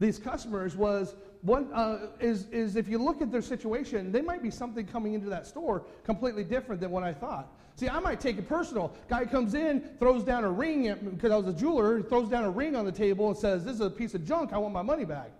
these 0.00 0.18
customers 0.18 0.76
was 0.76 1.14
one 1.42 1.72
uh, 1.72 2.08
is, 2.20 2.46
is 2.46 2.76
if 2.76 2.88
you 2.88 2.98
look 2.98 3.20
at 3.20 3.32
their 3.32 3.42
situation, 3.42 4.12
they 4.12 4.20
might 4.20 4.42
be 4.42 4.50
something 4.50 4.86
coming 4.86 5.14
into 5.14 5.28
that 5.28 5.46
store 5.46 5.84
completely 6.04 6.44
different 6.44 6.80
than 6.80 6.90
what 6.90 7.02
I 7.02 7.12
thought. 7.12 7.48
See, 7.74 7.88
I 7.88 7.98
might 8.00 8.20
take 8.20 8.38
it 8.38 8.48
personal. 8.48 8.94
Guy 9.08 9.24
comes 9.24 9.54
in, 9.54 9.80
throws 9.98 10.24
down 10.24 10.44
a 10.44 10.50
ring, 10.50 10.94
because 11.14 11.32
I 11.32 11.36
was 11.36 11.48
a 11.48 11.52
jeweler, 11.52 12.02
throws 12.02 12.28
down 12.28 12.44
a 12.44 12.50
ring 12.50 12.76
on 12.76 12.84
the 12.84 12.92
table 12.92 13.28
and 13.28 13.36
says, 13.36 13.64
This 13.64 13.74
is 13.74 13.80
a 13.80 13.90
piece 13.90 14.14
of 14.14 14.24
junk, 14.24 14.52
I 14.52 14.58
want 14.58 14.72
my 14.74 14.82
money 14.82 15.04
back. 15.04 15.30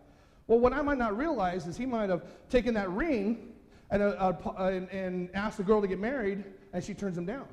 Well, 0.46 0.58
what 0.58 0.72
I 0.72 0.82
might 0.82 0.98
not 0.98 1.16
realize 1.16 1.66
is 1.66 1.76
he 1.76 1.86
might 1.86 2.10
have 2.10 2.24
taken 2.50 2.74
that 2.74 2.90
ring 2.90 3.52
and, 3.90 4.02
uh, 4.02 4.32
uh, 4.44 4.64
and, 4.64 4.88
and 4.90 5.30
asked 5.34 5.58
the 5.58 5.62
girl 5.62 5.80
to 5.80 5.86
get 5.86 6.00
married, 6.00 6.42
and 6.72 6.82
she 6.82 6.94
turns 6.94 7.16
him 7.16 7.26
down. 7.26 7.46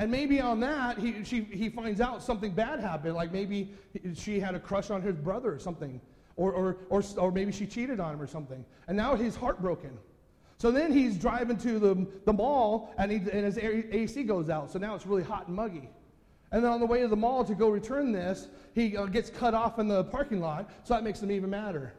And 0.00 0.10
maybe 0.10 0.40
on 0.40 0.60
that, 0.60 0.98
he, 0.98 1.22
she, 1.24 1.42
he 1.42 1.68
finds 1.68 2.00
out 2.00 2.22
something 2.22 2.52
bad 2.52 2.80
happened. 2.80 3.14
Like 3.14 3.32
maybe 3.32 3.74
she 4.14 4.40
had 4.40 4.54
a 4.54 4.58
crush 4.58 4.88
on 4.88 5.02
his 5.02 5.14
brother 5.14 5.52
or 5.52 5.58
something. 5.58 6.00
Or, 6.36 6.52
or, 6.52 6.78
or, 6.88 7.02
or 7.18 7.30
maybe 7.30 7.52
she 7.52 7.66
cheated 7.66 8.00
on 8.00 8.14
him 8.14 8.22
or 8.22 8.26
something. 8.26 8.64
And 8.88 8.96
now 8.96 9.14
he's 9.14 9.36
heartbroken. 9.36 9.90
So 10.56 10.70
then 10.70 10.90
he's 10.90 11.18
driving 11.18 11.58
to 11.58 11.78
the, 11.78 12.06
the 12.24 12.32
mall 12.32 12.94
and, 12.96 13.12
he, 13.12 13.18
and 13.18 13.44
his 13.44 13.58
AC 13.58 14.22
goes 14.22 14.48
out. 14.48 14.70
So 14.70 14.78
now 14.78 14.94
it's 14.94 15.04
really 15.04 15.22
hot 15.22 15.48
and 15.48 15.54
muggy. 15.54 15.90
And 16.50 16.64
then 16.64 16.72
on 16.72 16.80
the 16.80 16.86
way 16.86 17.02
to 17.02 17.08
the 17.08 17.16
mall 17.16 17.44
to 17.44 17.54
go 17.54 17.68
return 17.68 18.10
this, 18.10 18.48
he 18.74 18.96
uh, 18.96 19.04
gets 19.04 19.28
cut 19.28 19.52
off 19.52 19.78
in 19.78 19.86
the 19.86 20.04
parking 20.04 20.40
lot. 20.40 20.70
So 20.82 20.94
that 20.94 21.04
makes 21.04 21.22
him 21.22 21.30
even 21.30 21.50
madder. 21.50 21.92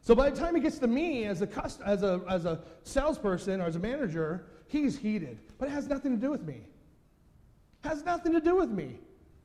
So 0.00 0.14
by 0.14 0.30
the 0.30 0.36
time 0.40 0.54
he 0.54 0.62
gets 0.62 0.78
to 0.78 0.86
me 0.86 1.24
as 1.24 1.42
a, 1.42 1.46
cust- 1.46 1.82
as 1.84 2.02
a, 2.02 2.22
as 2.30 2.46
a 2.46 2.60
salesperson 2.82 3.60
or 3.60 3.66
as 3.66 3.76
a 3.76 3.80
manager, 3.80 4.46
he's 4.68 4.96
heated. 4.96 5.38
But 5.58 5.68
it 5.68 5.72
has 5.72 5.86
nothing 5.86 6.12
to 6.12 6.18
do 6.18 6.30
with 6.30 6.42
me. 6.42 6.62
Has 7.86 8.04
nothing 8.04 8.32
to 8.32 8.40
do 8.40 8.56
with 8.56 8.70
me. 8.70 8.98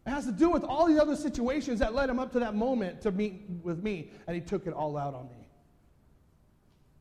It 0.06 0.10
has 0.10 0.26
to 0.26 0.32
do 0.32 0.50
with 0.50 0.64
all 0.64 0.88
these 0.88 1.00
other 1.00 1.16
situations 1.16 1.80
that 1.80 1.94
led 1.94 2.10
him 2.10 2.18
up 2.18 2.32
to 2.32 2.40
that 2.40 2.56
moment 2.56 3.02
to 3.02 3.12
meet 3.12 3.44
with 3.62 3.84
me, 3.84 4.10
and 4.26 4.34
he 4.34 4.42
took 4.42 4.66
it 4.66 4.74
all 4.74 4.98
out 4.98 5.14
on 5.14 5.30
me. 5.30 5.46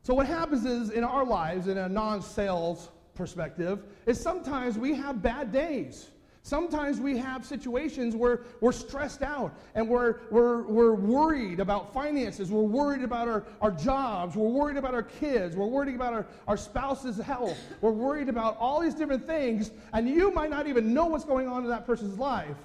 So, 0.03 0.13
what 0.13 0.27
happens 0.27 0.65
is 0.65 0.91
in 0.91 1.03
our 1.03 1.25
lives, 1.25 1.67
in 1.67 1.79
a 1.79 1.89
non 1.89 2.21
sales 2.21 2.89
perspective, 3.15 3.83
is 4.05 4.19
sometimes 4.19 4.77
we 4.77 4.93
have 4.93 5.21
bad 5.21 5.51
days. 5.51 6.09
Sometimes 6.43 6.99
we 6.99 7.17
have 7.17 7.45
situations 7.45 8.15
where 8.15 8.41
we're 8.61 8.71
stressed 8.71 9.21
out 9.21 9.53
and 9.75 9.87
we're, 9.87 10.21
we're, 10.31 10.63
we're 10.63 10.93
worried 10.93 11.59
about 11.59 11.93
finances. 11.93 12.49
We're 12.49 12.63
worried 12.63 13.03
about 13.03 13.27
our, 13.27 13.45
our 13.61 13.69
jobs. 13.69 14.35
We're 14.35 14.49
worried 14.49 14.77
about 14.77 14.95
our 14.95 15.03
kids. 15.03 15.55
We're 15.55 15.67
worried 15.67 15.93
about 15.93 16.13
our, 16.13 16.25
our 16.47 16.57
spouse's 16.57 17.17
health. 17.17 17.57
We're 17.79 17.91
worried 17.91 18.27
about 18.27 18.57
all 18.57 18.81
these 18.81 18.95
different 18.95 19.27
things, 19.27 19.69
and 19.93 20.09
you 20.09 20.31
might 20.31 20.49
not 20.49 20.65
even 20.65 20.93
know 20.93 21.05
what's 21.05 21.25
going 21.25 21.47
on 21.47 21.63
in 21.63 21.69
that 21.69 21.85
person's 21.85 22.17
life. 22.17 22.57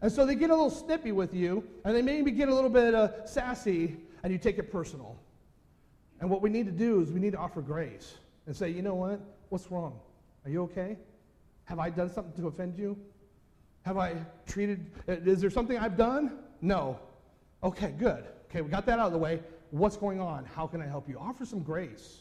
And 0.00 0.10
so 0.10 0.24
they 0.24 0.34
get 0.34 0.48
a 0.48 0.54
little 0.54 0.70
snippy 0.70 1.12
with 1.12 1.34
you, 1.34 1.62
and 1.84 1.94
they 1.94 2.00
maybe 2.00 2.30
get 2.30 2.48
a 2.48 2.54
little 2.54 2.70
bit 2.70 2.94
uh, 2.94 3.26
sassy, 3.26 3.98
and 4.22 4.32
you 4.32 4.38
take 4.38 4.58
it 4.58 4.72
personal. 4.72 5.18
And 6.20 6.30
what 6.30 6.40
we 6.40 6.48
need 6.48 6.64
to 6.66 6.72
do 6.72 7.02
is 7.02 7.12
we 7.12 7.20
need 7.20 7.32
to 7.32 7.38
offer 7.38 7.60
grace 7.60 8.14
and 8.46 8.56
say, 8.56 8.70
you 8.70 8.80
know 8.80 8.94
what? 8.94 9.20
What's 9.50 9.70
wrong? 9.70 10.00
Are 10.46 10.50
you 10.50 10.62
okay? 10.62 10.96
Have 11.64 11.78
I 11.78 11.90
done 11.90 12.10
something 12.10 12.32
to 12.42 12.48
offend 12.48 12.78
you? 12.78 12.96
Have 13.90 13.98
I 13.98 14.14
treated, 14.46 14.86
is 15.08 15.40
there 15.40 15.50
something 15.50 15.76
I've 15.76 15.96
done? 15.96 16.38
No. 16.60 17.00
Okay, 17.64 17.92
good. 17.98 18.22
Okay, 18.48 18.60
we 18.60 18.70
got 18.70 18.86
that 18.86 19.00
out 19.00 19.06
of 19.06 19.12
the 19.12 19.18
way. 19.18 19.40
What's 19.72 19.96
going 19.96 20.20
on? 20.20 20.44
How 20.44 20.68
can 20.68 20.80
I 20.80 20.86
help 20.86 21.08
you? 21.08 21.18
Offer 21.18 21.44
some 21.44 21.58
grace. 21.58 22.18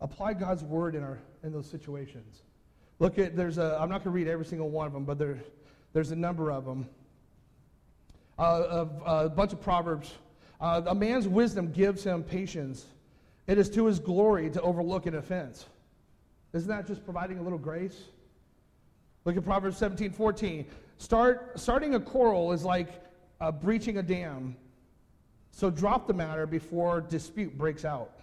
Apply 0.00 0.32
God's 0.32 0.64
word 0.64 0.94
in, 0.94 1.02
our, 1.02 1.18
in 1.42 1.52
those 1.52 1.68
situations. 1.68 2.40
Look 3.00 3.18
at, 3.18 3.36
there's 3.36 3.58
a, 3.58 3.76
I'm 3.78 3.90
not 3.90 4.02
going 4.02 4.04
to 4.04 4.18
read 4.18 4.26
every 4.26 4.46
single 4.46 4.70
one 4.70 4.86
of 4.86 4.94
them, 4.94 5.04
but 5.04 5.18
there, 5.18 5.40
there's 5.92 6.12
a 6.12 6.16
number 6.16 6.50
of 6.50 6.64
them. 6.64 6.88
Uh, 8.38 8.86
a, 9.04 9.24
a, 9.24 9.28
bunch 9.28 9.52
of 9.52 9.60
Proverbs. 9.60 10.14
Uh, 10.58 10.80
a 10.86 10.94
man's 10.94 11.28
wisdom 11.28 11.70
gives 11.70 12.02
him 12.02 12.22
patience. 12.22 12.86
It 13.46 13.58
is 13.58 13.68
to 13.72 13.84
his 13.84 13.98
glory 13.98 14.48
to 14.48 14.62
overlook 14.62 15.04
an 15.04 15.16
offense. 15.16 15.66
Isn't 16.52 16.68
that 16.68 16.86
just 16.86 17.04
providing 17.04 17.38
a 17.38 17.42
little 17.42 17.58
grace? 17.58 17.96
Look 19.24 19.36
at 19.36 19.44
Proverbs 19.44 19.76
17 19.76 20.12
14. 20.12 20.66
Start, 20.98 21.58
starting 21.58 21.94
a 21.94 22.00
quarrel 22.00 22.52
is 22.52 22.64
like 22.64 22.88
uh, 23.40 23.52
breaching 23.52 23.98
a 23.98 24.02
dam. 24.02 24.56
So 25.50 25.70
drop 25.70 26.06
the 26.06 26.14
matter 26.14 26.46
before 26.46 27.00
dispute 27.00 27.56
breaks 27.56 27.84
out. 27.84 28.20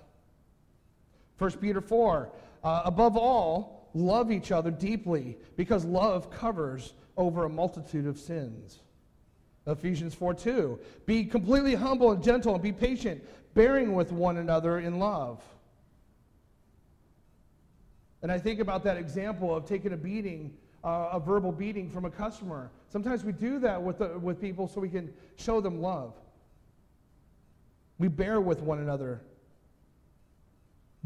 1 1.37 1.51
Peter 1.53 1.81
4. 1.81 2.29
Uh, 2.63 2.81
above 2.85 3.15
all, 3.15 3.77
Love 3.97 4.31
each 4.31 4.51
other 4.51 4.69
deeply 4.69 5.37
because 5.55 5.83
love 5.83 6.29
covers 6.29 6.93
over 7.17 7.45
a 7.45 7.49
multitude 7.49 8.05
of 8.05 8.19
sins. 8.19 8.79
Ephesians 9.65 10.13
4 10.13 10.35
2. 10.35 10.79
Be 11.07 11.25
completely 11.25 11.73
humble 11.73 12.11
and 12.11 12.23
gentle 12.23 12.53
and 12.53 12.61
be 12.61 12.71
patient, 12.71 13.23
bearing 13.55 13.93
with 13.93 14.11
one 14.11 14.37
another 14.37 14.79
in 14.79 14.99
love. 14.99 15.43
And 18.21 18.31
I 18.31 18.39
think 18.39 18.59
about 18.59 18.83
that 18.83 18.97
example 18.97 19.55
of 19.55 19.65
taking 19.65 19.93
a 19.93 19.97
beating, 19.97 20.53
uh, 20.83 21.09
a 21.13 21.19
verbal 21.19 21.51
beating 21.51 21.89
from 21.89 22.05
a 22.05 22.09
customer. 22.09 22.71
Sometimes 22.89 23.23
we 23.23 23.31
do 23.31 23.59
that 23.59 23.81
with, 23.81 23.99
the, 23.99 24.17
with 24.19 24.41
people 24.41 24.67
so 24.67 24.81
we 24.81 24.89
can 24.89 25.13
show 25.35 25.61
them 25.61 25.81
love. 25.81 26.13
We 27.99 28.07
bear 28.07 28.41
with 28.41 28.61
one 28.61 28.79
another 28.79 29.21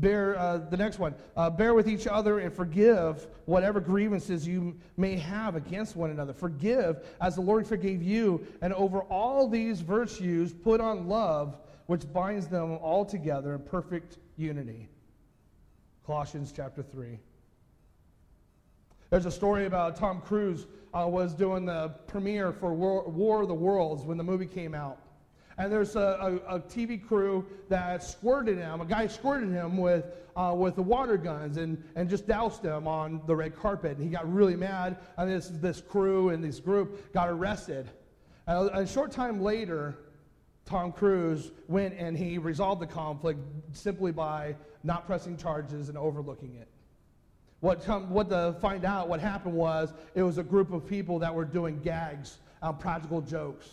Bear, 0.01 0.37
uh, 0.39 0.57
the 0.57 0.77
next 0.77 0.97
one, 0.97 1.13
uh, 1.37 1.49
bear 1.49 1.75
with 1.75 1.87
each 1.87 2.07
other 2.07 2.39
and 2.39 2.51
forgive 2.51 3.27
whatever 3.45 3.79
grievances 3.79 4.47
you 4.47 4.75
may 4.97 5.15
have 5.17 5.55
against 5.55 5.95
one 5.95 6.09
another. 6.09 6.33
Forgive 6.33 7.05
as 7.21 7.35
the 7.35 7.41
Lord 7.41 7.67
forgave 7.67 8.01
you. 8.01 8.45
And 8.61 8.73
over 8.73 9.01
all 9.01 9.47
these 9.47 9.81
virtues, 9.81 10.53
put 10.53 10.81
on 10.81 11.07
love, 11.07 11.55
which 11.85 12.11
binds 12.11 12.47
them 12.47 12.79
all 12.81 13.05
together 13.05 13.53
in 13.53 13.59
perfect 13.59 14.17
unity. 14.37 14.87
Colossians 16.05 16.51
chapter 16.55 16.81
3. 16.81 17.19
There's 19.09 19.25
a 19.25 19.31
story 19.31 19.65
about 19.65 19.95
Tom 19.95 20.21
Cruise 20.21 20.65
uh, 20.93 21.07
was 21.07 21.33
doing 21.33 21.65
the 21.65 21.89
premiere 22.07 22.51
for 22.51 22.73
War, 22.73 23.41
of 23.41 23.47
the 23.47 23.53
Worlds 23.53 24.03
when 24.03 24.17
the 24.17 24.23
movie 24.23 24.45
came 24.45 24.73
out 24.73 24.99
and 25.57 25.71
there's 25.71 25.95
a, 25.95 26.41
a, 26.49 26.55
a, 26.55 26.59
TV 26.59 27.05
crew 27.05 27.45
that 27.69 28.03
squirted 28.03 28.57
him. 28.57 28.81
A 28.81 28.85
guy 28.85 29.05
squirted 29.05 29.49
him 29.49 29.77
with, 29.77 30.05
uh, 30.35 30.55
with 30.57 30.75
the 30.75 30.81
water 30.81 31.17
guns 31.17 31.57
and, 31.57 31.83
and 31.95 32.09
just 32.09 32.25
doused 32.25 32.63
him 32.63 32.87
on 32.87 33.21
the 33.27 33.35
red 33.35 33.55
carpet. 33.55 33.97
And 33.97 34.03
he 34.03 34.09
got 34.09 34.31
really 34.31 34.55
mad, 34.55 34.97
and 35.17 35.29
this, 35.29 35.49
this 35.49 35.81
crew 35.81 36.29
and 36.29 36.43
this 36.43 36.59
group 36.59 37.13
got 37.13 37.29
arrested. 37.29 37.89
And 38.47 38.69
a, 38.69 38.79
a 38.79 38.87
short 38.87 39.11
time 39.11 39.41
later, 39.41 39.97
Tom 40.65 40.91
Cruise 40.91 41.51
went 41.67 41.95
and 41.97 42.17
he 42.17 42.37
resolved 42.37 42.81
the 42.81 42.87
conflict 42.87 43.39
simply 43.73 44.11
by 44.11 44.55
not 44.83 45.05
pressing 45.05 45.37
charges 45.37 45.89
and 45.89 45.97
overlooking 45.97 46.55
it. 46.55 46.67
What, 47.59 47.83
come, 47.83 48.09
what 48.09 48.29
to 48.29 48.55
find 48.61 48.85
out, 48.85 49.07
what 49.07 49.19
happened 49.19 49.53
was 49.53 49.93
it 50.15 50.23
was 50.23 50.37
a 50.37 50.43
group 50.43 50.71
of 50.71 50.87
people 50.87 51.19
that 51.19 51.33
were 51.33 51.45
doing 51.45 51.79
gags, 51.79 52.37
um, 52.61 52.77
practical 52.77 53.21
jokes 53.21 53.69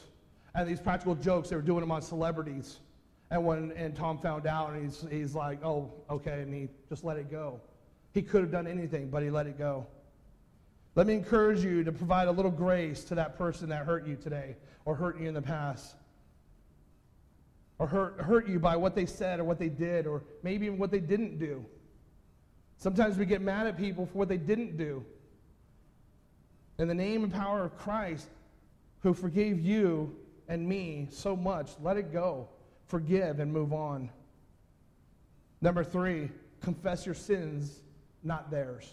and 0.59 0.69
these 0.69 0.81
practical 0.81 1.15
jokes, 1.15 1.51
they 1.51 1.57
were 1.57 1.63
doing 1.63 1.81
them 1.81 1.93
on 1.93 2.03
celebrities. 2.03 2.79
And 3.31 3.45
when 3.45 3.73
and 3.73 3.95
Tom 3.95 4.19
found 4.19 4.47
out, 4.47 4.73
and 4.73 4.83
he's, 4.83 5.07
he's 5.11 5.35
like, 5.35 5.65
oh, 5.65 5.93
okay, 6.11 6.43
and 6.43 6.53
he 6.53 6.69
just 6.89 7.05
let 7.05 7.17
it 7.17 7.31
go. 7.31 7.61
He 8.13 8.23
could 8.23 8.41
have 8.41 8.51
done 8.51 8.67
anything, 8.67 9.09
but 9.09 9.23
he 9.23 9.31
let 9.31 9.47
it 9.47 9.57
go. 9.57 9.87
Let 10.97 11.07
me 11.07 11.15
encourage 11.15 11.63
you 11.63 11.85
to 11.85 11.93
provide 11.93 12.27
a 12.27 12.33
little 12.33 12.51
grace 12.51 13.05
to 13.05 13.15
that 13.15 13.39
person 13.39 13.69
that 13.69 13.85
hurt 13.85 14.07
you 14.07 14.17
today 14.17 14.57
or 14.85 14.97
hurt 14.97 15.21
you 15.21 15.29
in 15.29 15.35
the 15.35 15.43
past. 15.43 15.95
Or 17.79 17.87
hurt, 17.87 18.21
hurt 18.21 18.49
you 18.49 18.59
by 18.59 18.77
what 18.77 18.95
they 18.95 19.07
said 19.07 19.39
or 19.39 19.45
what 19.45 19.59
they 19.59 19.69
did, 19.69 20.07
or 20.07 20.23
maybe 20.43 20.67
even 20.67 20.79
what 20.79 20.91
they 20.91 21.01
didn't 21.01 21.39
do. 21.39 21.65
Sometimes 22.77 23.17
we 23.17 23.27
get 23.27 23.41
mad 23.41 23.67
at 23.67 23.77
people 23.77 24.07
for 24.07 24.19
what 24.19 24.29
they 24.29 24.37
didn't 24.37 24.77
do. 24.77 25.05
In 26.79 26.89
the 26.89 26.95
name 26.95 27.25
and 27.25 27.33
power 27.33 27.65
of 27.65 27.77
Christ, 27.77 28.29
who 29.01 29.15
forgave 29.15 29.61
you 29.61 30.15
and 30.49 30.67
me 30.67 31.09
so 31.11 31.37
much. 31.37 31.71
Let 31.83 31.97
it 31.97 32.13
go. 32.13 32.49
Forgive 32.87 33.41
and 33.41 33.53
move 33.53 33.73
on. 33.73 34.11
Number 35.61 35.85
three, 35.85 36.31
confess 36.61 37.05
your 37.05 37.15
sins, 37.15 37.81
not 38.23 38.51
theirs. 38.51 38.93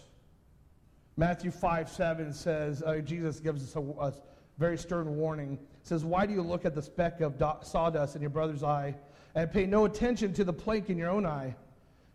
Matthew 1.16 1.50
5 1.50 1.88
7 1.88 2.32
says, 2.32 2.82
uh, 2.82 2.98
Jesus 2.98 3.40
gives 3.40 3.62
us 3.62 3.76
a, 3.76 3.80
a, 3.80 4.12
very 4.58 4.76
stern 4.76 5.16
warning. 5.16 5.58
Says, 5.86 6.04
Why 6.04 6.26
do 6.26 6.32
you 6.34 6.42
look 6.42 6.64
at 6.64 6.74
the 6.74 6.82
speck 6.82 7.20
of 7.20 7.38
do- 7.38 7.52
sawdust 7.62 8.16
in 8.16 8.20
your 8.20 8.30
brother's 8.30 8.64
eye 8.64 8.96
and 9.36 9.48
pay 9.48 9.66
no 9.66 9.84
attention 9.84 10.32
to 10.32 10.42
the 10.42 10.52
plank 10.52 10.90
in 10.90 10.98
your 10.98 11.10
own 11.10 11.24
eye? 11.24 11.54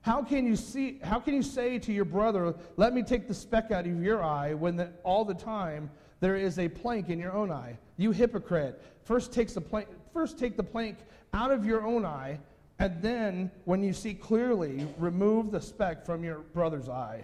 How 0.02 0.22
can 0.24 0.46
you 0.46 0.58
see 0.58 1.00
how 1.02 1.22
can 1.22 1.34
you 1.36 1.42
say 1.42 1.80
to 1.80 1.94
your 1.94 2.04
brother, 2.04 2.54
"Let 2.76 2.94
me 2.94 3.02
take 3.02 3.30
the 3.30 3.34
speck 3.34 3.72
out 3.72 3.88
of 3.88 4.04
your 4.04 4.22
eye," 4.22 4.56
when 4.56 4.76
the, 4.76 4.90
all 5.06 5.24
the 5.24 5.34
time 5.34 5.90
there 6.20 6.36
is 6.36 6.60
a 6.60 6.68
plank 6.68 7.08
in 7.10 7.18
your 7.18 7.32
own 7.32 7.50
eye? 7.50 7.78
You 7.96 8.12
hypocrite. 8.12 8.82
First, 9.06 9.32
takes 9.32 9.54
the 9.54 9.62
plank, 9.62 9.88
first 10.12 10.38
take 10.38 10.58
the 10.58 10.64
plank 10.64 10.98
out 11.34 11.52
of 11.52 11.66
your 11.66 11.88
own 11.88 12.04
eye, 12.04 12.40
and 12.78 13.02
then, 13.02 13.52
when 13.64 13.82
you 13.84 13.94
see 13.94 14.14
clearly, 14.14 14.86
remove 14.98 15.50
the 15.50 15.62
speck 15.62 16.06
from 16.06 16.26
your 16.26 16.40
brother's 16.40 16.90
eye. 16.90 17.24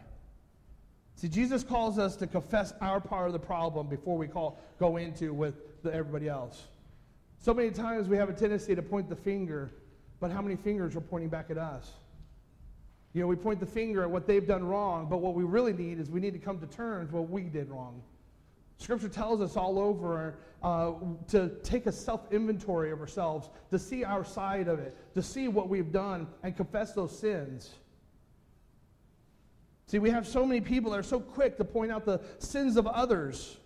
See, 1.18 1.28
Jesus 1.28 1.63
calls 1.63 1.97
us 1.97 2.15
to 2.18 2.28
confess 2.28 2.74
our 2.80 3.01
part 3.01 3.26
of 3.26 3.34
the 3.34 3.39
problem 3.39 3.88
before 3.88 4.20
we 4.20 4.28
call, 4.28 4.59
go 4.80 4.97
into 4.97 5.34
with 5.34 5.82
the, 5.82 5.91
everybody 5.91 6.30
else. 6.30 6.68
So 7.39 7.55
many 7.55 7.72
times 7.72 8.07
we 8.07 8.18
have 8.18 8.30
a 8.30 8.34
tendency 8.34 8.76
to 8.76 8.84
point 8.84 9.09
the 9.09 9.15
finger, 9.15 9.72
but 10.20 10.30
how 10.30 10.43
many 10.43 10.55
fingers 10.55 10.95
are 10.95 11.01
pointing 11.01 11.30
back 11.30 11.49
at 11.49 11.57
us? 11.57 11.91
You 13.13 13.22
know, 13.22 13.28
we 13.28 13.36
point 13.36 13.59
the 13.59 13.65
finger 13.65 14.03
at 14.03 14.11
what 14.11 14.28
they've 14.28 14.45
done 14.45 14.63
wrong, 14.63 15.07
but 15.09 15.18
what 15.18 15.34
we 15.34 15.43
really 15.43 15.74
need 15.74 15.99
is 15.99 16.07
we 16.07 16.20
need 16.20 16.34
to 16.34 16.39
come 16.39 16.59
to 16.59 16.68
terms 16.68 17.11
with 17.11 17.22
what 17.22 17.32
we 17.32 17.43
did 17.43 17.72
wrong. 17.72 18.03
Scripture 18.78 19.09
tells 19.09 19.41
us 19.41 19.57
all 19.57 19.80
over 19.80 20.36
uh, 20.61 20.91
to 21.30 21.49
take 21.63 21.88
a 21.88 21.91
self 21.91 22.32
inventory 22.32 22.91
of 22.91 23.01
ourselves, 23.01 23.49
to 23.72 23.80
see 23.80 24.03
our 24.03 24.24
side 24.24 24.68
of 24.68 24.78
it, 24.78 24.95
to 25.15 25.24
see 25.24 25.47
what 25.47 25.68
we've 25.68 25.91
done, 25.91 26.28
and 26.43 26.55
confess 26.55 26.93
those 26.93 27.18
sins. 27.18 27.74
See, 29.88 29.99
we 29.99 30.09
have 30.09 30.27
so 30.27 30.45
many 30.45 30.59
people 30.59 30.91
that 30.91 30.99
are 30.99 31.03
so 31.03 31.19
quick 31.19 31.57
to 31.57 31.63
point 31.63 31.91
out 31.91 32.05
the 32.05 32.19
sins 32.39 32.75
of 32.75 32.85
others, 32.88 33.57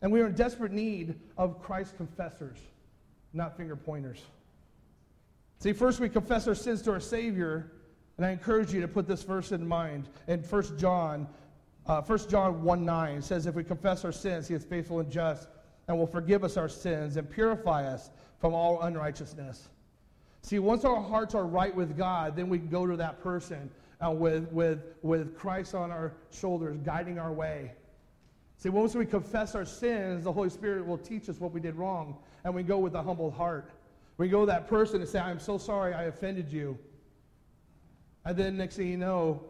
and 0.00 0.10
we 0.10 0.20
are 0.20 0.26
in 0.26 0.34
desperate 0.34 0.72
need 0.72 1.20
of 1.36 1.62
Christ 1.62 1.96
confessors, 1.96 2.58
not 3.34 3.56
finger 3.56 3.76
pointers. 3.76 4.22
See, 5.60 5.74
first 5.74 6.00
we 6.00 6.08
confess 6.08 6.48
our 6.48 6.54
sins 6.54 6.80
to 6.82 6.92
our 6.92 7.00
Savior, 7.00 7.72
and 8.16 8.24
I 8.24 8.30
encourage 8.30 8.72
you 8.72 8.80
to 8.80 8.88
put 8.88 9.06
this 9.06 9.22
verse 9.22 9.52
in 9.52 9.66
mind. 9.66 10.08
In 10.26 10.40
1 10.40 10.78
John, 10.78 11.28
uh, 11.86 12.00
1 12.00 12.18
John 12.30 12.62
1 12.62 12.84
9 12.84 13.20
says, 13.20 13.46
If 13.46 13.54
we 13.54 13.64
confess 13.64 14.04
our 14.06 14.12
sins, 14.12 14.48
He 14.48 14.54
is 14.54 14.64
faithful 14.64 15.00
and 15.00 15.10
just 15.10 15.48
and 15.86 15.98
will 15.98 16.06
forgive 16.06 16.44
us 16.44 16.56
our 16.56 16.68
sins 16.68 17.16
and 17.16 17.28
purify 17.28 17.86
us 17.86 18.10
from 18.38 18.54
all 18.54 18.82
unrighteousness. 18.82 19.68
See, 20.42 20.58
once 20.58 20.84
our 20.84 21.02
hearts 21.02 21.34
are 21.34 21.46
right 21.46 21.74
with 21.74 21.96
God, 21.96 22.36
then 22.36 22.48
we 22.48 22.58
can 22.58 22.68
go 22.68 22.86
to 22.86 22.96
that 22.96 23.22
person 23.22 23.70
uh, 24.04 24.10
with, 24.10 24.50
with, 24.52 24.94
with 25.02 25.36
Christ 25.36 25.74
on 25.74 25.90
our 25.90 26.14
shoulders, 26.30 26.78
guiding 26.84 27.18
our 27.18 27.32
way. 27.32 27.72
See, 28.56 28.68
once 28.68 28.94
we 28.94 29.06
confess 29.06 29.54
our 29.54 29.64
sins, 29.64 30.24
the 30.24 30.32
Holy 30.32 30.50
Spirit 30.50 30.86
will 30.86 30.98
teach 30.98 31.28
us 31.28 31.38
what 31.40 31.52
we 31.52 31.60
did 31.60 31.76
wrong, 31.76 32.16
and 32.44 32.54
we 32.54 32.62
go 32.62 32.78
with 32.78 32.94
a 32.94 33.02
humble 33.02 33.30
heart. 33.30 33.70
We 34.16 34.28
go 34.28 34.40
to 34.40 34.46
that 34.46 34.66
person 34.68 35.00
and 35.00 35.08
say, 35.08 35.20
I'm 35.20 35.38
so 35.38 35.58
sorry 35.58 35.94
I 35.94 36.04
offended 36.04 36.50
you. 36.50 36.76
And 38.24 38.36
then 38.36 38.56
next 38.56 38.76
thing 38.76 38.88
you 38.88 38.96
know, 38.96 39.42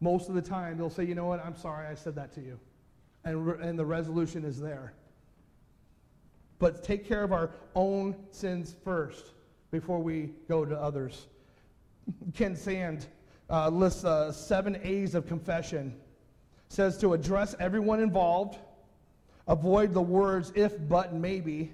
most 0.00 0.28
of 0.28 0.34
the 0.34 0.42
time 0.42 0.78
they'll 0.78 0.90
say, 0.90 1.04
you 1.04 1.14
know 1.14 1.26
what, 1.26 1.44
I'm 1.44 1.56
sorry 1.56 1.86
I 1.86 1.94
said 1.94 2.16
that 2.16 2.32
to 2.34 2.40
you. 2.40 2.58
And, 3.24 3.46
re- 3.46 3.68
and 3.68 3.78
the 3.78 3.84
resolution 3.84 4.44
is 4.44 4.60
there. 4.60 4.94
But 6.58 6.82
take 6.82 7.06
care 7.06 7.22
of 7.22 7.32
our 7.32 7.50
own 7.74 8.16
sins 8.30 8.74
first 8.84 9.32
before 9.70 10.00
we 10.00 10.30
go 10.48 10.64
to 10.64 10.76
others. 10.76 11.26
Ken 12.34 12.56
Sande 12.56 13.06
uh, 13.50 13.68
lists 13.68 14.04
uh, 14.04 14.32
seven 14.32 14.78
A's 14.82 15.14
of 15.14 15.26
confession. 15.26 15.94
Says 16.68 16.96
to 16.98 17.14
address 17.14 17.54
everyone 17.58 18.00
involved, 18.00 18.58
avoid 19.48 19.92
the 19.92 20.00
words 20.00 20.52
if, 20.54 20.76
but, 20.88 21.12
maybe. 21.12 21.72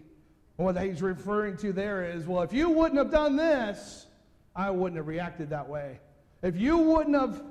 And 0.56 0.64
what 0.64 0.80
he's 0.80 1.02
referring 1.02 1.58
to 1.58 1.72
there 1.72 2.10
is, 2.10 2.26
well, 2.26 2.42
if 2.42 2.52
you 2.52 2.70
wouldn't 2.70 2.96
have 2.98 3.10
done 3.10 3.36
this, 3.36 4.06
I 4.54 4.70
wouldn't 4.70 4.96
have 4.96 5.06
reacted 5.06 5.50
that 5.50 5.68
way. 5.68 6.00
If 6.42 6.56
you 6.56 6.78
wouldn't 6.78 7.14
have 7.14 7.42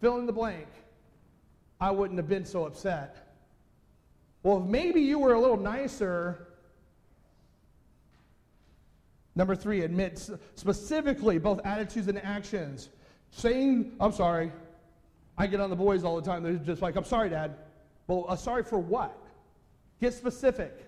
fill 0.00 0.18
in 0.18 0.26
the 0.26 0.32
blank, 0.32 0.66
I 1.80 1.90
wouldn't 1.90 2.18
have 2.18 2.28
been 2.28 2.44
so 2.44 2.66
upset. 2.66 3.16
Well, 4.42 4.58
if 4.58 4.64
maybe 4.64 5.00
you 5.00 5.18
were 5.18 5.32
a 5.32 5.40
little 5.40 5.56
nicer. 5.56 6.48
Number 9.34 9.56
three, 9.56 9.80
admit 9.80 10.28
specifically 10.54 11.38
both 11.38 11.60
attitudes 11.64 12.08
and 12.08 12.22
actions. 12.22 12.90
Saying, 13.36 13.92
I'm 14.00 14.12
sorry. 14.12 14.50
I 15.36 15.46
get 15.46 15.60
on 15.60 15.68
the 15.68 15.76
boys 15.76 16.04
all 16.04 16.16
the 16.16 16.22
time. 16.22 16.42
They're 16.42 16.54
just 16.54 16.80
like, 16.80 16.96
I'm 16.96 17.04
sorry, 17.04 17.28
Dad. 17.28 17.54
Well, 18.06 18.24
uh, 18.28 18.34
sorry 18.34 18.62
for 18.62 18.78
what? 18.78 19.14
Get 20.00 20.14
specific. 20.14 20.86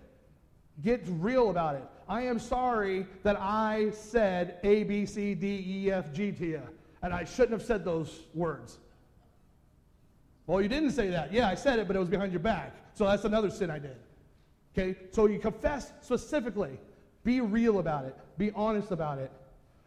Get 0.83 1.03
real 1.07 1.51
about 1.51 1.75
it. 1.75 1.85
I 2.09 2.23
am 2.23 2.39
sorry 2.39 3.07
that 3.23 3.37
I 3.39 3.91
said 3.91 4.61
A, 4.65 4.85
B, 4.85 5.05
C, 5.05 5.35
D, 5.35 5.63
E, 5.67 5.93
F, 5.93 6.11
G 6.15 6.33
to 6.33 6.47
you. 6.47 6.63
And 7.03 7.13
I 7.13 7.25
shouldn't 7.25 7.53
have 7.53 7.63
said 7.63 7.85
those 7.85 8.21
words. 8.33 8.79
Well, 10.47 10.63
you 10.63 10.69
didn't 10.69 10.93
say 10.93 11.11
that. 11.11 11.31
Yeah, 11.31 11.49
I 11.49 11.55
said 11.55 11.79
it, 11.79 11.87
but 11.87 11.97
it 11.97 11.99
was 11.99 12.09
behind 12.09 12.33
your 12.33 12.41
back. 12.41 12.75
So 12.95 13.05
that's 13.05 13.25
another 13.25 13.51
sin 13.51 13.71
I 13.71 13.79
did. 13.79 13.97
Okay? 14.73 14.99
So 15.11 15.27
you 15.27 15.39
confess 15.39 15.93
specifically. 16.01 16.81
Be 17.25 17.43
real 17.43 17.79
about 17.79 18.07
it. 18.07 18.17
Be 18.39 18.53
honest 18.53 18.91
about 18.91 19.19
it. 19.19 19.31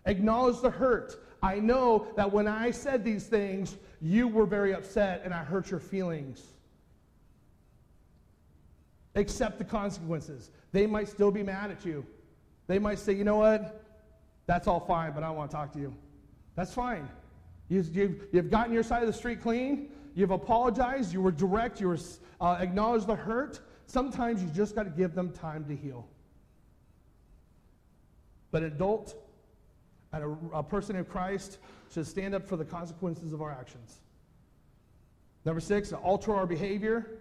Acknowledge 0.05 0.61
the 0.61 0.69
hurt. 0.69 1.15
I 1.43 1.59
know 1.59 2.07
that 2.15 2.31
when 2.31 2.47
I 2.47 2.71
said 2.71 3.03
these 3.03 3.25
things, 3.25 3.77
you 4.01 4.27
were 4.27 4.45
very 4.45 4.73
upset 4.73 5.21
and 5.23 5.33
I 5.33 5.43
hurt 5.43 5.71
your 5.71 5.79
feelings. 5.79 6.43
Accept 9.15 9.57
the 9.57 9.63
consequences. 9.63 10.51
They 10.71 10.85
might 10.85 11.07
still 11.07 11.31
be 11.31 11.43
mad 11.43 11.71
at 11.71 11.83
you. 11.83 12.05
They 12.67 12.79
might 12.79 12.99
say, 12.99 13.13
you 13.13 13.23
know 13.23 13.37
what? 13.37 13.83
That's 14.45 14.67
all 14.67 14.79
fine, 14.79 15.13
but 15.13 15.23
I 15.23 15.29
want 15.31 15.51
to 15.51 15.57
talk 15.57 15.73
to 15.73 15.79
you. 15.79 15.93
That's 16.55 16.73
fine. 16.73 17.09
You, 17.69 17.83
you've, 17.91 18.27
you've 18.31 18.51
gotten 18.51 18.73
your 18.73 18.83
side 18.83 19.01
of 19.01 19.07
the 19.07 19.13
street 19.13 19.41
clean. 19.41 19.89
You've 20.13 20.31
apologized. 20.31 21.13
You 21.13 21.21
were 21.21 21.31
direct. 21.31 21.79
You 21.79 21.89
were 21.89 21.99
uh, 22.39 22.57
acknowledged 22.59 23.07
the 23.07 23.15
hurt. 23.15 23.61
Sometimes 23.87 24.41
you 24.43 24.49
just 24.49 24.75
got 24.75 24.83
to 24.83 24.89
give 24.89 25.15
them 25.15 25.31
time 25.31 25.65
to 25.65 25.75
heal. 25.75 26.07
But 28.51 28.63
adult 28.63 29.15
and 30.13 30.23
a, 30.23 30.57
a 30.57 30.63
person 30.63 30.95
in 30.95 31.05
Christ 31.05 31.57
should 31.93 32.07
stand 32.07 32.35
up 32.35 32.47
for 32.47 32.57
the 32.57 32.65
consequences 32.65 33.33
of 33.33 33.41
our 33.41 33.51
actions. 33.51 33.99
Number 35.45 35.61
six, 35.61 35.91
alter 35.93 36.35
our 36.35 36.45
behavior. 36.45 37.19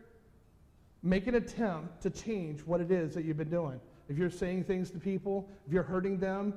Make 1.02 1.26
an 1.26 1.34
attempt 1.34 2.02
to 2.02 2.10
change 2.10 2.60
what 2.60 2.80
it 2.80 2.90
is 2.90 3.14
that 3.14 3.24
you've 3.24 3.38
been 3.38 3.50
doing. 3.50 3.80
If 4.08 4.18
you're 4.18 4.30
saying 4.30 4.64
things 4.64 4.90
to 4.90 4.98
people, 4.98 5.48
if 5.66 5.72
you're 5.72 5.82
hurting 5.82 6.18
them, 6.18 6.52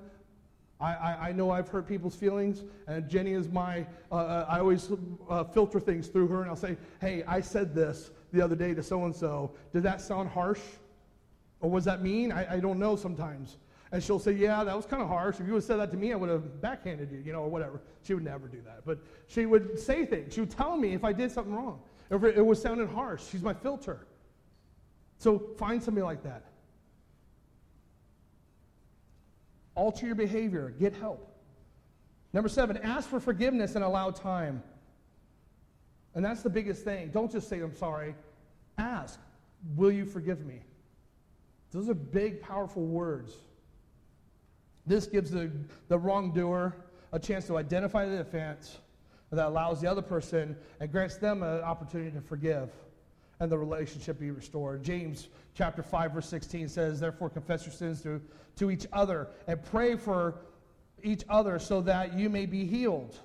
I, 0.81 0.93
I, 0.93 1.17
I, 1.29 1.31
know 1.31 1.51
I've 1.51 1.69
hurt 1.69 1.87
people's 1.87 2.15
feelings, 2.15 2.63
and 2.87 3.07
Jenny 3.07 3.33
is 3.33 3.47
my, 3.47 3.85
uh, 4.11 4.15
uh, 4.15 4.45
I 4.49 4.59
always 4.59 4.91
uh, 5.29 5.45
filter 5.45 5.79
things 5.79 6.07
through 6.07 6.27
her, 6.27 6.41
and 6.41 6.49
I'll 6.49 6.57
say, 6.57 6.75
hey, 6.99 7.23
I 7.25 7.39
said 7.39 7.73
this 7.73 8.11
the 8.33 8.41
other 8.41 8.55
day 8.55 8.73
to 8.73 8.83
so 8.83 9.05
and 9.05 9.15
so. 9.15 9.51
Did 9.71 9.83
that 9.83 10.01
sound 10.01 10.29
harsh? 10.29 10.59
Or 11.61 11.69
was 11.69 11.85
that 11.85 12.01
mean? 12.01 12.31
I, 12.31 12.55
I 12.55 12.59
don't 12.59 12.79
know 12.79 12.97
sometimes. 12.97 13.57
And 13.93 14.03
she'll 14.03 14.17
say, 14.17 14.31
yeah, 14.31 14.63
that 14.63 14.75
was 14.75 14.87
kind 14.87 15.03
of 15.03 15.07
harsh. 15.07 15.39
If 15.39 15.45
you 15.45 15.53
would 15.53 15.59
have 15.59 15.63
said 15.65 15.77
that 15.77 15.91
to 15.91 15.97
me, 15.97 16.11
I 16.13 16.15
would 16.15 16.29
have 16.29 16.59
backhanded 16.59 17.11
you, 17.11 17.19
you 17.19 17.31
know, 17.31 17.41
or 17.41 17.49
whatever. 17.49 17.79
She 18.01 18.15
would 18.15 18.23
never 18.23 18.47
do 18.47 18.59
that. 18.65 18.81
But 18.87 18.97
she 19.27 19.45
would 19.45 19.79
say 19.79 20.03
things. 20.03 20.33
She 20.33 20.39
would 20.39 20.49
tell 20.49 20.75
me 20.75 20.95
if 20.95 21.03
I 21.03 21.13
did 21.13 21.31
something 21.31 21.53
wrong. 21.53 21.79
If 22.09 22.23
it 22.23 22.43
was 22.43 22.59
sounding 22.59 22.87
harsh. 22.87 23.21
She's 23.29 23.43
my 23.43 23.53
filter. 23.53 24.07
So 25.19 25.37
find 25.59 25.81
somebody 25.81 26.03
like 26.03 26.23
that. 26.23 26.45
Alter 29.75 30.07
your 30.07 30.15
behavior. 30.15 30.73
Get 30.79 30.95
help. 30.95 31.31
Number 32.33 32.49
seven, 32.49 32.77
ask 32.77 33.07
for 33.07 33.19
forgiveness 33.19 33.75
and 33.75 33.85
allow 33.85 34.09
time. 34.09 34.63
And 36.15 36.25
that's 36.25 36.41
the 36.41 36.49
biggest 36.49 36.83
thing. 36.83 37.09
Don't 37.09 37.31
just 37.31 37.47
say, 37.47 37.59
I'm 37.59 37.75
sorry. 37.75 38.15
Ask, 38.79 39.19
will 39.75 39.91
you 39.91 40.05
forgive 40.07 40.43
me? 40.47 40.61
Those 41.71 41.89
are 41.89 41.93
big, 41.93 42.41
powerful 42.41 42.87
words. 42.87 43.33
This 44.85 45.07
gives 45.07 45.31
the, 45.31 45.51
the 45.87 45.97
wrongdoer 45.97 46.75
a 47.11 47.19
chance 47.19 47.47
to 47.47 47.57
identify 47.57 48.05
the 48.05 48.21
offense 48.21 48.79
that 49.31 49.47
allows 49.47 49.81
the 49.81 49.89
other 49.89 50.01
person 50.01 50.55
and 50.79 50.91
grants 50.91 51.17
them 51.17 51.41
an 51.41 51.61
opportunity 51.61 52.11
to 52.11 52.21
forgive 52.21 52.69
and 53.39 53.51
the 53.51 53.57
relationship 53.57 54.19
be 54.19 54.31
restored. 54.31 54.83
James 54.83 55.29
chapter 55.55 55.81
5, 55.81 56.11
verse 56.11 56.29
16 56.29 56.69
says, 56.69 56.99
Therefore 56.99 57.29
confess 57.29 57.65
your 57.65 57.73
sins 57.73 58.01
to 58.03 58.21
to 58.57 58.71
each 58.71 58.85
other 58.93 59.27
and 59.47 59.63
pray 59.65 59.95
for 59.95 60.35
each 61.03 61.23
other 61.29 61.59
so 61.59 61.81
that 61.81 62.17
you 62.17 62.29
may 62.29 62.45
be 62.45 62.65
healed. 62.65 63.17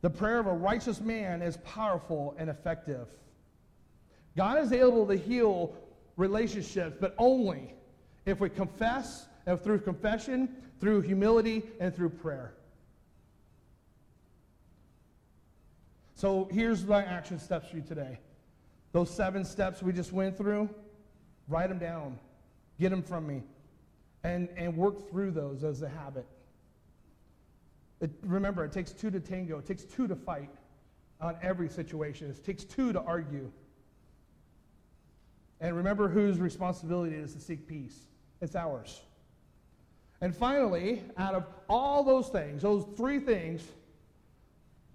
The 0.00 0.10
prayer 0.10 0.38
of 0.38 0.46
a 0.46 0.52
righteous 0.52 1.00
man 1.00 1.42
is 1.42 1.56
powerful 1.58 2.34
and 2.38 2.48
effective. 2.48 3.08
God 4.36 4.62
is 4.62 4.72
able 4.72 5.06
to 5.06 5.16
heal 5.16 5.74
relationships, 6.16 6.96
but 7.00 7.14
only 7.18 7.74
if 8.26 8.40
we 8.40 8.48
confess, 8.48 9.26
through 9.56 9.80
confession, 9.80 10.48
through 10.80 11.00
humility, 11.02 11.62
and 11.80 11.94
through 11.94 12.10
prayer. 12.10 12.52
So 16.14 16.48
here's 16.50 16.84
my 16.84 17.04
action 17.04 17.38
steps 17.38 17.70
for 17.70 17.76
you 17.76 17.82
today. 17.82 18.18
Those 18.92 19.10
seven 19.10 19.44
steps 19.44 19.82
we 19.82 19.92
just 19.92 20.12
went 20.12 20.36
through, 20.36 20.68
write 21.48 21.68
them 21.68 21.78
down. 21.78 22.18
Get 22.80 22.90
them 22.90 23.02
from 23.02 23.26
me 23.26 23.42
and, 24.24 24.48
and 24.56 24.76
work 24.76 25.10
through 25.10 25.32
those 25.32 25.64
as 25.64 25.82
a 25.82 25.88
habit. 25.88 26.26
It, 28.00 28.10
remember, 28.22 28.64
it 28.64 28.72
takes 28.72 28.92
two 28.92 29.10
to 29.10 29.20
tango, 29.20 29.58
it 29.58 29.66
takes 29.66 29.84
two 29.84 30.06
to 30.06 30.14
fight 30.14 30.50
on 31.20 31.36
every 31.42 31.68
situation, 31.68 32.30
it 32.30 32.44
takes 32.44 32.64
two 32.64 32.92
to 32.92 33.00
argue. 33.00 33.50
And 35.60 35.76
remember 35.76 36.08
whose 36.08 36.38
responsibility 36.38 37.16
it 37.16 37.20
is 37.20 37.34
to 37.34 37.40
seek 37.40 37.66
peace. 37.66 38.06
It's 38.40 38.54
ours. 38.54 39.00
And 40.20 40.34
finally, 40.34 41.02
out 41.16 41.34
of 41.34 41.46
all 41.68 42.02
those 42.02 42.28
things, 42.28 42.62
those 42.62 42.86
three 42.96 43.20
things, 43.20 43.62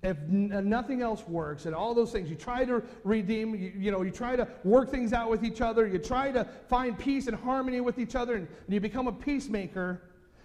if 0.02 0.18
uh, 0.18 0.60
nothing 0.62 1.02
else 1.02 1.26
works 1.28 1.66
and 1.66 1.74
all 1.74 1.94
those 1.94 2.12
things 2.12 2.30
you 2.30 2.36
try 2.36 2.66
to 2.66 2.84
redeem 3.06 3.56
you, 3.56 3.72
you, 3.74 3.90
know 3.90 4.02
you 4.02 4.12
try 4.12 4.36
to 4.36 4.46
work 4.66 4.92
things 4.92 5.14
out 5.14 5.30
with 5.30 5.46
each 5.46 5.62
other 5.62 5.88
you 5.88 5.98
try 5.98 6.30
to 6.30 6.44
find 6.68 7.00
peace 7.00 7.28
and 7.28 7.38
harmony 7.38 7.80
with 7.80 7.98
each 7.98 8.14
other 8.14 8.36
and, 8.36 8.46
and 8.66 8.74
you 8.74 8.82
become 8.82 9.08
a 9.08 9.14
peacemaker 9.14 10.02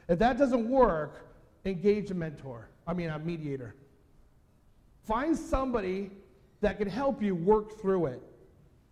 if 0.08 0.16
that 0.16 0.38
doesn't 0.38 0.68
work 0.68 1.26
engage 1.64 2.12
a 2.12 2.14
mentor 2.14 2.68
i 2.86 2.94
mean 2.94 3.10
a 3.10 3.18
mediator. 3.18 3.74
Find 5.08 5.34
somebody 5.34 6.10
that 6.60 6.76
can 6.76 6.86
help 6.86 7.22
you 7.22 7.34
work 7.34 7.80
through 7.80 8.06
it. 8.06 8.22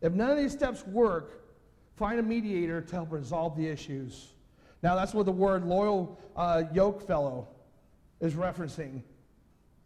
If 0.01 0.14
none 0.14 0.30
of 0.30 0.39
these 0.39 0.53
steps 0.53 0.87
work 0.87 1.43
find 1.95 2.18
a 2.18 2.22
mediator 2.22 2.80
to 2.80 2.95
help 2.95 3.12
resolve 3.12 3.55
the 3.55 3.66
issues 3.66 4.32
now 4.83 4.95
that's 4.95 5.14
what 5.14 5.27
the 5.27 5.33
word 5.33 5.64
loyal 5.64 6.18
uh, 6.37 6.62
yoke 6.72 7.07
fellow 7.07 7.49
is 8.20 8.35
referencing 8.35 9.03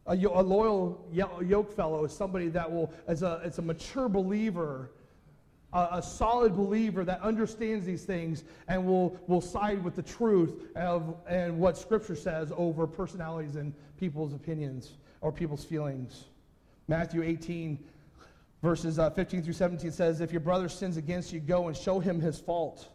A, 0.06 0.14
a 0.14 0.42
loyal 0.42 1.06
yoke 1.12 1.72
fellow 1.74 2.04
is 2.04 2.12
somebody 2.12 2.48
that 2.48 2.70
will, 2.70 2.92
as 3.06 3.22
a, 3.22 3.40
as 3.44 3.58
a 3.58 3.62
mature 3.62 4.08
believer, 4.08 4.90
a, 5.72 5.88
a, 5.92 6.02
solid 6.02 6.56
believer 6.56 7.04
that 7.04 7.20
understands 7.20 7.86
these 7.86 8.04
things 8.04 8.44
and 8.66 8.84
will, 8.84 9.16
will 9.28 9.40
side 9.40 9.84
with 9.84 9.94
the 9.94 10.02
truth 10.02 10.64
of, 10.74 11.14
and 11.28 11.58
what 11.58 11.78
Scripture 11.78 12.16
says 12.16 12.52
over 12.56 12.86
personalities 12.86 13.56
and 13.56 13.72
people's 13.98 14.34
opinions 14.34 14.94
or 15.20 15.30
people's 15.30 15.64
feelings. 15.64 16.24
Matthew 16.88 17.22
18, 17.22 17.78
verses 18.62 18.98
uh, 18.98 19.10
15 19.10 19.42
through 19.42 19.52
17 19.52 19.92
says, 19.92 20.20
If 20.20 20.32
your 20.32 20.40
brother 20.40 20.68
sins 20.68 20.96
against 20.96 21.32
you, 21.32 21.38
go 21.38 21.68
and 21.68 21.76
show 21.76 22.00
him 22.00 22.20
his 22.20 22.40
fault, 22.40 22.88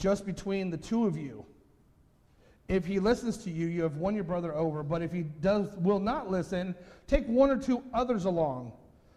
just 0.00 0.26
between 0.26 0.70
the 0.70 0.76
two 0.76 1.06
of 1.06 1.16
you. 1.16 1.44
If 2.68 2.86
he 2.86 2.98
listens 2.98 3.36
to 3.44 3.50
you, 3.50 3.66
you 3.66 3.82
have 3.82 3.96
won 3.96 4.14
your 4.14 4.24
brother 4.24 4.54
over. 4.54 4.82
But 4.82 5.02
if 5.02 5.12
he 5.12 5.22
does, 5.22 5.68
will 5.76 6.00
not 6.00 6.30
listen, 6.30 6.74
take 7.06 7.26
one 7.26 7.50
or 7.50 7.58
two 7.58 7.82
others 7.92 8.24
along, 8.24 8.72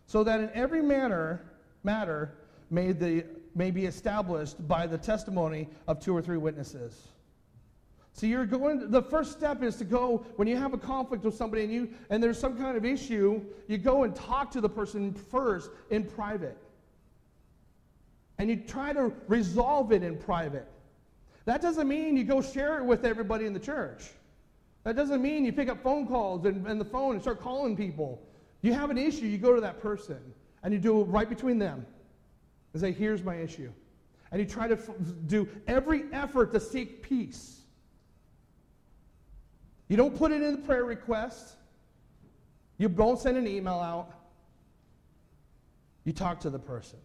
so 0.05 0.23
that 0.23 0.39
in 0.39 0.49
every 0.53 0.81
manner, 0.81 1.41
matter 1.83 2.35
may, 2.69 2.91
the, 2.91 3.23
may 3.55 3.71
be 3.71 3.85
established 3.85 4.67
by 4.67 4.85
the 4.85 4.97
testimony 4.97 5.69
of 5.87 5.99
two 5.99 6.15
or 6.15 6.21
three 6.21 6.37
witnesses. 6.37 7.07
So 8.13 8.27
you're 8.27 8.45
going, 8.45 8.91
the 8.91 9.01
first 9.01 9.31
step 9.31 9.63
is 9.63 9.75
to 9.77 9.85
go, 9.85 10.25
when 10.35 10.47
you 10.47 10.57
have 10.57 10.73
a 10.73 10.77
conflict 10.77 11.23
with 11.23 11.35
somebody 11.35 11.63
and, 11.63 11.73
you, 11.73 11.89
and 12.09 12.21
there's 12.21 12.37
some 12.37 12.57
kind 12.57 12.75
of 12.75 12.85
issue, 12.85 13.41
you 13.67 13.77
go 13.77 14.03
and 14.03 14.15
talk 14.15 14.51
to 14.51 14.61
the 14.61 14.69
person 14.69 15.13
first 15.13 15.71
in 15.89 16.03
private. 16.03 16.57
And 18.37 18.49
you 18.49 18.57
try 18.57 18.93
to 18.93 19.13
resolve 19.27 19.91
it 19.91 20.03
in 20.03 20.17
private. 20.17 20.67
That 21.45 21.61
doesn't 21.61 21.87
mean 21.87 22.15
you 22.15 22.23
go 22.23 22.41
share 22.41 22.77
it 22.77 22.85
with 22.85 23.05
everybody 23.05 23.45
in 23.45 23.53
the 23.53 23.59
church. 23.59 24.11
That 24.83 24.95
doesn't 24.95 25.21
mean 25.21 25.45
you 25.45 25.53
pick 25.53 25.69
up 25.69 25.81
phone 25.81 26.07
calls 26.07 26.45
and, 26.45 26.65
and 26.67 26.79
the 26.79 26.85
phone 26.85 27.13
and 27.13 27.21
start 27.21 27.39
calling 27.41 27.75
people. 27.75 28.21
You 28.61 28.73
have 28.73 28.89
an 28.89 28.97
issue, 28.97 29.25
you 29.25 29.37
go 29.37 29.53
to 29.53 29.61
that 29.61 29.81
person 29.81 30.19
and 30.63 30.73
you 30.73 30.79
do 30.79 31.01
it 31.01 31.05
right 31.05 31.27
between 31.27 31.59
them 31.59 31.85
and 32.73 32.81
say, 32.81 32.91
Here's 32.91 33.23
my 33.23 33.35
issue. 33.35 33.71
And 34.31 34.41
you 34.41 34.47
try 34.47 34.67
to 34.67 34.75
f- 34.75 34.89
do 35.27 35.47
every 35.67 36.05
effort 36.11 36.51
to 36.53 36.59
seek 36.59 37.03
peace. 37.03 37.59
You 39.89 39.97
don't 39.97 40.17
put 40.17 40.31
it 40.31 40.41
in 40.41 40.53
the 40.53 40.61
prayer 40.61 40.85
request. 40.85 41.55
You 42.77 42.89
don't 42.89 43.19
send 43.19 43.37
an 43.37 43.47
email 43.47 43.79
out. 43.79 44.11
You 46.03 46.13
talk 46.13 46.39
to 46.41 46.49
the 46.49 46.59
person. 46.59 46.99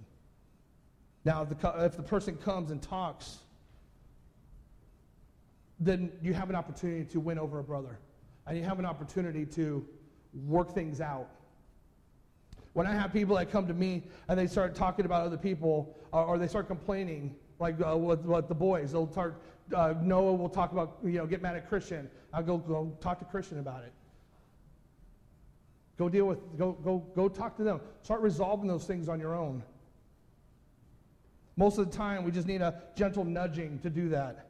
Now, 1.24 1.42
if 1.42 1.50
the, 1.50 1.84
if 1.84 1.96
the 1.96 2.02
person 2.02 2.36
comes 2.36 2.70
and 2.70 2.80
talks, 2.80 3.38
then 5.80 6.10
you 6.22 6.34
have 6.34 6.50
an 6.50 6.56
opportunity 6.56 7.04
to 7.04 7.20
win 7.20 7.38
over 7.38 7.58
a 7.58 7.64
brother. 7.64 7.98
And 8.46 8.56
you 8.56 8.64
have 8.64 8.78
an 8.78 8.86
opportunity 8.86 9.44
to 9.46 9.86
work 10.46 10.74
things 10.74 11.00
out. 11.00 11.28
When 12.72 12.86
I 12.86 12.94
have 12.94 13.12
people 13.12 13.36
that 13.36 13.50
come 13.50 13.66
to 13.66 13.74
me 13.74 14.04
and 14.28 14.38
they 14.38 14.46
start 14.46 14.74
talking 14.74 15.04
about 15.04 15.26
other 15.26 15.36
people 15.36 15.96
or, 16.12 16.38
they 16.38 16.48
start 16.48 16.68
complaining, 16.68 17.34
like 17.58 17.76
uh, 17.84 17.96
with, 17.96 18.20
with 18.20 18.48
the 18.48 18.54
boys, 18.54 18.92
they'll 18.92 19.10
start 19.10 19.42
uh, 19.74 19.94
Noah 20.00 20.34
will 20.34 20.48
talk 20.48 20.72
about, 20.72 20.98
you 21.04 21.12
know, 21.12 21.26
get 21.26 21.42
mad 21.42 21.56
at 21.56 21.68
Christian. 21.68 22.08
I'll 22.32 22.42
go, 22.42 22.58
go 22.58 22.96
talk 23.00 23.18
to 23.18 23.24
Christian 23.24 23.58
about 23.58 23.84
it. 23.84 23.92
Go 25.98 26.08
deal 26.08 26.26
with, 26.26 26.38
go, 26.56 26.72
go, 26.72 27.04
go 27.14 27.28
talk 27.28 27.56
to 27.56 27.64
them. 27.64 27.80
Start 28.02 28.20
resolving 28.20 28.68
those 28.68 28.84
things 28.84 29.08
on 29.08 29.18
your 29.18 29.34
own. 29.34 29.62
Most 31.56 31.78
of 31.78 31.90
the 31.90 31.96
time, 31.96 32.22
we 32.22 32.30
just 32.30 32.46
need 32.46 32.62
a 32.62 32.82
gentle 32.94 33.24
nudging 33.24 33.80
to 33.80 33.90
do 33.90 34.08
that, 34.10 34.46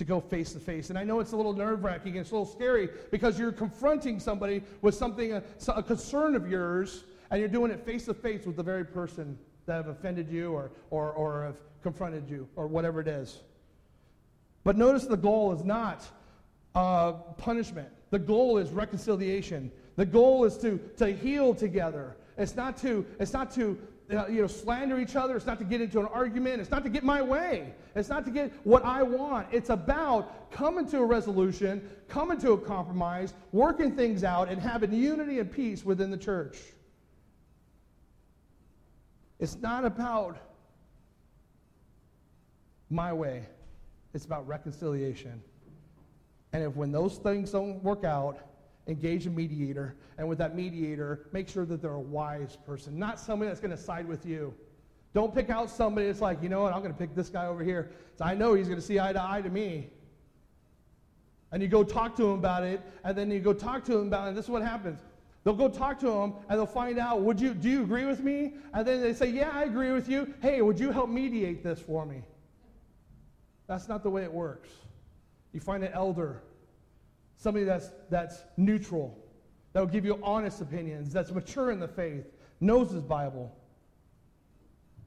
to 0.00 0.04
go 0.04 0.18
face 0.18 0.54
to 0.54 0.58
face. 0.58 0.88
And 0.88 0.98
I 0.98 1.04
know 1.04 1.20
it's 1.20 1.32
a 1.32 1.36
little 1.36 1.52
nerve 1.52 1.84
wracking, 1.84 2.16
it's 2.16 2.30
a 2.30 2.32
little 2.32 2.46
scary 2.46 2.88
because 3.10 3.38
you're 3.38 3.52
confronting 3.52 4.18
somebody 4.18 4.62
with 4.80 4.94
something, 4.94 5.34
a, 5.34 5.42
a 5.68 5.82
concern 5.82 6.34
of 6.34 6.50
yours, 6.50 7.04
and 7.30 7.38
you're 7.38 7.50
doing 7.50 7.70
it 7.70 7.84
face 7.84 8.06
to 8.06 8.14
face 8.14 8.46
with 8.46 8.56
the 8.56 8.62
very 8.62 8.84
person 8.84 9.38
that 9.66 9.74
have 9.74 9.88
offended 9.88 10.30
you 10.30 10.52
or, 10.52 10.70
or, 10.88 11.12
or 11.12 11.44
have 11.44 11.56
confronted 11.82 12.30
you 12.30 12.48
or 12.56 12.66
whatever 12.66 13.02
it 13.02 13.08
is. 13.08 13.40
But 14.64 14.78
notice 14.78 15.04
the 15.04 15.18
goal 15.18 15.52
is 15.52 15.64
not 15.64 16.08
uh, 16.74 17.12
punishment. 17.36 17.90
The 18.08 18.20
goal 18.20 18.56
is 18.56 18.70
reconciliation. 18.70 19.70
The 19.96 20.06
goal 20.06 20.44
is 20.46 20.56
to, 20.58 20.80
to 20.96 21.12
heal 21.12 21.54
together. 21.54 22.16
It's 22.38 22.56
not 22.56 22.78
to, 22.78 23.04
it's 23.18 23.34
not 23.34 23.50
to 23.56 23.78
uh, 24.12 24.26
you 24.26 24.40
know, 24.40 24.46
slander 24.46 24.98
each 24.98 25.16
other. 25.16 25.36
It's 25.36 25.46
not 25.46 25.58
to 25.58 25.64
get 25.64 25.80
into 25.80 26.00
an 26.00 26.06
argument. 26.06 26.60
It's 26.60 26.70
not 26.70 26.82
to 26.84 26.90
get 26.90 27.04
my 27.04 27.22
way. 27.22 27.72
It's 27.94 28.08
not 28.08 28.24
to 28.24 28.30
get 28.30 28.52
what 28.64 28.84
I 28.84 29.02
want. 29.02 29.48
It's 29.52 29.70
about 29.70 30.50
coming 30.50 30.86
to 30.88 30.98
a 30.98 31.04
resolution, 31.04 31.88
coming 32.08 32.38
to 32.40 32.52
a 32.52 32.58
compromise, 32.58 33.34
working 33.52 33.94
things 33.94 34.24
out, 34.24 34.48
and 34.48 34.60
having 34.60 34.92
unity 34.92 35.38
and 35.38 35.50
peace 35.50 35.84
within 35.84 36.10
the 36.10 36.16
church. 36.16 36.58
It's 39.38 39.56
not 39.56 39.84
about 39.84 40.38
my 42.90 43.12
way. 43.12 43.44
It's 44.12 44.24
about 44.24 44.46
reconciliation. 44.46 45.40
And 46.52 46.64
if 46.64 46.74
when 46.74 46.90
those 46.90 47.16
things 47.18 47.52
don't 47.52 47.82
work 47.82 48.04
out, 48.04 48.38
engage 48.86 49.26
a 49.26 49.30
mediator. 49.30 49.96
And 50.18 50.28
with 50.28 50.38
that 50.38 50.54
mediator, 50.56 51.28
make 51.32 51.48
sure 51.48 51.64
that 51.66 51.80
they're 51.80 51.92
a 51.92 52.00
wise 52.00 52.56
person, 52.66 52.98
not 52.98 53.20
somebody 53.20 53.48
that's 53.48 53.60
going 53.60 53.70
to 53.70 53.76
side 53.76 54.06
with 54.06 54.26
you. 54.26 54.54
Don't 55.12 55.34
pick 55.34 55.50
out 55.50 55.70
somebody 55.70 56.06
that's 56.06 56.20
like, 56.20 56.42
you 56.42 56.48
know 56.48 56.62
what, 56.62 56.72
I'm 56.72 56.80
going 56.80 56.92
to 56.92 56.98
pick 56.98 57.14
this 57.14 57.28
guy 57.28 57.46
over 57.46 57.64
here. 57.64 57.90
So 58.16 58.24
I 58.24 58.34
know 58.34 58.54
he's 58.54 58.68
going 58.68 58.80
to 58.80 58.86
see 58.86 59.00
eye 59.00 59.12
to 59.12 59.22
eye 59.22 59.42
to 59.42 59.50
me. 59.50 59.90
And 61.52 61.60
you 61.60 61.68
go 61.68 61.82
talk 61.82 62.16
to 62.16 62.24
him 62.26 62.38
about 62.38 62.62
it, 62.62 62.80
and 63.02 63.18
then 63.18 63.30
you 63.30 63.40
go 63.40 63.52
talk 63.52 63.84
to 63.86 63.98
him 63.98 64.06
about 64.06 64.26
it, 64.26 64.28
and 64.28 64.36
this 64.36 64.44
is 64.44 64.50
what 64.50 64.62
happens. 64.62 65.00
They'll 65.42 65.54
go 65.54 65.68
talk 65.68 65.98
to 66.00 66.10
him 66.10 66.34
and 66.48 66.58
they'll 66.58 66.66
find 66.66 66.98
out, 66.98 67.22
would 67.22 67.40
you, 67.40 67.54
do 67.54 67.68
you 67.68 67.82
agree 67.82 68.04
with 68.04 68.20
me? 68.20 68.54
And 68.74 68.86
then 68.86 69.00
they 69.00 69.14
say, 69.14 69.30
yeah, 69.30 69.50
I 69.52 69.64
agree 69.64 69.92
with 69.92 70.08
you. 70.08 70.34
Hey, 70.42 70.60
would 70.60 70.78
you 70.78 70.90
help 70.90 71.08
mediate 71.08 71.64
this 71.64 71.80
for 71.80 72.04
me? 72.04 72.22
That's 73.66 73.88
not 73.88 74.02
the 74.02 74.10
way 74.10 74.22
it 74.22 74.32
works. 74.32 74.68
You 75.52 75.60
find 75.60 75.82
an 75.82 75.92
elder, 75.92 76.42
somebody 77.40 77.64
that's, 77.64 77.90
that's 78.10 78.44
neutral, 78.58 79.18
that 79.72 79.80
will 79.80 79.86
give 79.86 80.04
you 80.04 80.20
honest 80.22 80.60
opinions, 80.60 81.12
that's 81.12 81.32
mature 81.32 81.70
in 81.70 81.80
the 81.80 81.88
faith, 81.88 82.26
knows 82.60 82.90
his 82.90 83.02
Bible. 83.02 83.56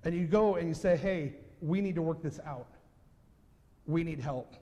And 0.04 0.16
you 0.16 0.26
go 0.26 0.56
and 0.56 0.68
you 0.68 0.74
say, 0.74 0.98
hey, 0.98 1.36
we 1.62 1.80
need 1.80 1.96
to 1.96 2.02
work 2.02 2.22
this 2.22 2.40
out. 2.46 2.68
We 3.86 4.04
need 4.04 4.20
help. 4.20 4.56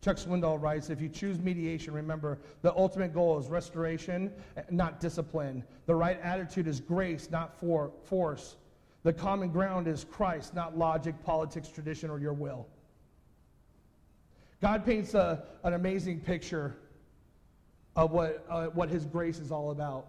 Chuck 0.00 0.16
Swindoll 0.16 0.60
writes 0.60 0.90
If 0.90 1.00
you 1.00 1.08
choose 1.08 1.38
mediation, 1.38 1.94
remember 1.94 2.38
the 2.62 2.74
ultimate 2.74 3.14
goal 3.14 3.38
is 3.38 3.48
restoration, 3.48 4.32
not 4.70 5.00
discipline. 5.00 5.64
The 5.86 5.94
right 5.94 6.20
attitude 6.22 6.66
is 6.66 6.80
grace, 6.80 7.30
not 7.30 7.58
for, 7.58 7.90
force. 8.04 8.56
The 9.02 9.12
common 9.12 9.50
ground 9.50 9.86
is 9.86 10.04
Christ, 10.04 10.54
not 10.54 10.78
logic, 10.78 11.14
politics, 11.24 11.68
tradition, 11.68 12.10
or 12.10 12.18
your 12.18 12.32
will. 12.32 12.66
God 14.64 14.86
paints 14.86 15.12
a, 15.12 15.42
an 15.62 15.74
amazing 15.74 16.20
picture 16.20 16.74
of 17.96 18.12
what, 18.12 18.46
uh, 18.48 18.68
what 18.68 18.88
His 18.88 19.04
grace 19.04 19.38
is 19.38 19.52
all 19.52 19.72
about. 19.72 20.06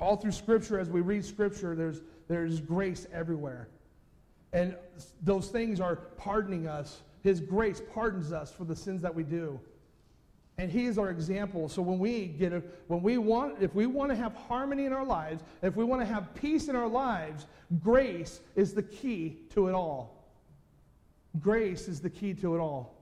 All 0.00 0.16
through 0.16 0.32
Scripture, 0.32 0.80
as 0.80 0.90
we 0.90 1.02
read 1.02 1.24
Scripture, 1.24 1.76
there's, 1.76 2.00
there's 2.26 2.60
grace 2.60 3.06
everywhere. 3.12 3.68
And 4.52 4.74
those 5.22 5.50
things 5.50 5.80
are 5.80 5.94
pardoning 5.94 6.66
us. 6.66 7.02
His 7.22 7.38
grace 7.38 7.80
pardons 7.94 8.32
us 8.32 8.50
for 8.50 8.64
the 8.64 8.74
sins 8.74 9.02
that 9.02 9.14
we 9.14 9.22
do. 9.22 9.60
And 10.58 10.68
he 10.68 10.86
is 10.86 10.98
our 10.98 11.10
example. 11.10 11.68
So 11.68 11.82
when 11.82 12.00
we 12.00 12.26
get 12.26 12.52
a, 12.52 12.60
when 12.88 13.02
we 13.02 13.18
want 13.18 13.62
if 13.62 13.72
we 13.72 13.86
want 13.86 14.10
to 14.10 14.16
have 14.16 14.34
harmony 14.34 14.84
in 14.84 14.92
our 14.92 15.04
lives, 15.04 15.44
if 15.62 15.76
we 15.76 15.84
want 15.84 16.02
to 16.02 16.06
have 16.06 16.34
peace 16.34 16.66
in 16.66 16.74
our 16.74 16.88
lives, 16.88 17.46
grace 17.80 18.40
is 18.56 18.74
the 18.74 18.82
key 18.82 19.36
to 19.50 19.68
it 19.68 19.74
all. 19.74 20.26
Grace 21.38 21.86
is 21.86 22.00
the 22.00 22.10
key 22.10 22.34
to 22.34 22.56
it 22.56 22.58
all. 22.58 22.95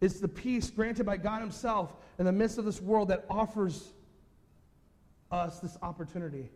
It's 0.00 0.20
the 0.20 0.28
peace 0.28 0.70
granted 0.70 1.06
by 1.06 1.16
God 1.16 1.40
Himself 1.40 1.94
in 2.18 2.24
the 2.24 2.32
midst 2.32 2.58
of 2.58 2.64
this 2.64 2.80
world 2.80 3.08
that 3.08 3.24
offers 3.28 3.92
us 5.30 5.58
this 5.60 5.76
opportunity. 5.82 6.50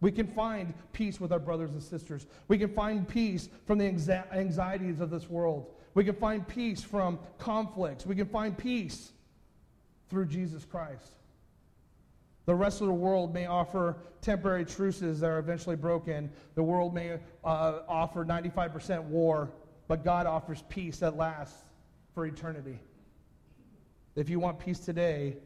We 0.00 0.12
can 0.12 0.26
find 0.26 0.74
peace 0.92 1.18
with 1.18 1.32
our 1.32 1.38
brothers 1.38 1.70
and 1.70 1.82
sisters. 1.82 2.26
We 2.48 2.58
can 2.58 2.68
find 2.74 3.08
peace 3.08 3.48
from 3.66 3.78
the 3.78 3.86
anxieties 4.32 5.00
of 5.00 5.10
this 5.10 5.30
world. 5.30 5.72
We 5.94 6.04
can 6.04 6.14
find 6.14 6.46
peace 6.46 6.82
from 6.82 7.18
conflicts. 7.38 8.04
We 8.04 8.14
can 8.14 8.26
find 8.26 8.56
peace 8.56 9.12
through 10.10 10.26
Jesus 10.26 10.64
Christ. 10.64 11.12
The 12.46 12.54
rest 12.54 12.82
of 12.82 12.88
the 12.88 12.92
world 12.92 13.32
may 13.32 13.46
offer 13.46 13.96
temporary 14.20 14.66
truces 14.66 15.20
that 15.20 15.30
are 15.30 15.38
eventually 15.38 15.76
broken. 15.76 16.30
The 16.54 16.62
world 16.62 16.92
may 16.92 17.18
uh, 17.42 17.78
offer 17.88 18.24
95% 18.24 19.04
war, 19.04 19.50
but 19.88 20.04
God 20.04 20.26
offers 20.26 20.62
peace 20.68 20.98
that 20.98 21.16
lasts 21.16 21.64
for 22.14 22.26
eternity. 22.26 22.78
If 24.16 24.30
you 24.30 24.38
want 24.38 24.58
peace 24.58 24.78
today, 24.78 25.36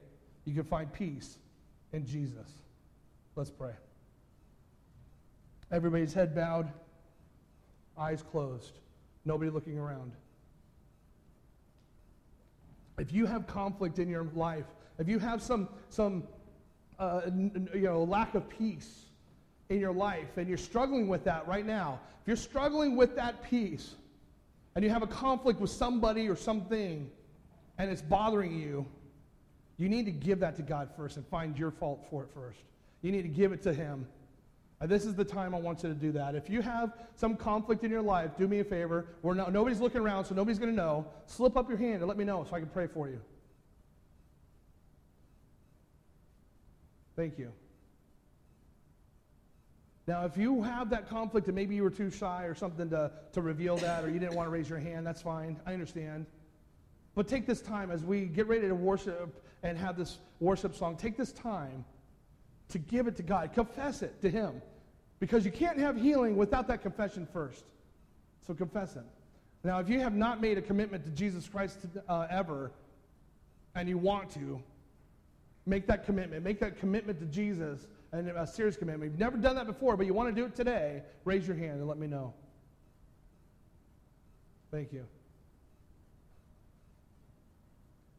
you 0.45 0.55
can 0.55 0.65
find 0.65 0.93
peace 0.93 1.39
in 1.93 2.07
Jesus. 2.07 2.49
Let's 3.35 3.51
pray. 3.51 3.73
Everybody's 5.73 6.13
head 6.13 6.35
bowed, 6.35 6.69
eyes 7.99 8.23
closed, 8.23 8.79
nobody 9.25 9.51
looking 9.51 9.79
around. 9.79 10.13
if 12.99 13.13
you 13.13 13.27
have 13.27 13.47
conflict 13.47 13.99
in 13.99 14.09
your 14.09 14.25
life, 14.35 14.65
if 14.99 15.09
you 15.09 15.19
have 15.19 15.41
some, 15.41 15.69
some 15.89 16.25
uh, 16.99 17.23
you 17.73 17.83
know, 17.83 18.03
lack 18.03 18.35
of 18.35 18.49
peace 18.49 19.05
in 19.69 19.79
your 19.79 19.93
life 19.93 20.37
and 20.37 20.49
you're 20.49 20.59
struggling 20.59 21.09
with 21.09 21.25
that 21.25 21.47
right 21.47 21.65
now, 21.65 22.01
if 22.21 22.27
you're 22.27 22.37
struggling 22.37 22.97
with 22.97 23.15
that 23.17 23.43
peace 23.45 23.95
and 24.79 24.85
you 24.85 24.93
have 24.93 25.03
a 25.03 25.09
conflict 25.09 25.59
with 25.59 25.71
somebody 25.71 26.29
or 26.29 26.37
something 26.37 27.11
and 27.79 27.91
it's 27.91 28.01
bothering 28.01 28.57
you, 28.57 28.87
you 29.77 29.89
need 29.89 30.05
to 30.05 30.13
give 30.13 30.39
that 30.39 30.55
to 30.55 30.63
God 30.63 30.89
first 30.97 31.17
and 31.17 31.27
find 31.27 31.59
your 31.59 31.73
fault 31.73 32.07
for 32.09 32.23
it 32.23 32.29
first. 32.33 32.61
You 33.03 33.11
need 33.11 33.23
to 33.23 33.29
give 33.29 33.51
it 33.51 33.61
to 33.65 33.75
Him. 33.75 34.07
And 34.81 34.89
this 34.89 35.05
is 35.05 35.17
the 35.17 35.25
time 35.25 35.53
I 35.53 35.59
want 35.59 35.83
you 35.83 35.89
to 35.89 35.97
do 35.97 36.13
that. 36.13 36.37
If 36.37 36.49
you 36.49 36.63
have 36.63 36.93
some 37.17 37.35
conflict 37.35 37.83
in 37.83 37.91
your 37.91 38.03
life, 38.03 38.37
do 38.39 38.47
me 38.47 38.61
a 38.61 38.65
favor. 38.65 39.07
We're 39.23 39.35
not, 39.35 39.53
nobody's 39.53 39.81
looking 39.81 40.01
around, 40.01 40.27
so 40.27 40.37
nobody's 40.37 40.61
going 40.61 40.71
to 40.71 40.77
know. 40.77 41.09
Slip 41.27 41.57
up 41.57 41.69
your 41.69 41.79
hand 41.79 41.97
and 41.97 42.07
let 42.07 42.17
me 42.17 42.23
know 42.23 42.47
so 42.49 42.55
I 42.55 42.61
can 42.61 42.69
pray 42.69 42.87
for 42.87 43.09
you. 43.09 43.21
Thank 47.17 47.37
you. 47.37 47.51
Now, 50.09 50.25
if 50.25 50.39
you 50.39 50.63
have 50.63 50.89
that 50.89 51.07
conflict 51.07 51.49
and 51.49 51.55
maybe 51.55 51.75
you 51.75 51.83
were 51.83 51.91
too 51.91 52.11
shy 52.11 52.45
or 52.45 52.55
something 52.55 52.89
to, 52.89 53.11
to 53.35 53.43
reveal 53.43 53.77
that 53.77 54.03
or 54.03 54.09
you 54.09 54.19
didn't 54.19 54.35
want 54.35 54.47
to 54.47 54.51
raise 54.51 54.67
your 54.67 54.79
hand, 54.79 55.07
that's 55.07 55.21
fine. 55.21 55.61
I 55.67 55.75
understand. 55.75 56.25
But 57.15 57.29
take 57.29 57.47
this 57.47 57.61
time 57.61 57.91
as 57.91 58.03
we 58.03 58.25
get 58.25 58.47
ready 58.47 58.67
to 58.69 58.75
worship 58.75 59.45
and 59.63 59.77
have 59.77 59.99
this 59.99 60.17
worship 60.41 60.75
song, 60.75 60.97
take 60.97 61.19
this 61.19 61.31
time 61.33 61.85
to 62.71 62.79
give 62.79 63.07
it 63.07 63.17
to 63.17 63.23
God. 63.23 63.53
Confess 63.53 64.01
it 64.01 64.23
to 64.23 64.31
Him. 64.31 64.63
Because 65.21 65.45
you 65.45 65.53
can't 65.53 65.79
have 65.79 66.01
healing 66.01 66.37
without 66.37 66.69
that 66.69 66.81
confession 66.81 67.29
first. 67.31 67.65
So 68.47 68.55
confess 68.55 68.97
it. 68.97 69.05
Now, 69.63 69.79
if 69.79 69.91
you 69.91 70.01
have 70.01 70.15
not 70.15 70.41
made 70.41 70.57
a 70.57 70.63
commitment 70.63 71.05
to 71.05 71.11
Jesus 71.11 71.47
Christ 71.47 71.81
uh, 72.09 72.27
ever, 72.31 72.73
and 73.75 73.91
you 73.91 73.99
want 73.99 74.31
to, 74.31 74.63
make 75.67 75.87
that 75.87 76.07
commitment. 76.07 76.45
Make 76.45 76.61
that 76.61 76.79
commitment 76.79 77.21
to 77.21 77.27
Jesus, 77.27 77.87
and 78.13 78.29
a 78.29 78.47
serious 78.47 78.77
commitment. 78.77 79.13
You've 79.13 79.21
never 79.21 79.37
done 79.37 79.57
that 79.57 79.67
before, 79.67 79.97
but 79.97 80.07
you 80.07 80.15
want 80.15 80.35
to 80.35 80.41
do 80.41 80.47
it 80.47 80.55
today, 80.55 81.03
raise 81.25 81.47
your 81.47 81.57
hand 81.57 81.79
and 81.79 81.89
let 81.89 81.99
me 81.99 82.07
know. 82.07 82.35
Thank 84.71 84.93
you. 84.93 85.07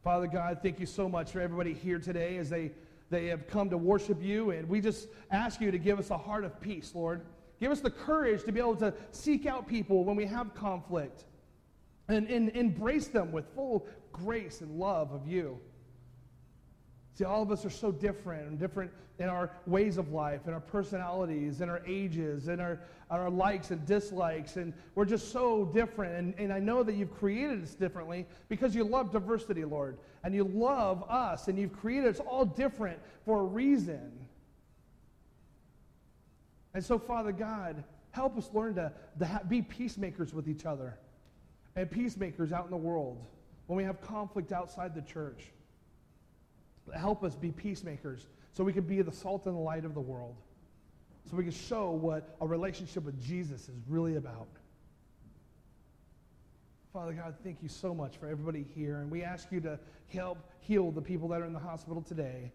Father 0.03 0.27
God, 0.27 0.59
thank 0.63 0.79
you 0.79 0.85
so 0.85 1.09
much 1.09 1.31
for 1.31 1.41
everybody 1.41 1.73
here 1.73 1.99
today 1.99 2.37
as 2.37 2.49
they 2.49 2.71
they 3.09 3.27
have 3.27 3.47
come 3.47 3.69
to 3.69 3.77
worship 3.77 4.21
you. 4.21 4.51
And 4.51 4.67
we 4.69 4.81
just 4.81 5.07
ask 5.31 5.61
you 5.61 5.71
to 5.71 5.77
give 5.77 5.99
us 5.99 6.09
a 6.11 6.17
heart 6.17 6.43
of 6.43 6.59
peace, 6.61 6.93
Lord. 6.93 7.21
Give 7.59 7.71
us 7.71 7.81
the 7.81 7.89
courage 7.89 8.43
to 8.43 8.51
be 8.51 8.59
able 8.59 8.75
to 8.77 8.93
seek 9.11 9.45
out 9.45 9.67
people 9.67 10.05
when 10.05 10.15
we 10.15 10.25
have 10.25 10.53
conflict 10.53 11.25
and, 12.07 12.27
and 12.29 12.49
embrace 12.49 13.07
them 13.07 13.31
with 13.31 13.45
full 13.53 13.85
grace 14.11 14.61
and 14.61 14.79
love 14.79 15.11
of 15.11 15.27
you. 15.27 15.59
See, 17.15 17.25
all 17.25 17.41
of 17.41 17.51
us 17.51 17.65
are 17.65 17.69
so 17.69 17.91
different 17.91 18.47
and 18.47 18.57
different 18.57 18.91
in 19.19 19.27
our 19.27 19.51
ways 19.65 19.97
of 19.97 20.13
life, 20.13 20.47
in 20.47 20.53
our 20.53 20.61
personalities, 20.61 21.59
in 21.59 21.69
our 21.69 21.81
ages, 21.85 22.47
in 22.47 22.61
our, 22.61 22.79
our 23.09 23.29
likes 23.29 23.71
and 23.71 23.85
dislikes. 23.85 24.55
And 24.55 24.73
we're 24.95 25.05
just 25.05 25.31
so 25.31 25.65
different. 25.65 26.15
And, 26.15 26.33
and 26.37 26.53
I 26.53 26.59
know 26.59 26.83
that 26.83 26.95
you've 26.95 27.13
created 27.13 27.61
us 27.61 27.75
differently 27.75 28.25
because 28.47 28.73
you 28.73 28.85
love 28.85 29.11
diversity, 29.11 29.65
Lord. 29.65 29.97
And 30.23 30.33
you 30.33 30.45
love 30.45 31.03
us. 31.09 31.49
And 31.49 31.59
you've 31.59 31.77
created 31.77 32.15
us 32.15 32.19
all 32.21 32.45
different 32.45 32.99
for 33.25 33.41
a 33.41 33.43
reason. 33.43 34.11
And 36.73 36.83
so, 36.83 36.97
Father 36.97 37.33
God, 37.33 37.83
help 38.11 38.37
us 38.37 38.49
learn 38.53 38.75
to, 38.75 38.93
to 39.19 39.25
ha- 39.25 39.41
be 39.47 39.61
peacemakers 39.61 40.33
with 40.33 40.47
each 40.47 40.65
other 40.65 40.97
and 41.75 41.91
peacemakers 41.91 42.53
out 42.53 42.65
in 42.65 42.71
the 42.71 42.77
world 42.77 43.17
when 43.67 43.75
we 43.75 43.83
have 43.83 44.01
conflict 44.01 44.51
outside 44.51 44.95
the 44.95 45.01
church. 45.01 45.51
Help 46.95 47.23
us 47.23 47.35
be 47.35 47.51
peacemakers 47.51 48.27
so 48.51 48.63
we 48.63 48.73
can 48.73 48.83
be 48.83 49.01
the 49.01 49.11
salt 49.11 49.45
and 49.45 49.55
the 49.55 49.59
light 49.59 49.85
of 49.85 49.93
the 49.93 50.01
world. 50.01 50.35
So 51.29 51.37
we 51.37 51.43
can 51.43 51.53
show 51.53 51.91
what 51.91 52.35
a 52.41 52.47
relationship 52.47 53.03
with 53.03 53.21
Jesus 53.21 53.69
is 53.69 53.75
really 53.87 54.15
about. 54.15 54.47
Father 56.91 57.13
God, 57.13 57.35
thank 57.43 57.61
you 57.61 57.69
so 57.69 57.93
much 57.93 58.17
for 58.17 58.27
everybody 58.27 58.65
here. 58.75 58.97
And 58.97 59.11
we 59.11 59.23
ask 59.23 59.51
you 59.51 59.59
to 59.61 59.79
help 60.07 60.39
heal 60.59 60.89
the 60.91 61.01
people 61.01 61.27
that 61.29 61.41
are 61.41 61.45
in 61.45 61.53
the 61.53 61.59
hospital 61.59 62.01
today 62.01 62.51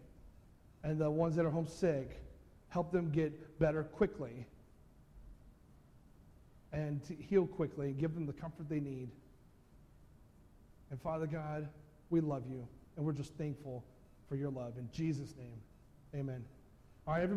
and 0.83 0.99
the 0.99 1.09
ones 1.09 1.35
that 1.37 1.45
are 1.45 1.49
home 1.49 1.67
sick. 1.67 2.21
Help 2.67 2.91
them 2.91 3.11
get 3.11 3.57
better 3.59 3.83
quickly 3.83 4.45
and 6.73 7.01
to 7.05 7.15
heal 7.15 7.47
quickly. 7.47 7.87
and 7.87 7.97
Give 7.97 8.13
them 8.13 8.25
the 8.25 8.33
comfort 8.33 8.67
they 8.67 8.81
need. 8.81 9.09
And 10.91 11.01
Father 11.01 11.27
God, 11.27 11.69
we 12.09 12.19
love 12.19 12.43
you 12.49 12.67
and 12.97 13.05
we're 13.05 13.13
just 13.13 13.33
thankful 13.35 13.85
for 14.29 14.35
your 14.35 14.51
love. 14.51 14.73
In 14.77 14.89
Jesus' 14.91 15.33
name, 15.37 15.59
amen. 16.13 16.43
All 17.07 17.13
right, 17.13 17.23
everybody. 17.23 17.33